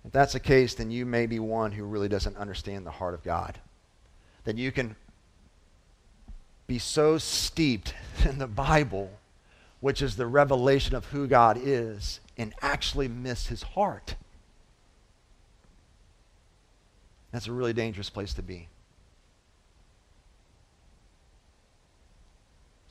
If 0.05 0.12
that's 0.12 0.34
the 0.34 0.41
case, 0.41 0.74
then 0.74 0.91
you 0.91 1.05
may 1.05 1.26
be 1.26 1.41
one 1.41 1.72
who 1.72 1.84
really 1.84 2.09
doesn't 2.09 2.37
understand 2.37 2.87
the 2.87 2.93
heart 2.93 3.14
of 3.14 3.24
God. 3.24 3.59
Then 4.45 4.57
you 4.57 4.70
can 4.70 4.95
be 6.68 6.78
so 6.78 7.18
steeped 7.18 7.93
in 8.24 8.39
the 8.39 8.47
Bible, 8.47 9.11
which 9.80 10.01
is 10.01 10.16
the 10.16 10.26
revelation 10.26 10.95
of 10.95 11.07
who 11.07 11.26
God 11.26 11.59
is, 11.61 12.20
and 12.39 12.55
actually 12.62 13.09
miss 13.09 13.49
his 13.49 13.62
heart. 13.62 14.14
That's 17.32 17.49
a 17.49 17.53
really 17.53 17.72
dangerous 17.72 18.09
place 18.09 18.32
to 18.34 18.43
be. 18.43 18.68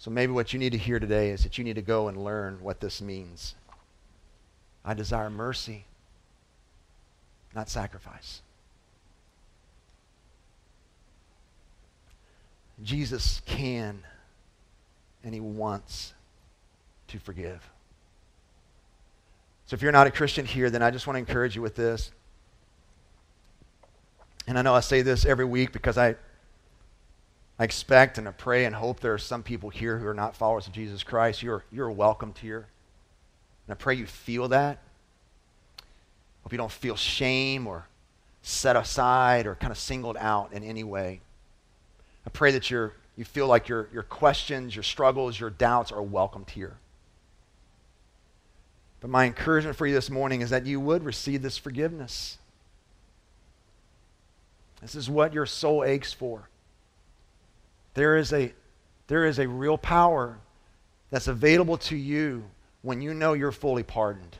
So 0.05 0.11
maybe 0.11 0.33
what 0.33 0.53
you 0.53 0.59
need 0.59 0.73
to 0.73 0.77
hear 0.77 0.99
today 0.99 1.31
is 1.31 1.41
that 1.41 1.57
you 1.57 1.63
need 1.63 1.77
to 1.77 1.81
go 1.81 2.09
and 2.09 2.23
learn 2.23 2.59
what 2.61 2.79
this 2.79 3.01
means. 3.01 3.55
I 4.85 4.93
desire 4.93 5.31
mercy, 5.31 5.85
not 7.55 7.69
sacrifice. 7.69 8.43
Jesus 12.83 13.41
can 13.47 14.03
and 15.23 15.33
he 15.33 15.39
wants 15.39 16.13
to 17.07 17.17
forgive. 17.17 17.67
So 19.65 19.73
if 19.73 19.81
you're 19.81 19.91
not 19.91 20.05
a 20.05 20.11
Christian 20.11 20.45
here, 20.45 20.69
then 20.69 20.83
I 20.83 20.91
just 20.91 21.07
want 21.07 21.15
to 21.15 21.19
encourage 21.19 21.55
you 21.55 21.63
with 21.63 21.75
this. 21.75 22.11
And 24.45 24.59
I 24.59 24.61
know 24.61 24.75
I 24.75 24.81
say 24.81 25.01
this 25.01 25.25
every 25.25 25.45
week 25.45 25.71
because 25.71 25.97
I, 25.97 26.13
I 27.57 27.63
expect 27.63 28.17
and 28.17 28.27
I 28.27 28.31
pray 28.31 28.65
and 28.65 28.75
hope 28.75 28.99
there 28.99 29.13
are 29.13 29.17
some 29.17 29.43
people 29.43 29.69
here 29.69 29.97
who 29.97 30.07
are 30.07 30.13
not 30.13 30.35
followers 30.35 30.67
of 30.67 30.73
Jesus 30.73 31.03
Christ. 31.03 31.41
You're, 31.41 31.63
you're 31.71 31.91
welcomed 31.91 32.37
here. 32.37 32.67
And 33.67 33.73
I 33.73 33.75
pray 33.75 33.95
you 33.95 34.05
feel 34.05 34.49
that. 34.49 34.79
Hope 36.43 36.51
you 36.51 36.57
don't 36.57 36.71
feel 36.71 36.95
shame 36.95 37.65
or 37.65 37.87
set 38.41 38.75
aside 38.75 39.47
or 39.47 39.55
kind 39.55 39.71
of 39.71 39.77
singled 39.77 40.17
out 40.17 40.53
in 40.53 40.63
any 40.63 40.83
way. 40.83 41.21
I 42.27 42.29
pray 42.29 42.51
that 42.51 42.69
you 42.69 42.91
you 43.17 43.23
feel 43.23 43.47
like 43.47 43.69
your, 43.69 43.87
your 43.93 44.03
questions, 44.03 44.75
your 44.75 44.83
struggles, 44.83 45.39
your 45.39 45.49
doubts 45.49 45.91
are 45.91 46.01
welcomed 46.01 46.49
here. 46.49 46.75
But 48.99 49.09
my 49.09 49.25
encouragement 49.25 49.77
for 49.77 49.87
you 49.87 49.93
this 49.93 50.09
morning 50.09 50.41
is 50.41 50.49
that 50.49 50.65
you 50.65 50.79
would 50.79 51.03
receive 51.03 51.41
this 51.41 51.57
forgiveness. 51.57 52.37
This 54.81 54.95
is 54.95 55.09
what 55.09 55.33
your 55.33 55.45
soul 55.45 55.83
aches 55.83 56.11
for. 56.11 56.49
There 57.95 58.17
is 58.17 58.31
a, 58.31 58.53
there 59.07 59.25
is 59.25 59.39
a 59.39 59.47
real 59.47 59.77
power 59.77 60.37
that's 61.09 61.27
available 61.27 61.77
to 61.77 61.95
you 61.95 62.43
when 62.81 63.01
you 63.01 63.13
know 63.13 63.33
you're 63.33 63.51
fully 63.51 63.83
pardoned. 63.83 64.37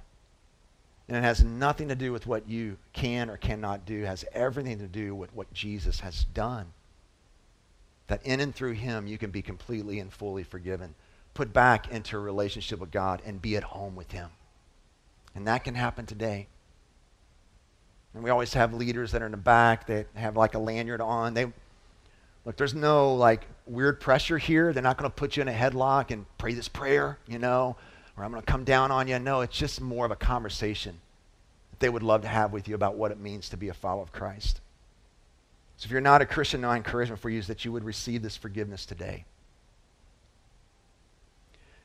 And 1.08 1.18
it 1.18 1.22
has 1.22 1.44
nothing 1.44 1.88
to 1.88 1.96
do 1.96 2.12
with 2.12 2.28
what 2.28 2.48
you 2.48 2.78
can 2.94 3.30
or 3.30 3.38
cannot 3.38 3.86
do. 3.86 4.04
It 4.04 4.08
has 4.08 4.26
everything 4.34 4.80
to 4.80 4.88
do 4.88 5.16
with 5.16 5.34
what 5.36 5.52
Jesus 5.54 6.00
has 6.02 6.26
done. 6.26 6.68
That 8.08 8.26
in 8.26 8.40
and 8.40 8.54
through 8.54 8.74
him 8.74 9.08
you 9.08 9.18
can 9.18 9.32
be 9.32 9.42
completely 9.42 10.00
and 10.00 10.12
fully 10.12 10.44
forgiven, 10.44 10.96
put 11.34 11.54
back 11.54 11.92
into 11.92 12.18
a 12.18 12.20
relationship 12.20 12.80
with 12.80 12.92
God, 12.92 13.22
and 13.26 13.42
be 13.42 13.56
at 13.56 13.64
home 13.64 13.96
with 13.96 14.12
him. 14.12 14.30
And 15.34 15.48
that 15.48 15.64
can 15.64 15.76
happen 15.76 16.06
today. 16.06 16.48
And 18.14 18.24
we 18.24 18.30
always 18.30 18.54
have 18.54 18.74
leaders 18.74 19.12
that 19.12 19.22
are 19.22 19.26
in 19.26 19.32
the 19.32 19.38
back 19.38 19.88
that 19.88 20.08
have 20.16 20.38
like 20.38 20.56
a 20.56 20.60
lanyard 20.60 21.02
on. 21.02 21.34
They 21.34 21.52
look, 22.46 22.58
there's 22.58 22.74
no 22.74 23.16
like 23.16 23.48
weird 23.66 24.00
pressure 24.00 24.38
here. 24.38 24.72
They're 24.72 24.84
not 24.84 24.98
going 24.98 25.10
to 25.10 25.16
put 25.16 25.36
you 25.36 25.42
in 25.42 25.48
a 25.48 25.54
headlock 25.54 26.12
and 26.12 26.26
pray 26.38 26.54
this 26.54 26.68
prayer, 26.68 27.18
you 27.28 27.40
know, 27.40 27.76
or 28.16 28.24
I'm 28.24 28.32
going 28.32 28.42
to 28.42 28.46
come 28.46 28.64
down 28.64 28.92
on 28.92 29.08
you. 29.08 29.18
No, 29.20 29.42
it's 29.42 29.58
just 29.58 29.82
more 29.82 30.06
of 30.06 30.12
a 30.12 30.16
conversation 30.16 31.00
that 31.72 31.80
they 31.80 31.90
would 31.90 32.04
love 32.04 32.22
to 32.22 32.28
have 32.28 32.54
with 32.54 32.68
you 32.68 32.76
about 32.76 32.96
what 32.96 33.12
it 33.12 33.20
means 33.20 33.50
to 33.50 33.58
be 33.58 33.70
a 33.70 33.74
follower 33.74 34.04
of 34.04 34.12
Christ. 34.12 34.62
So 35.78 35.88
if 35.88 35.92
you're 35.92 36.02
not 36.02 36.22
a 36.22 36.26
Christian, 36.26 36.62
my 36.62 36.78
encouragement 36.78 37.22
for 37.22 37.30
you 37.30 37.40
is 37.40 37.48
that 37.48 37.66
you 37.66 37.72
would 37.72 37.84
receive 37.84 38.22
this 38.22 38.38
forgiveness 38.38 38.86
today. 38.86 39.26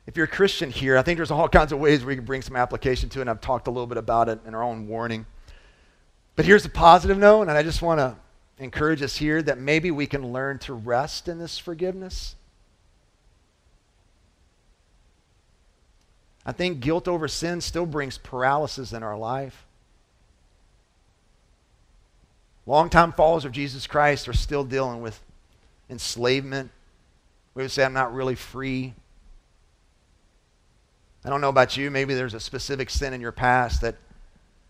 If 0.07 0.15
you're 0.15 0.25
a 0.25 0.29
Christian 0.29 0.71
here, 0.71 0.97
I 0.97 1.01
think 1.01 1.17
there's 1.17 1.31
all 1.31 1.49
kinds 1.49 1.71
of 1.71 1.79
ways 1.79 2.05
we 2.05 2.15
can 2.15 2.25
bring 2.25 2.41
some 2.41 2.55
application 2.55 3.09
to 3.09 3.19
it, 3.19 3.21
and 3.21 3.29
I've 3.29 3.41
talked 3.41 3.67
a 3.67 3.71
little 3.71 3.87
bit 3.87 3.97
about 3.97 4.29
it 4.29 4.39
in 4.45 4.55
our 4.55 4.63
own 4.63 4.87
warning. 4.87 5.25
But 6.35 6.45
here's 6.45 6.65
a 6.65 6.69
positive 6.69 7.17
note, 7.17 7.43
and 7.43 7.51
I 7.51 7.63
just 7.63 7.81
want 7.81 7.99
to 7.99 8.15
encourage 8.61 9.01
us 9.01 9.17
here 9.17 9.41
that 9.41 9.57
maybe 9.57 9.89
we 9.89 10.05
can 10.05 10.31
learn 10.31 10.59
to 10.59 10.73
rest 10.73 11.27
in 11.27 11.39
this 11.39 11.57
forgiveness. 11.57 12.35
I 16.45 16.51
think 16.51 16.79
guilt 16.79 17.07
over 17.07 17.27
sin 17.27 17.59
still 17.61 17.87
brings 17.87 18.19
paralysis 18.19 18.93
in 18.93 19.01
our 19.01 19.17
life. 19.17 19.65
Longtime 22.67 23.13
followers 23.13 23.45
of 23.45 23.51
Jesus 23.51 23.87
Christ 23.87 24.27
are 24.27 24.33
still 24.33 24.63
dealing 24.63 25.01
with 25.01 25.19
enslavement. 25.89 26.69
We 27.55 27.63
would 27.63 27.71
say, 27.71 27.83
I'm 27.83 27.93
not 27.93 28.13
really 28.13 28.35
free. 28.35 28.93
I 31.25 31.29
don't 31.29 31.41
know 31.41 31.49
about 31.49 31.77
you. 31.77 31.89
Maybe 31.89 32.13
there's 32.13 32.35
a 32.35 32.39
specific 32.39 32.91
sin 32.91 33.13
in 33.13 33.21
your 33.21 33.31
past 33.31 33.81
that, 33.81 33.95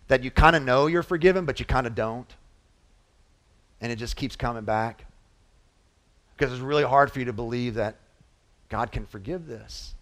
that 0.07 0.23
you 0.23 0.31
kind 0.31 0.55
of 0.55 0.63
know 0.63 0.87
you're 0.87 1.03
forgiven, 1.03 1.43
but 1.43 1.59
you 1.59 1.65
kind 1.65 1.85
of 1.85 1.93
don't. 1.93 2.33
And 3.81 3.91
it 3.91 3.97
just 3.97 4.15
keeps 4.15 4.35
coming 4.35 4.63
back. 4.63 5.05
Because 6.37 6.53
it's 6.53 6.61
really 6.61 6.83
hard 6.83 7.11
for 7.11 7.19
you 7.19 7.25
to 7.25 7.33
believe 7.33 7.75
that 7.75 7.95
God 8.69 8.91
can 8.91 9.05
forgive 9.05 9.47
this. 9.47 9.93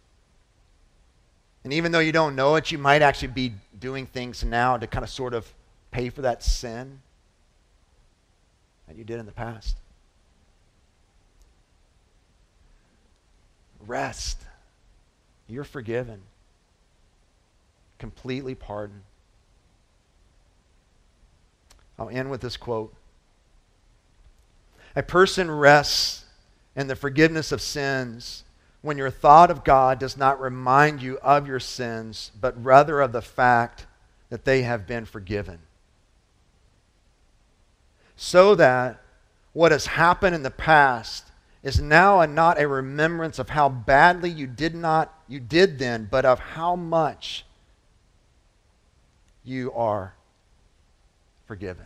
And 1.63 1.73
even 1.73 1.91
though 1.91 1.99
you 1.99 2.11
don't 2.11 2.35
know 2.35 2.55
it, 2.55 2.71
you 2.71 2.77
might 2.77 3.01
actually 3.01 3.29
be 3.29 3.53
doing 3.79 4.05
things 4.05 4.43
now 4.43 4.77
to 4.77 4.87
kind 4.87 5.03
of 5.03 5.09
sort 5.09 5.33
of 5.33 5.51
pay 5.91 6.09
for 6.09 6.21
that 6.21 6.43
sin 6.43 7.01
that 8.87 8.95
you 8.97 9.03
did 9.03 9.19
in 9.19 9.25
the 9.25 9.31
past. 9.31 9.77
Rest. 13.85 14.37
You're 15.47 15.63
forgiven 15.63 16.21
completely 17.99 18.55
pardoned. 18.55 19.01
I'll 21.99 22.09
end 22.09 22.31
with 22.31 22.41
this 22.41 22.57
quote 22.57 22.95
A 24.95 25.03
person 25.03 25.51
rests 25.51 26.25
in 26.75 26.87
the 26.87 26.95
forgiveness 26.95 27.51
of 27.51 27.61
sins 27.61 28.43
when 28.81 28.97
your 28.97 29.09
thought 29.09 29.51
of 29.51 29.63
God 29.63 29.99
does 29.99 30.15
not 30.15 30.39
remind 30.39 31.01
you 31.01 31.17
of 31.19 31.47
your 31.47 31.59
sins, 31.59 32.31
but 32.39 32.63
rather 32.63 33.01
of 33.01 33.11
the 33.11 33.21
fact 33.21 33.85
that 34.29 34.45
they 34.45 34.61
have 34.61 34.87
been 34.87 35.05
forgiven. 35.05 35.59
So 38.15 38.55
that 38.55 39.01
what 39.53 39.71
has 39.71 39.87
happened 39.87 40.35
in 40.35 40.43
the 40.43 40.51
past 40.51 41.25
is 41.63 41.79
now 41.79 42.21
a, 42.21 42.27
not 42.27 42.59
a 42.59 42.67
remembrance 42.67 43.39
of 43.39 43.49
how 43.49 43.67
badly 43.69 44.29
you 44.29 44.47
did 44.47 44.75
not 44.75 45.13
you 45.27 45.39
did 45.39 45.77
then, 45.77 46.07
but 46.09 46.25
of 46.25 46.39
how 46.39 46.75
much 46.75 47.45
you 49.43 49.71
are 49.73 50.13
forgiven. 51.45 51.85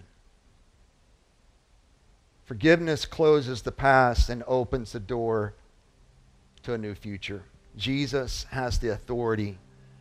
Forgiveness 2.46 3.06
closes 3.06 3.62
the 3.62 3.72
past 3.72 4.30
and 4.30 4.44
opens 4.48 4.92
the 4.92 5.00
door 5.00 5.54
to 6.64 6.74
a 6.74 6.78
new 6.78 6.94
future. 6.94 7.44
Jesus 7.78 8.46
has 8.52 8.80
the 8.80 8.90
authority 8.90 9.58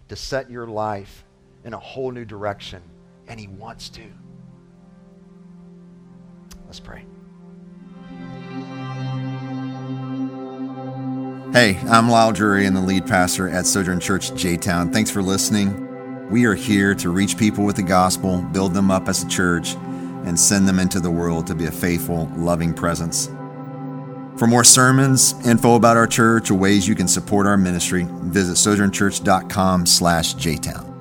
to 0.09 0.17
set 0.17 0.51
your 0.51 0.67
life 0.67 1.25
in 1.65 1.73
a 1.73 1.79
whole 1.79 2.11
new 2.11 2.25
direction, 2.25 2.83
and 3.29 3.39
he 3.39 3.47
wants 3.47 3.89
to. 3.91 4.03
Let's 6.67 6.81
pray. 6.81 7.05
Hey, 11.53 11.79
I'm 11.89 12.09
Lisle 12.09 12.33
Drury 12.33 12.67
and 12.67 12.75
the 12.77 12.81
lead 12.81 13.07
pastor 13.07 13.49
at 13.49 13.67
Sojourn 13.67 14.01
Church 14.01 14.35
J 14.35 14.57
Town. 14.57 14.91
Thanks 14.91 15.11
for 15.11 15.23
listening. 15.23 16.29
We 16.29 16.47
are 16.47 16.55
here 16.55 16.95
to 16.97 17.11
reach 17.11 17.37
people 17.37 17.65
with 17.65 17.77
the 17.77 17.83
gospel, 17.83 18.43
build 18.53 18.75
them 18.75 18.91
up 18.91 19.09
as 19.09 19.23
a 19.23 19.29
church, 19.29 19.77
and 20.25 20.39
send 20.39 20.69
them 20.69 20.79
into 20.79 21.01
the 21.01 21.11
world 21.11 21.47
to 21.47 21.55
be 21.55 21.67
a 21.67 21.71
faithful, 21.71 22.31
loving 22.37 22.75
presence. 22.75 23.27
For 24.37 24.47
more 24.47 24.65
sermons, 24.65 25.35
info 25.47 25.75
about 25.75 25.97
our 25.97 26.07
church, 26.07 26.51
or 26.51 26.55
ways 26.55 26.89
you 26.89 26.95
can 26.95 27.09
support 27.09 27.47
our 27.47 27.57
ministry, 27.57 28.07
visit 28.09 28.55
sojournchurch.com 28.55 29.87
slash 29.87 30.35
jtown. 30.35 30.92